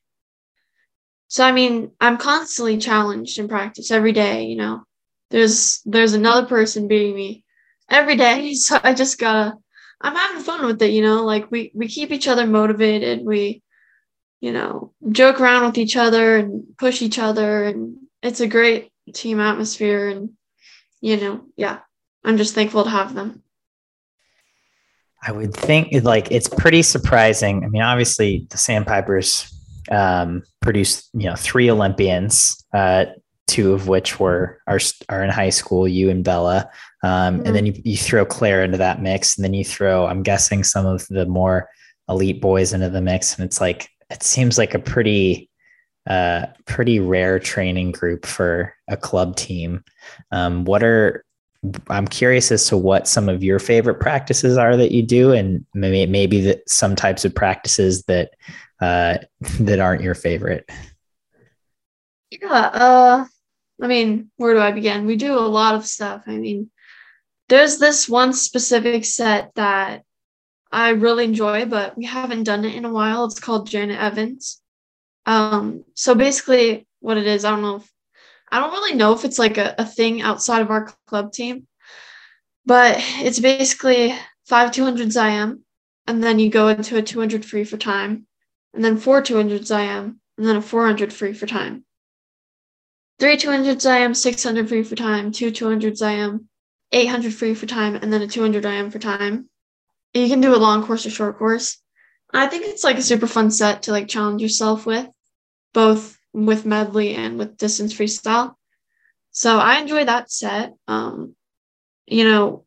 so 1.29 1.45
I 1.45 1.53
mean, 1.53 1.93
I'm 2.01 2.19
constantly 2.19 2.77
challenged 2.79 3.39
in 3.39 3.49
practice 3.49 3.91
every 3.91 4.13
day. 4.13 4.45
You 4.45 4.57
know, 4.57 4.83
there's 5.31 5.81
there's 5.87 6.13
another 6.13 6.47
person 6.47 6.89
beating 6.89 7.15
me 7.15 7.45
every 7.89 8.17
day, 8.17 8.55
so 8.55 8.79
I 8.83 8.95
just 8.95 9.19
gotta. 9.19 9.57
I'm 10.03 10.15
having 10.15 10.43
fun 10.43 10.67
with 10.67 10.83
it. 10.83 10.91
You 10.91 11.03
know, 11.03 11.25
like 11.25 11.51
we 11.51 11.71
we 11.75 11.89
keep 11.89 12.11
each 12.11 12.29
other 12.29 12.47
motivated. 12.47 13.25
We 13.25 13.63
you 14.41 14.53
know 14.53 14.93
joke 15.11 15.41
around 15.41 15.67
with 15.67 15.79
each 15.79 15.97
other 15.97 16.37
and 16.37 16.65
push 16.77 17.01
each 17.01 17.19
other 17.19 17.65
and 17.65 17.97
it's 18.23 18.41
a 18.41 18.49
great 18.49 18.91
team 19.15 19.41
atmosphere 19.41 20.09
and 20.09 20.31
you 21.03 21.17
know, 21.17 21.45
yeah, 21.57 21.81
I'm 22.25 22.39
just 22.39 22.55
thankful 22.55 22.85
to 22.85 22.91
have 22.91 23.15
them. 23.15 23.43
I 25.25 25.33
would 25.33 25.53
think 25.53 25.93
like 26.05 26.31
it's 26.31 26.49
pretty 26.49 26.83
surprising. 26.83 27.65
I 27.65 27.69
mean, 27.69 27.83
obviously 27.83 28.47
the 28.51 28.57
Sandpipers 28.57 29.53
um, 29.91 30.43
produced, 30.61 31.11
you 31.13 31.27
know, 31.27 31.37
three 31.37 31.71
Olympians, 31.71 32.65
uh, 32.73 33.07
two 33.47 33.73
of 33.73 33.89
which 33.89 34.19
were 34.19 34.61
are 34.67 34.79
are 35.09 35.23
in 35.23 35.31
high 35.31 35.51
school, 35.51 35.87
you 35.87 36.09
and 36.09 36.25
Bella, 36.25 36.71
um, 37.03 37.39
mm-hmm. 37.39 37.47
and 37.47 37.57
then 37.57 37.67
you, 37.67 37.75
you 37.85 37.97
throw 37.97 38.25
Claire 38.25 38.65
into 38.65 38.79
that 38.79 39.03
mix, 39.03 39.37
and 39.37 39.45
then 39.45 39.55
you 39.55 39.65
throw, 39.65 40.07
I'm 40.07 40.23
guessing, 40.23 40.65
some 40.65 40.87
of 40.87 41.07
the 41.09 41.27
more 41.27 41.69
elite 42.09 42.41
boys 42.41 42.73
into 42.73 42.91
the 42.91 43.01
mix, 43.01 43.37
and 43.37 43.45
it's 43.45 43.61
like 43.61 43.89
it 44.11 44.23
seems 44.23 44.59
like 44.59 44.75
a 44.75 44.79
pretty 44.79 45.51
uh, 46.09 46.47
pretty 46.67 47.01
rare 47.01 47.39
training 47.39 47.93
group 47.93 48.27
for 48.27 48.75
a 48.89 48.97
club 48.97 49.37
team. 49.37 49.85
Um, 50.31 50.65
what 50.65 50.83
are 50.83 51.25
I'm 51.89 52.09
curious 52.09 52.51
as 52.51 52.67
to 52.67 52.77
what 52.77 53.07
some 53.07 53.29
of 53.29 53.45
your 53.45 53.61
favorite 53.61 54.01
practices 54.01 54.57
are 54.57 54.77
that 54.77 54.93
you 54.93 55.03
do, 55.03 55.33
and 55.33 55.65
maybe 55.75 56.11
maybe 56.11 56.41
that 56.43 56.69
some 56.69 56.97
types 56.97 57.25
of 57.25 57.35
practices 57.35 58.03
that 58.05 58.31
uh, 58.81 59.19
that 59.61 59.81
aren't 59.81 60.03
your 60.03 60.15
favorite. 60.15 60.69
Yeah, 62.31 62.49
uh, 62.49 63.27
I 63.81 63.87
mean, 63.87 64.31
where 64.37 64.55
do 64.55 64.61
I 64.61 64.73
begin? 64.73 65.07
We 65.07 65.17
do 65.17 65.39
a 65.39 65.41
lot 65.41 65.75
of 65.75 65.87
stuff. 65.87 66.23
I 66.27 66.37
mean, 66.37 66.71
there's 67.53 67.77
this 67.77 68.09
one 68.09 68.33
specific 68.33 69.05
set 69.05 69.55
that 69.57 70.05
I 70.71 70.89
really 70.89 71.25
enjoy, 71.25 71.67
but 71.67 71.95
we 71.99 72.07
haven't 72.07 72.45
done 72.45 72.65
it 72.65 72.75
in 72.75 72.87
a 72.87 72.91
while. 72.91 73.27
It's 73.27 73.39
called 73.39 73.69
Janet 73.69 74.01
Evans. 74.01 74.63
Um, 75.27 75.85
so 75.93 76.15
basically, 76.15 76.87
what 77.01 77.19
it 77.19 77.27
is, 77.27 77.45
I 77.45 77.51
don't 77.51 77.61
know 77.61 77.77
if 77.77 77.93
I 78.51 78.59
don't 78.59 78.73
really 78.73 78.95
know 78.97 79.13
if 79.13 79.27
it's 79.27 79.39
like 79.39 79.59
a, 79.59 79.75
a 79.77 79.85
thing 79.85 80.23
outside 80.23 80.63
of 80.63 80.71
our 80.71 80.95
club 81.07 81.35
team, 81.35 81.67
but 82.65 82.97
it's 83.19 83.39
basically 83.39 84.15
five 84.47 84.71
200s 84.71 85.15
IM, 85.23 85.63
and 86.07 86.25
then 86.25 86.39
you 86.39 86.49
go 86.49 86.69
into 86.69 86.97
a 86.97 87.03
200 87.03 87.45
free 87.45 87.65
for 87.65 87.77
time, 87.77 88.27
and 88.73 88.83
then 88.83 88.97
four 88.97 89.21
200s 89.21 89.71
IM, 89.71 90.19
and 90.39 90.47
then 90.47 90.57
a 90.57 90.63
400 90.63 91.13
free 91.13 91.35
for 91.35 91.47
time. 91.47 91.85
Three 93.19 93.37
200s 93.37 93.85
IM, 93.85 94.15
600 94.15 94.69
free 94.71 94.83
for 94.85 94.97
time, 94.97 95.33
two 95.33 95.53
200s 95.53 96.01
IM, 96.01 96.49
800 96.93 97.35
free 97.35 97.55
for 97.55 97.67
time, 97.67 97.97
and 97.97 98.13
then 98.13 98.23
a 98.23 98.27
200 98.27 98.65
IM 98.65 98.91
for 98.91 98.99
time. 98.99 99.49
You 100.15 100.29
can 100.29 100.41
do 100.41 100.55
a 100.55 100.57
long 100.57 100.85
course 100.85 101.07
or 101.07 101.11
short 101.11 101.39
course. 101.39 101.79
I 102.33 102.47
think 102.47 102.65
it's 102.67 102.85
like 102.85 102.99
a 102.99 103.03
super 103.03 103.27
fun 103.27 103.51
set 103.51 103.83
to 103.85 103.93
like 103.93 104.09
challenge 104.09 104.43
yourself 104.43 104.87
with, 104.87 105.09
both 105.73 106.19
with 106.33 106.67
medley 106.67 107.15
and 107.15 107.39
with 107.39 107.59
distance 107.59 107.95
freestyle. 107.95 108.55
So 109.31 109.59
I 109.59 109.79
enjoy 109.79 110.05
that 110.05 110.31
set. 110.31 110.75
Um, 110.89 111.35
you 112.07 112.25
know, 112.25 112.65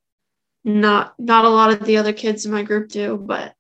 not 0.64 1.14
not 1.20 1.46
a 1.46 1.50
lot 1.50 1.72
of 1.72 1.86
the 1.86 1.98
other 1.98 2.14
kids 2.14 2.46
in 2.46 2.52
my 2.52 2.64
group 2.64 2.90
do, 2.90 3.18
but 3.18 3.54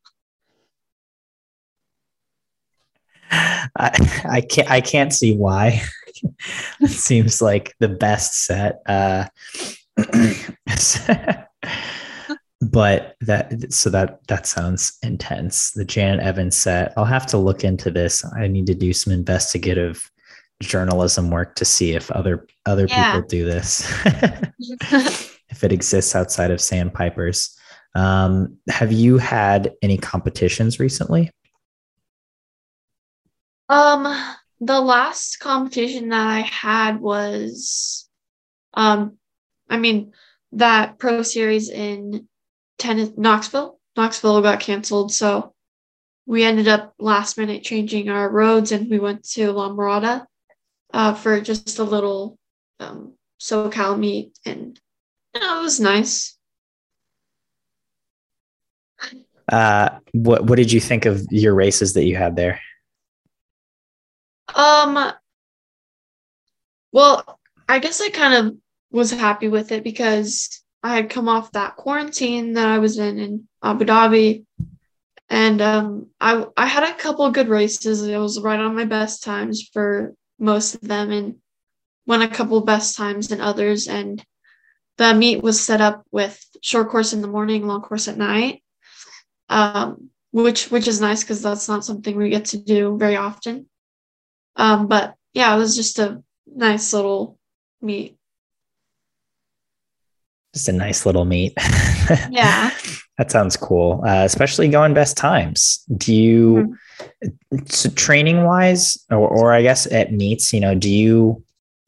I 3.32 4.22
I 4.26 4.42
can't 4.42 4.72
I 4.72 4.82
can't 4.82 5.14
see 5.14 5.36
why. 5.36 5.82
it 6.82 6.90
seems 6.90 7.42
like 7.42 7.76
the 7.80 7.90
best 7.90 8.46
set. 8.46 8.82
Uh, 8.86 9.26
but 12.62 13.16
that 13.22 13.72
so 13.72 13.90
that 13.90 14.20
that 14.28 14.46
sounds 14.46 14.98
intense 15.04 15.72
the 15.72 15.86
janet 15.86 16.20
evans 16.20 16.56
set 16.56 16.94
i'll 16.98 17.06
have 17.06 17.26
to 17.26 17.38
look 17.38 17.64
into 17.64 17.90
this 17.90 18.26
i 18.36 18.48
need 18.48 18.66
to 18.68 18.76
do 18.76 18.92
some 18.92 19.14
investigative 19.14 20.12
journalism 20.62 21.30
work 21.30 21.56
to 21.56 21.64
see 21.66 21.94
if 21.94 22.12
other 22.12 22.46
other 22.66 22.88
yeah. 22.90 23.14
people 23.14 23.28
do 23.28 23.46
this 23.46 23.90
if 25.50 25.64
it 25.64 25.72
exists 25.72 26.16
outside 26.16 26.52
of 26.52 26.60
sandpipers 26.60 27.56
Um, 27.96 28.58
have 28.70 28.92
you 28.92 29.18
had 29.18 29.74
any 29.82 29.98
competitions 29.98 30.80
recently? 30.80 31.32
Um, 33.70 34.04
the 34.60 34.82
last 34.82 35.40
competition 35.40 36.10
that 36.10 36.28
I 36.28 36.42
had 36.42 37.00
was, 37.00 38.08
um, 38.74 39.18
I 39.70 39.78
mean, 39.78 40.14
that 40.54 41.00
pro 41.00 41.22
series 41.24 41.70
in 41.70 42.28
tennis 42.78 43.12
Knoxville. 43.18 43.80
Knoxville 43.98 44.42
got 44.42 44.60
canceled, 44.60 45.14
so 45.14 45.54
we 46.26 46.44
ended 46.44 46.68
up 46.68 46.94
last 47.00 47.38
minute 47.38 47.64
changing 47.64 48.10
our 48.10 48.30
roads 48.30 48.72
and 48.72 48.90
we 48.90 49.00
went 49.00 49.24
to 49.30 49.52
La 49.52 49.70
Mirada 49.70 50.26
uh, 50.94 51.14
for 51.14 51.40
just 51.40 51.80
a 51.80 51.84
little 51.84 52.38
um, 52.80 53.14
SoCal 53.40 53.98
meet, 53.98 54.38
and 54.46 54.80
you 55.34 55.42
know, 55.42 55.60
it 55.60 55.64
was 55.64 55.80
nice. 55.80 56.38
Uh, 59.52 60.00
what 60.14 60.46
what 60.46 60.56
did 60.56 60.72
you 60.72 60.80
think 60.80 61.06
of 61.06 61.24
your 61.30 61.54
races 61.54 61.94
that 61.94 62.06
you 62.06 62.16
had 62.16 62.36
there? 62.36 62.60
Um, 64.56 65.12
well, 66.92 67.40
I 67.68 67.80
guess 67.80 68.02
I 68.02 68.10
kind 68.10 68.34
of 68.34 68.58
was 68.96 69.12
happy 69.12 69.50
with 69.50 69.74
it 69.74 69.84
because 69.84 70.64
I 70.82 70.96
had 70.96 71.10
come 71.10 71.28
off 71.28 71.52
that 71.52 71.76
quarantine 71.76 72.54
that 72.54 72.68
I 72.68 72.80
was 72.80 72.98
in 72.98 73.20
in 73.20 73.48
Abu 73.62 73.86
Dhabi, 73.86 74.46
and 75.30 75.62
um, 75.62 76.08
I 76.22 76.46
I 76.56 76.66
had 76.66 76.84
a 76.84 76.96
couple 76.96 77.30
good 77.32 77.50
races. 77.50 78.08
It 78.08 78.18
was 78.18 78.40
right 78.40 78.60
on 78.60 78.76
my 78.76 78.86
best 78.86 79.22
times 79.22 79.70
for 79.74 80.16
most 80.40 80.76
of 80.76 80.82
them, 80.82 81.12
and 81.12 81.36
won 82.08 82.22
a 82.22 82.30
couple 82.30 82.62
best 82.62 82.96
times 82.96 83.32
in 83.32 83.42
others. 83.42 83.88
And 83.88 84.24
the 84.98 85.14
meet 85.14 85.44
was 85.44 85.60
set 85.60 85.82
up 85.82 86.06
with 86.12 86.40
short 86.62 86.90
course 86.90 87.12
in 87.12 87.22
the 87.22 87.28
morning, 87.28 87.68
long 87.68 87.82
course 87.82 88.08
at 88.08 88.18
night, 88.18 88.64
um, 89.50 90.10
which 90.32 90.72
which 90.72 90.88
is 90.88 91.02
nice 91.02 91.22
because 91.22 91.42
that's 91.42 91.68
not 91.68 91.84
something 91.84 92.16
we 92.16 92.30
get 92.30 92.46
to 92.46 92.58
do 92.58 92.98
very 92.98 93.18
often. 93.18 93.68
Um, 94.56 94.88
but 94.88 95.16
yeah, 95.34 95.54
it 95.54 95.58
was 95.58 95.76
just 95.76 96.00
a 96.00 96.24
nice 96.48 96.94
little 96.94 97.38
meet. 97.82 98.18
Just 100.56 100.70
a 100.70 100.72
nice 100.72 101.06
little 101.06 101.26
meet. 101.26 101.54
Yeah. 102.30 102.70
that 103.18 103.32
sounds 103.32 103.58
cool, 103.58 104.04
uh, 104.06 104.24
especially 104.26 104.68
going 104.68 104.94
best 104.94 105.18
times. 105.18 105.84
Do 105.98 106.14
you, 106.14 106.78
mm-hmm. 107.24 107.66
so 107.68 107.90
training 107.90 108.44
wise, 108.44 109.04
or, 109.10 109.28
or 109.28 109.54
I 109.54 109.64
guess 109.64 109.92
at 109.92 110.14
meets, 110.14 110.54
you 110.54 110.60
know, 110.60 110.76
do 110.76 110.90
you 110.90 111.44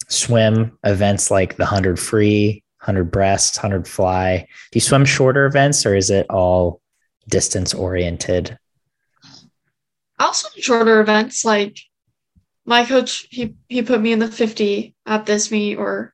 swim 0.09 0.75
events 0.83 1.29
like 1.29 1.55
the 1.57 1.63
100 1.63 1.99
free, 1.99 2.63
100 2.79 3.11
breast, 3.11 3.57
100 3.57 3.87
fly? 3.87 4.47
Do 4.71 4.77
you 4.77 4.81
swim 4.81 5.05
shorter 5.05 5.45
events 5.45 5.85
or 5.85 5.95
is 5.95 6.09
it 6.09 6.25
all 6.29 6.81
distance 7.29 7.75
oriented? 7.75 8.57
I'll 10.17 10.33
swim 10.33 10.61
shorter 10.61 10.99
events 10.99 11.45
like 11.45 11.77
my 12.65 12.85
coach 12.85 13.27
he 13.29 13.55
he 13.69 13.83
put 13.83 14.01
me 14.01 14.11
in 14.11 14.19
the 14.19 14.27
50 14.27 14.95
at 15.05 15.25
this 15.25 15.51
meet 15.51 15.75
or 15.75 16.13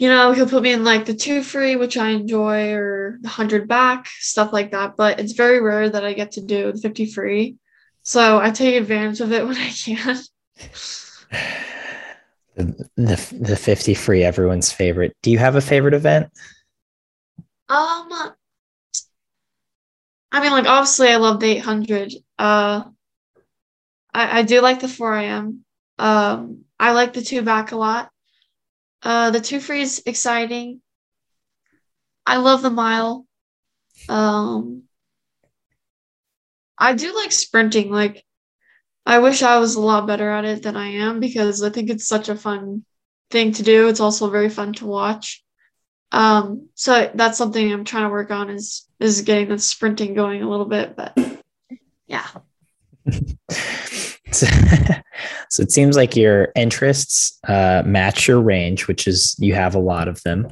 you 0.00 0.08
know 0.08 0.32
he'll 0.32 0.48
put 0.48 0.62
me 0.64 0.72
in 0.72 0.82
like 0.82 1.04
the 1.04 1.14
two 1.14 1.42
free 1.42 1.76
which 1.76 1.96
i 1.98 2.08
enjoy 2.10 2.72
or 2.72 3.18
the 3.20 3.28
100 3.28 3.68
back 3.68 4.08
stuff 4.18 4.52
like 4.52 4.72
that. 4.72 4.96
But 4.96 5.20
it's 5.20 5.34
very 5.34 5.60
rare 5.60 5.90
that 5.90 6.04
i 6.04 6.14
get 6.14 6.32
to 6.32 6.40
do 6.40 6.72
the 6.72 6.78
50 6.80 7.06
free. 7.06 7.56
So 8.02 8.40
i 8.40 8.50
take 8.50 8.76
advantage 8.76 9.20
of 9.20 9.32
it 9.32 9.46
when 9.48 9.58
i 9.58 9.70
can. 9.70 10.18
The, 12.56 12.88
the, 12.96 13.36
the 13.40 13.56
50 13.56 13.94
free 13.94 14.24
everyone's 14.24 14.72
favorite. 14.72 15.16
Do 15.22 15.30
you 15.30 15.38
have 15.38 15.56
a 15.56 15.60
favorite 15.60 15.94
event? 15.94 16.30
Um 17.68 18.34
i 20.32 20.40
mean 20.40 20.50
like 20.50 20.66
obviously 20.66 21.08
i 21.08 21.16
love 21.16 21.40
the 21.40 21.50
800 21.52 22.12
uh 22.38 22.82
I, 24.12 24.40
I 24.40 24.42
do 24.42 24.60
like 24.60 24.80
the 24.80 24.88
4 24.88 25.16
IM 25.18 25.64
Um, 25.98 26.64
I 26.78 26.92
like 26.92 27.12
the 27.12 27.22
two 27.22 27.42
back 27.42 27.72
a 27.72 27.76
lot. 27.76 28.10
Uh, 29.02 29.30
the 29.30 29.40
two 29.40 29.60
free 29.60 29.82
is 29.82 30.02
exciting. 30.06 30.80
I 32.26 32.36
love 32.36 32.62
the 32.62 32.70
mile. 32.70 33.26
Um, 34.08 34.84
I 36.78 36.94
do 36.94 37.14
like 37.14 37.32
sprinting. 37.32 37.90
Like, 37.90 38.24
I 39.06 39.18
wish 39.18 39.42
I 39.42 39.58
was 39.58 39.74
a 39.74 39.80
lot 39.80 40.06
better 40.06 40.30
at 40.30 40.44
it 40.44 40.62
than 40.62 40.76
I 40.76 40.88
am 40.88 41.20
because 41.20 41.62
I 41.62 41.70
think 41.70 41.90
it's 41.90 42.06
such 42.06 42.28
a 42.28 42.36
fun 42.36 42.84
thing 43.30 43.52
to 43.52 43.62
do. 43.62 43.88
It's 43.88 44.00
also 44.00 44.30
very 44.30 44.48
fun 44.48 44.72
to 44.74 44.86
watch. 44.86 45.42
Um, 46.12 46.68
so 46.74 47.10
that's 47.14 47.38
something 47.38 47.72
I'm 47.72 47.84
trying 47.84 48.04
to 48.04 48.10
work 48.10 48.30
on 48.30 48.50
is 48.50 48.88
is 48.98 49.22
getting 49.22 49.48
the 49.48 49.58
sprinting 49.58 50.14
going 50.14 50.42
a 50.42 50.50
little 50.50 50.66
bit. 50.66 50.96
But 50.96 51.16
yeah. 52.06 52.26
so 55.50 55.62
it 55.62 55.70
seems 55.70 55.96
like 55.96 56.16
your 56.16 56.52
interests 56.56 57.38
uh, 57.48 57.82
match 57.84 58.28
your 58.28 58.40
range, 58.40 58.88
which 58.88 59.06
is 59.06 59.36
you 59.38 59.54
have 59.54 59.74
a 59.74 59.80
lot 59.80 60.08
of 60.08 60.22
them, 60.22 60.48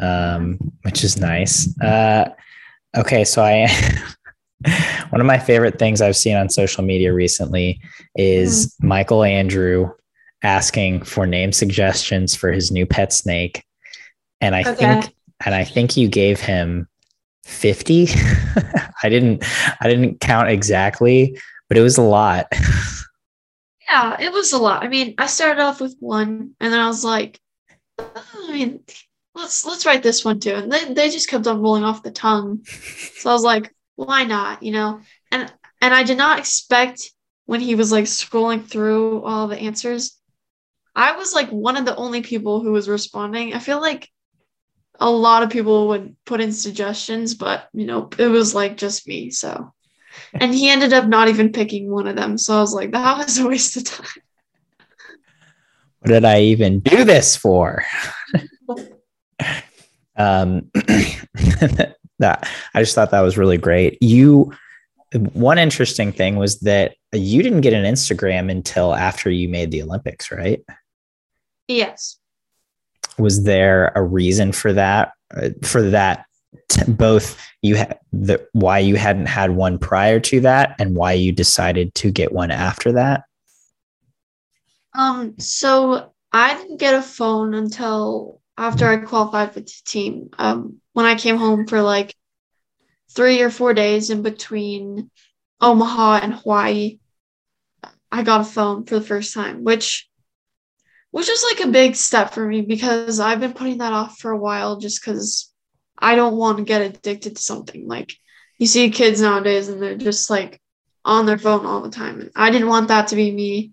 um, 0.00 0.58
which 0.82 1.04
is 1.04 1.18
nice. 1.18 1.68
Uh, 1.80 2.30
okay, 2.96 3.24
so 3.24 3.42
I 3.42 3.68
one 5.10 5.20
of 5.20 5.26
my 5.26 5.38
favorite 5.38 5.78
things 5.78 6.00
I've 6.00 6.16
seen 6.16 6.36
on 6.36 6.48
social 6.48 6.84
media 6.84 7.12
recently 7.12 7.80
is 8.16 8.66
mm. 8.66 8.86
Michael 8.86 9.24
Andrew 9.24 9.90
asking 10.42 11.02
for 11.02 11.26
name 11.26 11.52
suggestions 11.52 12.34
for 12.34 12.52
his 12.52 12.70
new 12.70 12.86
pet 12.86 13.12
snake, 13.12 13.64
and 14.40 14.54
I 14.54 14.60
okay. 14.60 14.74
think 14.74 15.14
and 15.44 15.54
I 15.54 15.64
think 15.64 15.96
you 15.96 16.08
gave 16.08 16.40
him 16.40 16.88
50 17.44 18.08
i 19.02 19.08
didn't 19.08 19.44
i 19.80 19.88
didn't 19.88 20.18
count 20.20 20.48
exactly 20.48 21.38
but 21.68 21.76
it 21.76 21.82
was 21.82 21.98
a 21.98 22.02
lot 22.02 22.46
Yeah, 23.94 24.16
it 24.18 24.32
was 24.32 24.52
a 24.52 24.58
lot. 24.58 24.82
I 24.82 24.88
mean, 24.88 25.14
I 25.18 25.26
started 25.26 25.62
off 25.62 25.80
with 25.80 25.94
one, 26.00 26.56
and 26.58 26.72
then 26.72 26.80
I 26.80 26.88
was 26.88 27.04
like, 27.04 27.38
oh, 28.00 28.46
I 28.48 28.52
mean, 28.52 28.80
let's 29.36 29.64
let's 29.64 29.86
write 29.86 30.02
this 30.02 30.24
one 30.24 30.40
too. 30.40 30.54
And 30.54 30.72
they, 30.72 30.92
they 30.92 31.10
just 31.10 31.28
kept 31.28 31.46
on 31.46 31.62
rolling 31.62 31.84
off 31.84 32.02
the 32.02 32.10
tongue. 32.10 32.64
So 32.64 33.30
I 33.30 33.32
was 33.32 33.44
like, 33.44 33.72
why 33.94 34.24
not? 34.24 34.64
You 34.64 34.72
know? 34.72 35.00
And 35.30 35.52
and 35.80 35.94
I 35.94 36.02
did 36.02 36.18
not 36.18 36.40
expect 36.40 37.12
when 37.46 37.60
he 37.60 37.76
was 37.76 37.92
like 37.92 38.06
scrolling 38.06 38.66
through 38.66 39.22
all 39.22 39.46
the 39.46 39.60
answers. 39.60 40.18
I 40.96 41.16
was 41.16 41.32
like 41.32 41.50
one 41.50 41.76
of 41.76 41.84
the 41.84 41.94
only 41.94 42.20
people 42.20 42.62
who 42.62 42.72
was 42.72 42.88
responding. 42.88 43.54
I 43.54 43.60
feel 43.60 43.80
like 43.80 44.08
a 44.98 45.08
lot 45.08 45.44
of 45.44 45.50
people 45.50 45.86
would 45.88 46.16
put 46.26 46.40
in 46.40 46.50
suggestions, 46.50 47.36
but 47.36 47.68
you 47.72 47.86
know, 47.86 48.10
it 48.18 48.26
was 48.26 48.56
like 48.56 48.76
just 48.76 49.06
me. 49.06 49.30
So 49.30 49.72
and 50.34 50.54
he 50.54 50.68
ended 50.68 50.92
up 50.92 51.06
not 51.06 51.28
even 51.28 51.52
picking 51.52 51.90
one 51.90 52.06
of 52.06 52.16
them. 52.16 52.38
So 52.38 52.56
I 52.56 52.60
was 52.60 52.74
like, 52.74 52.92
that 52.92 53.18
was 53.18 53.38
a 53.38 53.46
waste 53.46 53.76
of 53.76 53.84
time. 53.84 54.22
What 56.00 56.10
did 56.10 56.24
I 56.24 56.42
even 56.42 56.80
do 56.80 57.04
this 57.04 57.34
for? 57.34 57.84
um, 60.16 60.70
that 62.18 62.48
I 62.74 62.80
just 62.80 62.94
thought 62.94 63.10
that 63.10 63.20
was 63.22 63.38
really 63.38 63.58
great. 63.58 64.02
You, 64.02 64.52
one 65.32 65.58
interesting 65.58 66.12
thing 66.12 66.36
was 66.36 66.60
that 66.60 66.96
you 67.12 67.42
didn't 67.42 67.62
get 67.62 67.72
an 67.72 67.84
Instagram 67.84 68.50
until 68.50 68.94
after 68.94 69.30
you 69.30 69.48
made 69.48 69.70
the 69.70 69.82
Olympics, 69.82 70.30
right? 70.30 70.62
Yes. 71.68 72.18
Was 73.18 73.44
there 73.44 73.92
a 73.94 74.02
reason 74.02 74.52
for 74.52 74.72
that? 74.72 75.12
Uh, 75.34 75.50
for 75.62 75.82
that 75.90 76.26
both 76.88 77.40
you 77.62 77.76
had 77.76 77.98
the 78.12 78.46
why 78.52 78.78
you 78.78 78.96
hadn't 78.96 79.26
had 79.26 79.50
one 79.50 79.78
prior 79.78 80.20
to 80.20 80.40
that 80.40 80.76
and 80.78 80.96
why 80.96 81.12
you 81.12 81.32
decided 81.32 81.94
to 81.96 82.10
get 82.10 82.32
one 82.32 82.50
after 82.50 82.92
that? 82.92 83.24
Um, 84.94 85.38
so 85.38 86.12
I 86.32 86.54
didn't 86.54 86.78
get 86.78 86.94
a 86.94 87.02
phone 87.02 87.54
until 87.54 88.40
after 88.56 88.88
I 88.88 88.98
qualified 88.98 89.54
with 89.54 89.66
the 89.66 89.80
team. 89.84 90.30
Um, 90.38 90.80
when 90.92 91.06
I 91.06 91.16
came 91.16 91.36
home 91.36 91.66
for 91.66 91.82
like 91.82 92.14
three 93.10 93.40
or 93.42 93.50
four 93.50 93.74
days 93.74 94.10
in 94.10 94.22
between 94.22 95.10
Omaha 95.60 96.20
and 96.22 96.34
Hawaii, 96.34 96.98
I 98.10 98.22
got 98.22 98.42
a 98.42 98.44
phone 98.44 98.84
for 98.84 98.96
the 98.96 99.06
first 99.06 99.34
time, 99.34 99.64
which 99.64 100.08
which 101.10 101.28
was 101.28 101.44
like 101.50 101.66
a 101.66 101.70
big 101.70 101.94
step 101.94 102.34
for 102.34 102.44
me 102.44 102.60
because 102.62 103.20
I've 103.20 103.38
been 103.38 103.52
putting 103.52 103.78
that 103.78 103.92
off 103.92 104.18
for 104.18 104.32
a 104.32 104.36
while 104.36 104.80
just 104.80 105.00
because 105.00 105.53
I 106.04 106.16
don't 106.16 106.36
want 106.36 106.58
to 106.58 106.64
get 106.64 106.82
addicted 106.82 107.36
to 107.36 107.42
something. 107.42 107.88
Like 107.88 108.12
you 108.58 108.66
see 108.66 108.90
kids 108.90 109.22
nowadays 109.22 109.68
and 109.68 109.82
they're 109.82 109.96
just 109.96 110.28
like 110.28 110.60
on 111.02 111.24
their 111.24 111.38
phone 111.38 111.64
all 111.64 111.80
the 111.80 111.88
time. 111.88 112.20
And 112.20 112.30
I 112.36 112.50
didn't 112.50 112.68
want 112.68 112.88
that 112.88 113.08
to 113.08 113.16
be 113.16 113.32
me. 113.32 113.72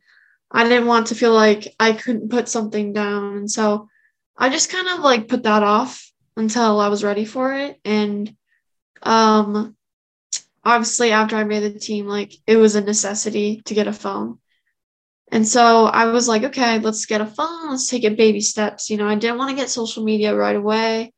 I 0.49 0.63
didn't 0.63 0.87
want 0.87 1.07
to 1.07 1.15
feel 1.15 1.33
like 1.33 1.67
I 1.77 1.91
couldn't 1.91 2.31
put 2.31 2.47
something 2.47 2.93
down. 2.93 3.35
And 3.35 3.51
so 3.51 3.89
I 4.37 4.47
just 4.49 4.71
kind 4.71 4.87
of 4.87 4.99
like 4.99 5.27
put 5.27 5.43
that 5.43 5.61
off 5.61 6.09
until 6.37 6.79
I 6.79 6.87
was 6.87 7.03
ready 7.03 7.25
for 7.25 7.53
it. 7.53 7.77
And 7.83 8.33
um 9.03 9.75
obviously 10.63 11.11
after 11.11 11.35
I 11.35 11.43
made 11.43 11.63
the 11.63 11.79
team, 11.79 12.07
like 12.07 12.33
it 12.47 12.55
was 12.55 12.75
a 12.75 12.81
necessity 12.81 13.61
to 13.65 13.73
get 13.73 13.87
a 13.87 13.93
phone. 13.93 14.39
And 15.33 15.45
so 15.45 15.85
I 15.85 16.05
was 16.05 16.29
like, 16.29 16.43
okay, 16.43 16.79
let's 16.79 17.05
get 17.05 17.19
a 17.19 17.25
phone. 17.25 17.71
Let's 17.71 17.89
take 17.89 18.05
it 18.05 18.17
baby 18.17 18.39
steps. 18.39 18.89
You 18.89 18.95
know, 18.95 19.07
I 19.07 19.15
didn't 19.15 19.37
want 19.37 19.49
to 19.49 19.55
get 19.55 19.69
social 19.69 20.05
media 20.05 20.33
right 20.33 20.55
away. 20.55 21.11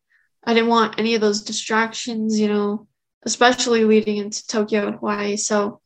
I 0.45 0.53
didn't 0.53 0.69
want 0.69 0.99
any 0.99 1.15
of 1.15 1.21
those 1.21 1.43
distractions, 1.43 2.39
you 2.39 2.47
know, 2.47 2.87
especially 3.23 3.85
leading 3.85 4.17
into 4.17 4.45
Tokyo 4.47 4.87
and 4.87 4.95
Hawaii. 4.95 5.37
So 5.37 5.81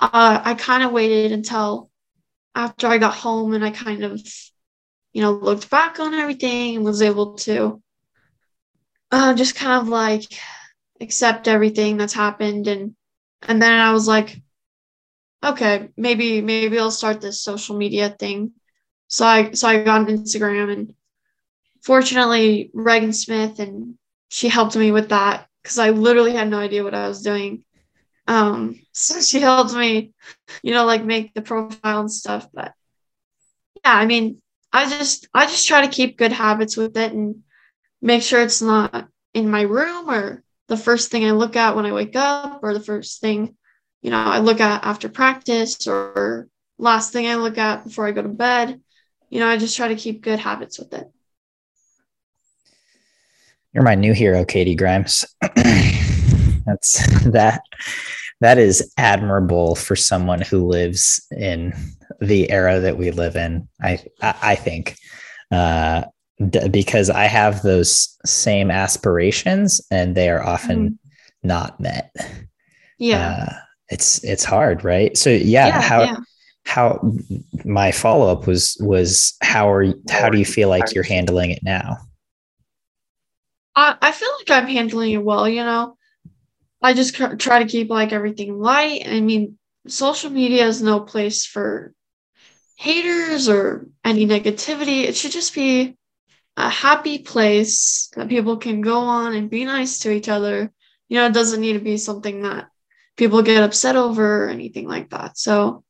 uh, 0.00 0.40
I 0.44 0.54
kind 0.54 0.82
of 0.82 0.92
waited 0.92 1.32
until 1.32 1.90
after 2.54 2.86
I 2.86 2.98
got 2.98 3.14
home 3.14 3.54
and 3.54 3.64
I 3.64 3.70
kind 3.70 4.04
of, 4.04 4.20
you 5.12 5.22
know, 5.22 5.32
looked 5.32 5.70
back 5.70 6.00
on 6.00 6.14
everything 6.14 6.76
and 6.76 6.84
was 6.84 7.02
able 7.02 7.34
to 7.34 7.82
uh, 9.10 9.34
just 9.34 9.54
kind 9.54 9.80
of 9.80 9.88
like 9.88 10.24
accept 11.00 11.48
everything 11.48 11.96
that's 11.96 12.14
happened 12.14 12.66
and 12.68 12.94
and 13.42 13.60
then 13.62 13.78
I 13.78 13.92
was 13.92 14.08
like, 14.08 14.40
okay, 15.44 15.88
maybe 15.96 16.40
maybe 16.40 16.78
I'll 16.78 16.90
start 16.90 17.20
this 17.20 17.42
social 17.42 17.76
media 17.76 18.10
thing. 18.10 18.52
So 19.08 19.26
I 19.26 19.52
so 19.52 19.68
I 19.68 19.82
got 19.84 20.00
on 20.00 20.06
Instagram 20.06 20.72
and 20.72 20.94
fortunately 21.82 22.70
Regan 22.72 23.12
Smith 23.12 23.58
and 23.58 23.96
she 24.28 24.48
helped 24.48 24.76
me 24.76 24.90
with 24.90 25.10
that 25.10 25.46
because 25.62 25.78
I 25.78 25.90
literally 25.90 26.32
had 26.32 26.48
no 26.48 26.58
idea 26.58 26.84
what 26.84 26.94
I 26.94 27.08
was 27.08 27.22
doing. 27.22 27.64
Um, 28.26 28.80
so 28.92 29.20
she 29.20 29.40
helped 29.40 29.74
me, 29.74 30.12
you 30.62 30.72
know, 30.72 30.84
like 30.84 31.04
make 31.04 31.34
the 31.34 31.42
profile 31.42 32.00
and 32.00 32.12
stuff. 32.12 32.48
But 32.52 32.72
yeah, 33.84 33.94
I 33.94 34.06
mean, 34.06 34.40
I 34.72 34.88
just 34.88 35.28
I 35.32 35.46
just 35.46 35.66
try 35.66 35.82
to 35.82 35.92
keep 35.92 36.18
good 36.18 36.32
habits 36.32 36.76
with 36.76 36.96
it 36.96 37.12
and 37.12 37.42
make 38.02 38.22
sure 38.22 38.42
it's 38.42 38.62
not 38.62 39.08
in 39.34 39.50
my 39.50 39.62
room 39.62 40.10
or 40.10 40.42
the 40.68 40.76
first 40.76 41.10
thing 41.10 41.24
I 41.24 41.30
look 41.30 41.56
at 41.56 41.76
when 41.76 41.86
I 41.86 41.92
wake 41.92 42.16
up 42.16 42.60
or 42.62 42.74
the 42.74 42.80
first 42.80 43.20
thing, 43.20 43.56
you 44.02 44.10
know, 44.10 44.18
I 44.18 44.38
look 44.40 44.60
at 44.60 44.84
after 44.84 45.08
practice 45.08 45.86
or 45.86 46.48
last 46.78 47.12
thing 47.12 47.26
I 47.26 47.36
look 47.36 47.58
at 47.58 47.84
before 47.84 48.06
I 48.06 48.12
go 48.12 48.22
to 48.22 48.28
bed. 48.28 48.80
You 49.30 49.40
know, 49.40 49.48
I 49.48 49.56
just 49.56 49.76
try 49.76 49.88
to 49.88 49.96
keep 49.96 50.22
good 50.22 50.38
habits 50.38 50.78
with 50.78 50.92
it. 50.94 51.10
You're 53.72 53.84
my 53.84 53.94
new 53.94 54.12
hero, 54.12 54.44
Katie 54.44 54.74
Grimes. 54.74 55.24
That's 56.66 57.24
that 57.24 57.60
that 58.40 58.58
is 58.58 58.92
admirable 58.98 59.74
for 59.76 59.96
someone 59.96 60.40
who 60.40 60.66
lives 60.66 61.24
in 61.30 61.72
the 62.20 62.50
era 62.50 62.80
that 62.80 62.98
we 62.98 63.10
live 63.10 63.36
in. 63.36 63.68
I 63.82 64.04
I, 64.20 64.54
think 64.56 64.96
uh, 65.50 66.04
d- 66.50 66.68
because 66.68 67.08
I 67.08 67.24
have 67.24 67.62
those 67.62 68.16
same 68.26 68.70
aspirations 68.70 69.80
and 69.90 70.14
they 70.14 70.28
are 70.28 70.42
often 70.42 70.90
mm. 70.90 70.98
not 71.42 71.80
met. 71.80 72.14
Yeah, 72.98 73.46
uh, 73.48 73.52
it's 73.88 74.22
it's 74.24 74.44
hard, 74.44 74.84
right? 74.84 75.16
So 75.16 75.30
yeah, 75.30 75.68
yeah 75.68 75.80
how 75.80 76.02
yeah. 76.02 76.16
how 76.64 77.14
my 77.64 77.92
follow 77.92 78.30
up 78.30 78.46
was 78.46 78.76
was 78.80 79.34
how 79.42 79.70
are 79.70 79.86
how 80.10 80.28
do 80.28 80.38
you 80.38 80.44
feel 80.44 80.68
like 80.68 80.94
you're 80.94 81.04
handling 81.04 81.50
it 81.50 81.62
now? 81.62 81.96
I 83.76 83.96
I 84.02 84.12
feel 84.12 84.30
like 84.38 84.50
I'm 84.50 84.68
handling 84.68 85.12
it 85.12 85.24
well. 85.24 85.48
You 85.48 85.64
know, 85.64 85.96
I 86.82 86.94
just 86.94 87.14
try 87.14 87.62
to 87.62 87.68
keep 87.68 87.90
like 87.90 88.12
everything 88.12 88.58
light. 88.58 89.02
I 89.06 89.20
mean, 89.20 89.58
social 89.88 90.30
media 90.30 90.66
is 90.66 90.82
no 90.82 91.00
place 91.00 91.46
for 91.46 91.92
haters 92.76 93.48
or 93.48 93.88
any 94.04 94.26
negativity. 94.26 95.04
It 95.04 95.16
should 95.16 95.32
just 95.32 95.54
be 95.54 95.96
a 96.56 96.70
happy 96.70 97.18
place 97.18 98.10
that 98.16 98.28
people 98.30 98.58
can 98.58 98.82
go 98.82 98.98
on 99.00 99.34
and 99.34 99.50
be 99.50 99.64
nice 99.64 100.00
to 100.00 100.12
each 100.12 100.28
other. 100.28 100.72
You 101.08 101.18
know, 101.18 101.26
it 101.26 101.34
doesn't 101.34 101.60
need 101.60 101.74
to 101.74 101.80
be 101.80 101.98
something 101.98 102.42
that 102.42 102.68
people 103.16 103.42
get 103.42 103.62
upset 103.64 103.96
over 103.96 104.46
or 104.46 104.48
anything 104.50 104.88
like 104.88 105.10
that. 105.10 105.38
So 105.38 105.84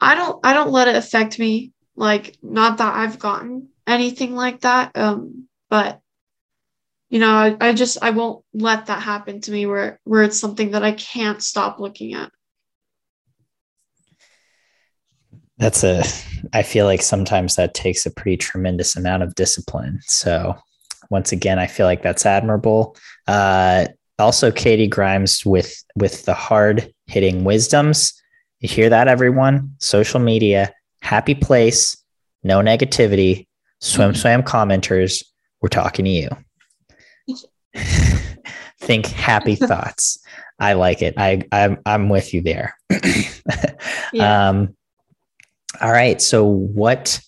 I 0.00 0.16
don't 0.16 0.44
I 0.44 0.54
don't 0.54 0.72
let 0.72 0.88
it 0.88 0.96
affect 0.96 1.38
me. 1.38 1.72
Like 1.96 2.36
not 2.42 2.78
that 2.78 2.96
I've 2.96 3.18
gotten 3.18 3.70
anything 3.86 4.34
like 4.34 4.62
that. 4.62 4.96
Um, 4.96 5.48
but 5.70 6.01
you 7.12 7.18
know, 7.18 7.28
I, 7.28 7.54
I 7.60 7.72
just 7.74 7.98
I 8.00 8.08
won't 8.08 8.42
let 8.54 8.86
that 8.86 9.02
happen 9.02 9.42
to 9.42 9.50
me 9.52 9.66
where 9.66 10.00
where 10.04 10.22
it's 10.22 10.40
something 10.40 10.70
that 10.70 10.82
I 10.82 10.92
can't 10.92 11.42
stop 11.42 11.78
looking 11.78 12.14
at. 12.14 12.32
That's 15.58 15.84
a 15.84 16.04
I 16.54 16.62
feel 16.62 16.86
like 16.86 17.02
sometimes 17.02 17.56
that 17.56 17.74
takes 17.74 18.06
a 18.06 18.10
pretty 18.10 18.38
tremendous 18.38 18.96
amount 18.96 19.24
of 19.24 19.34
discipline. 19.34 20.00
So 20.04 20.56
once 21.10 21.32
again, 21.32 21.58
I 21.58 21.66
feel 21.66 21.84
like 21.84 22.00
that's 22.00 22.24
admirable. 22.24 22.96
Uh, 23.28 23.88
also, 24.18 24.50
Katie 24.50 24.88
Grimes 24.88 25.44
with 25.44 25.84
with 25.94 26.24
the 26.24 26.32
hard 26.32 26.94
hitting 27.08 27.44
wisdoms. 27.44 28.14
You 28.60 28.70
hear 28.70 28.88
that, 28.88 29.08
everyone? 29.08 29.74
Social 29.80 30.18
media, 30.18 30.72
happy 31.02 31.34
place, 31.34 31.94
no 32.42 32.60
negativity. 32.60 33.48
SwimSwam 33.82 34.44
commenters, 34.44 35.22
we're 35.60 35.68
talking 35.68 36.06
to 36.06 36.10
you. 36.10 36.30
think 38.80 39.06
happy 39.06 39.54
thoughts. 39.56 40.18
I 40.58 40.74
like 40.74 41.02
it. 41.02 41.14
I 41.16 41.42
I'm 41.52 41.78
I'm 41.86 42.08
with 42.08 42.34
you 42.34 42.42
there. 42.42 42.76
yeah. 44.12 44.48
Um 44.48 44.76
all 45.80 45.92
right. 45.92 46.20
So 46.20 46.44
what 46.44 47.20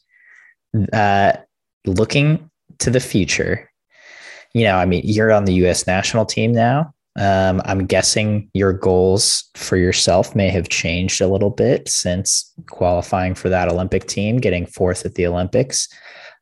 uh 0.92 1.32
looking 1.86 2.50
to 2.78 2.90
the 2.90 3.00
future, 3.00 3.70
you 4.54 4.64
know, 4.64 4.76
I 4.76 4.84
mean, 4.84 5.02
you're 5.04 5.32
on 5.32 5.44
the 5.44 5.54
US 5.64 5.86
national 5.86 6.26
team 6.26 6.52
now. 6.52 6.94
Um, 7.16 7.62
I'm 7.64 7.86
guessing 7.86 8.50
your 8.54 8.72
goals 8.72 9.44
for 9.54 9.76
yourself 9.76 10.34
may 10.34 10.48
have 10.48 10.68
changed 10.68 11.20
a 11.20 11.28
little 11.28 11.50
bit 11.50 11.88
since 11.88 12.52
qualifying 12.68 13.36
for 13.36 13.48
that 13.48 13.68
Olympic 13.68 14.06
team, 14.06 14.38
getting 14.38 14.66
fourth 14.66 15.06
at 15.06 15.14
the 15.14 15.26
Olympics. 15.26 15.88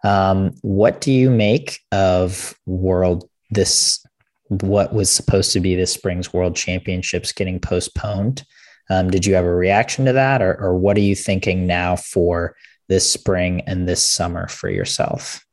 Um, 0.02 0.52
what 0.62 1.00
do 1.00 1.12
you 1.12 1.30
make 1.30 1.80
of 1.92 2.58
world 2.64 3.28
this 3.52 4.04
what 4.48 4.92
was 4.92 5.10
supposed 5.10 5.52
to 5.52 5.60
be 5.60 5.74
this 5.74 5.92
spring's 5.92 6.32
world 6.32 6.54
championships 6.56 7.32
getting 7.32 7.58
postponed. 7.58 8.44
Um, 8.90 9.10
did 9.10 9.24
you 9.24 9.34
have 9.34 9.44
a 9.44 9.54
reaction 9.54 10.04
to 10.04 10.12
that, 10.12 10.42
or, 10.42 10.54
or 10.60 10.76
what 10.76 10.96
are 10.96 11.00
you 11.00 11.14
thinking 11.14 11.66
now 11.66 11.96
for 11.96 12.54
this 12.88 13.10
spring 13.10 13.62
and 13.66 13.88
this 13.88 14.02
summer 14.02 14.48
for 14.48 14.68
yourself? 14.68 15.44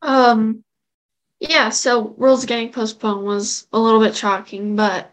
Um, 0.00 0.64
yeah, 1.40 1.68
so 1.70 2.00
Worlds 2.00 2.46
getting 2.46 2.72
postponed 2.72 3.26
was 3.26 3.66
a 3.72 3.78
little 3.78 4.00
bit 4.00 4.16
shocking, 4.16 4.76
but 4.76 5.12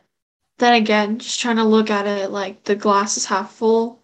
then 0.59 0.75
again, 0.75 1.19
just 1.19 1.39
trying 1.39 1.57
to 1.57 1.63
look 1.63 1.89
at 1.89 2.07
it 2.07 2.31
like 2.31 2.63
the 2.63 2.75
glass 2.75 3.17
is 3.17 3.25
half 3.25 3.51
full. 3.51 4.01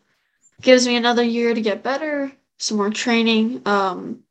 Gives 0.61 0.88
me 0.88 0.95
another 0.95 1.23
year 1.23 1.53
to 1.53 1.61
get 1.61 1.84
better, 1.84 2.32
some 2.57 2.78
more 2.78 2.89
training. 2.89 3.61
Um, 3.65 4.24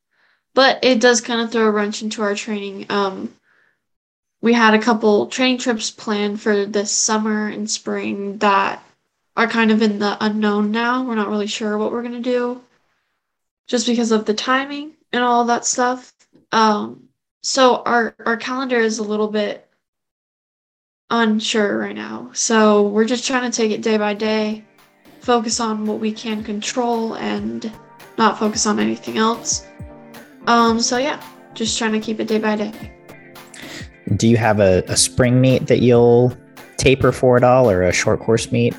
but 0.54 0.78
it 0.82 1.00
does 1.00 1.20
kind 1.20 1.40
of 1.40 1.50
throw 1.50 1.66
a 1.66 1.70
wrench 1.70 2.02
into 2.02 2.22
our 2.22 2.34
training. 2.34 2.86
Um, 2.88 3.34
we 4.40 4.52
had 4.52 4.74
a 4.74 4.78
couple 4.78 5.26
training 5.26 5.58
trips 5.58 5.90
planned 5.90 6.40
for 6.40 6.64
this 6.64 6.90
summer 6.90 7.48
and 7.48 7.70
spring 7.70 8.38
that 8.38 8.82
are 9.36 9.48
kind 9.48 9.70
of 9.70 9.82
in 9.82 9.98
the 9.98 10.16
unknown 10.20 10.70
now. 10.70 11.04
We're 11.04 11.14
not 11.16 11.28
really 11.28 11.46
sure 11.46 11.76
what 11.76 11.90
we're 11.90 12.02
going 12.02 12.22
to 12.22 12.30
do 12.30 12.60
just 13.66 13.86
because 13.86 14.12
of 14.12 14.26
the 14.26 14.34
timing 14.34 14.92
and 15.12 15.22
all 15.22 15.44
that 15.46 15.64
stuff. 15.64 16.12
Um, 16.52 17.08
so 17.42 17.82
our 17.84 18.14
our 18.24 18.36
calendar 18.36 18.78
is 18.78 18.98
a 18.98 19.02
little 19.02 19.28
bit 19.28 19.68
unsure 21.10 21.78
right 21.78 21.94
now. 21.94 22.30
So 22.32 22.88
we're 22.88 23.04
just 23.04 23.26
trying 23.26 23.50
to 23.50 23.56
take 23.56 23.72
it 23.72 23.82
day 23.82 23.96
by 23.96 24.14
day, 24.14 24.64
focus 25.20 25.60
on 25.60 25.86
what 25.86 26.00
we 26.00 26.12
can 26.12 26.44
control 26.44 27.14
and 27.14 27.70
not 28.18 28.38
focus 28.38 28.66
on 28.66 28.78
anything 28.78 29.18
else. 29.18 29.66
Um, 30.46 30.80
so 30.80 30.98
yeah, 30.98 31.22
just 31.54 31.78
trying 31.78 31.92
to 31.92 32.00
keep 32.00 32.20
it 32.20 32.28
day 32.28 32.38
by 32.38 32.56
day 32.56 32.94
do 34.16 34.28
you 34.28 34.36
have 34.36 34.60
a, 34.60 34.82
a 34.88 34.96
spring 34.96 35.40
meet 35.40 35.66
that 35.66 35.80
you'll 35.80 36.36
taper 36.76 37.12
for 37.12 37.36
at 37.36 37.44
all 37.44 37.70
or 37.70 37.82
a 37.82 37.92
short 37.92 38.20
course 38.20 38.52
meet? 38.52 38.74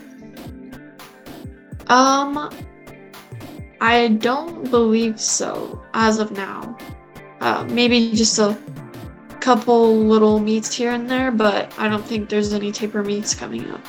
Um, 1.88 2.49
I 3.82 4.18
don't 4.20 4.70
believe 4.70 5.20
so 5.20 5.84
as 5.93 6.20
of 6.20 6.32
now. 6.32 6.78
Uh, 7.41 7.66
maybe 7.70 8.11
just 8.13 8.39
a 8.39 8.57
couple 9.39 9.95
little 9.97 10.39
meets 10.39 10.74
here 10.74 10.91
and 10.91 11.09
there, 11.09 11.32
but 11.32 11.72
I 11.78 11.88
don't 11.88 12.05
think 12.05 12.30
there's 12.30 12.53
any 12.53 12.72
taper 12.72 13.03
meets 13.03 13.36
coming 13.36 13.70
up. 13.70 13.82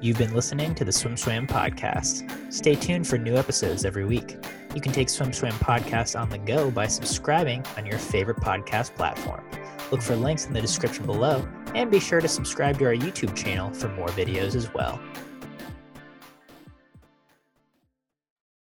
You've 0.00 0.18
been 0.18 0.32
listening 0.32 0.76
to 0.76 0.84
the 0.84 0.92
SwimSwam 0.92 1.48
podcast. 1.48 2.37
Stay 2.50 2.74
tuned 2.74 3.06
for 3.06 3.18
new 3.18 3.36
episodes 3.36 3.84
every 3.84 4.06
week. 4.06 4.38
You 4.74 4.80
can 4.80 4.92
take 4.92 5.08
SwimSwam 5.08 5.52
podcast 5.52 6.18
on 6.18 6.30
the 6.30 6.38
go 6.38 6.70
by 6.70 6.86
subscribing 6.86 7.62
on 7.76 7.84
your 7.84 7.98
favorite 7.98 8.38
podcast 8.38 8.94
platform. 8.94 9.44
Look 9.92 10.00
for 10.00 10.16
links 10.16 10.46
in 10.46 10.54
the 10.54 10.60
description 10.60 11.04
below 11.04 11.46
and 11.74 11.90
be 11.90 12.00
sure 12.00 12.22
to 12.22 12.28
subscribe 12.28 12.78
to 12.78 12.86
our 12.86 12.94
YouTube 12.94 13.36
channel 13.36 13.72
for 13.74 13.88
more 13.88 14.08
videos 14.08 14.54
as 14.54 14.72
well. 14.72 14.98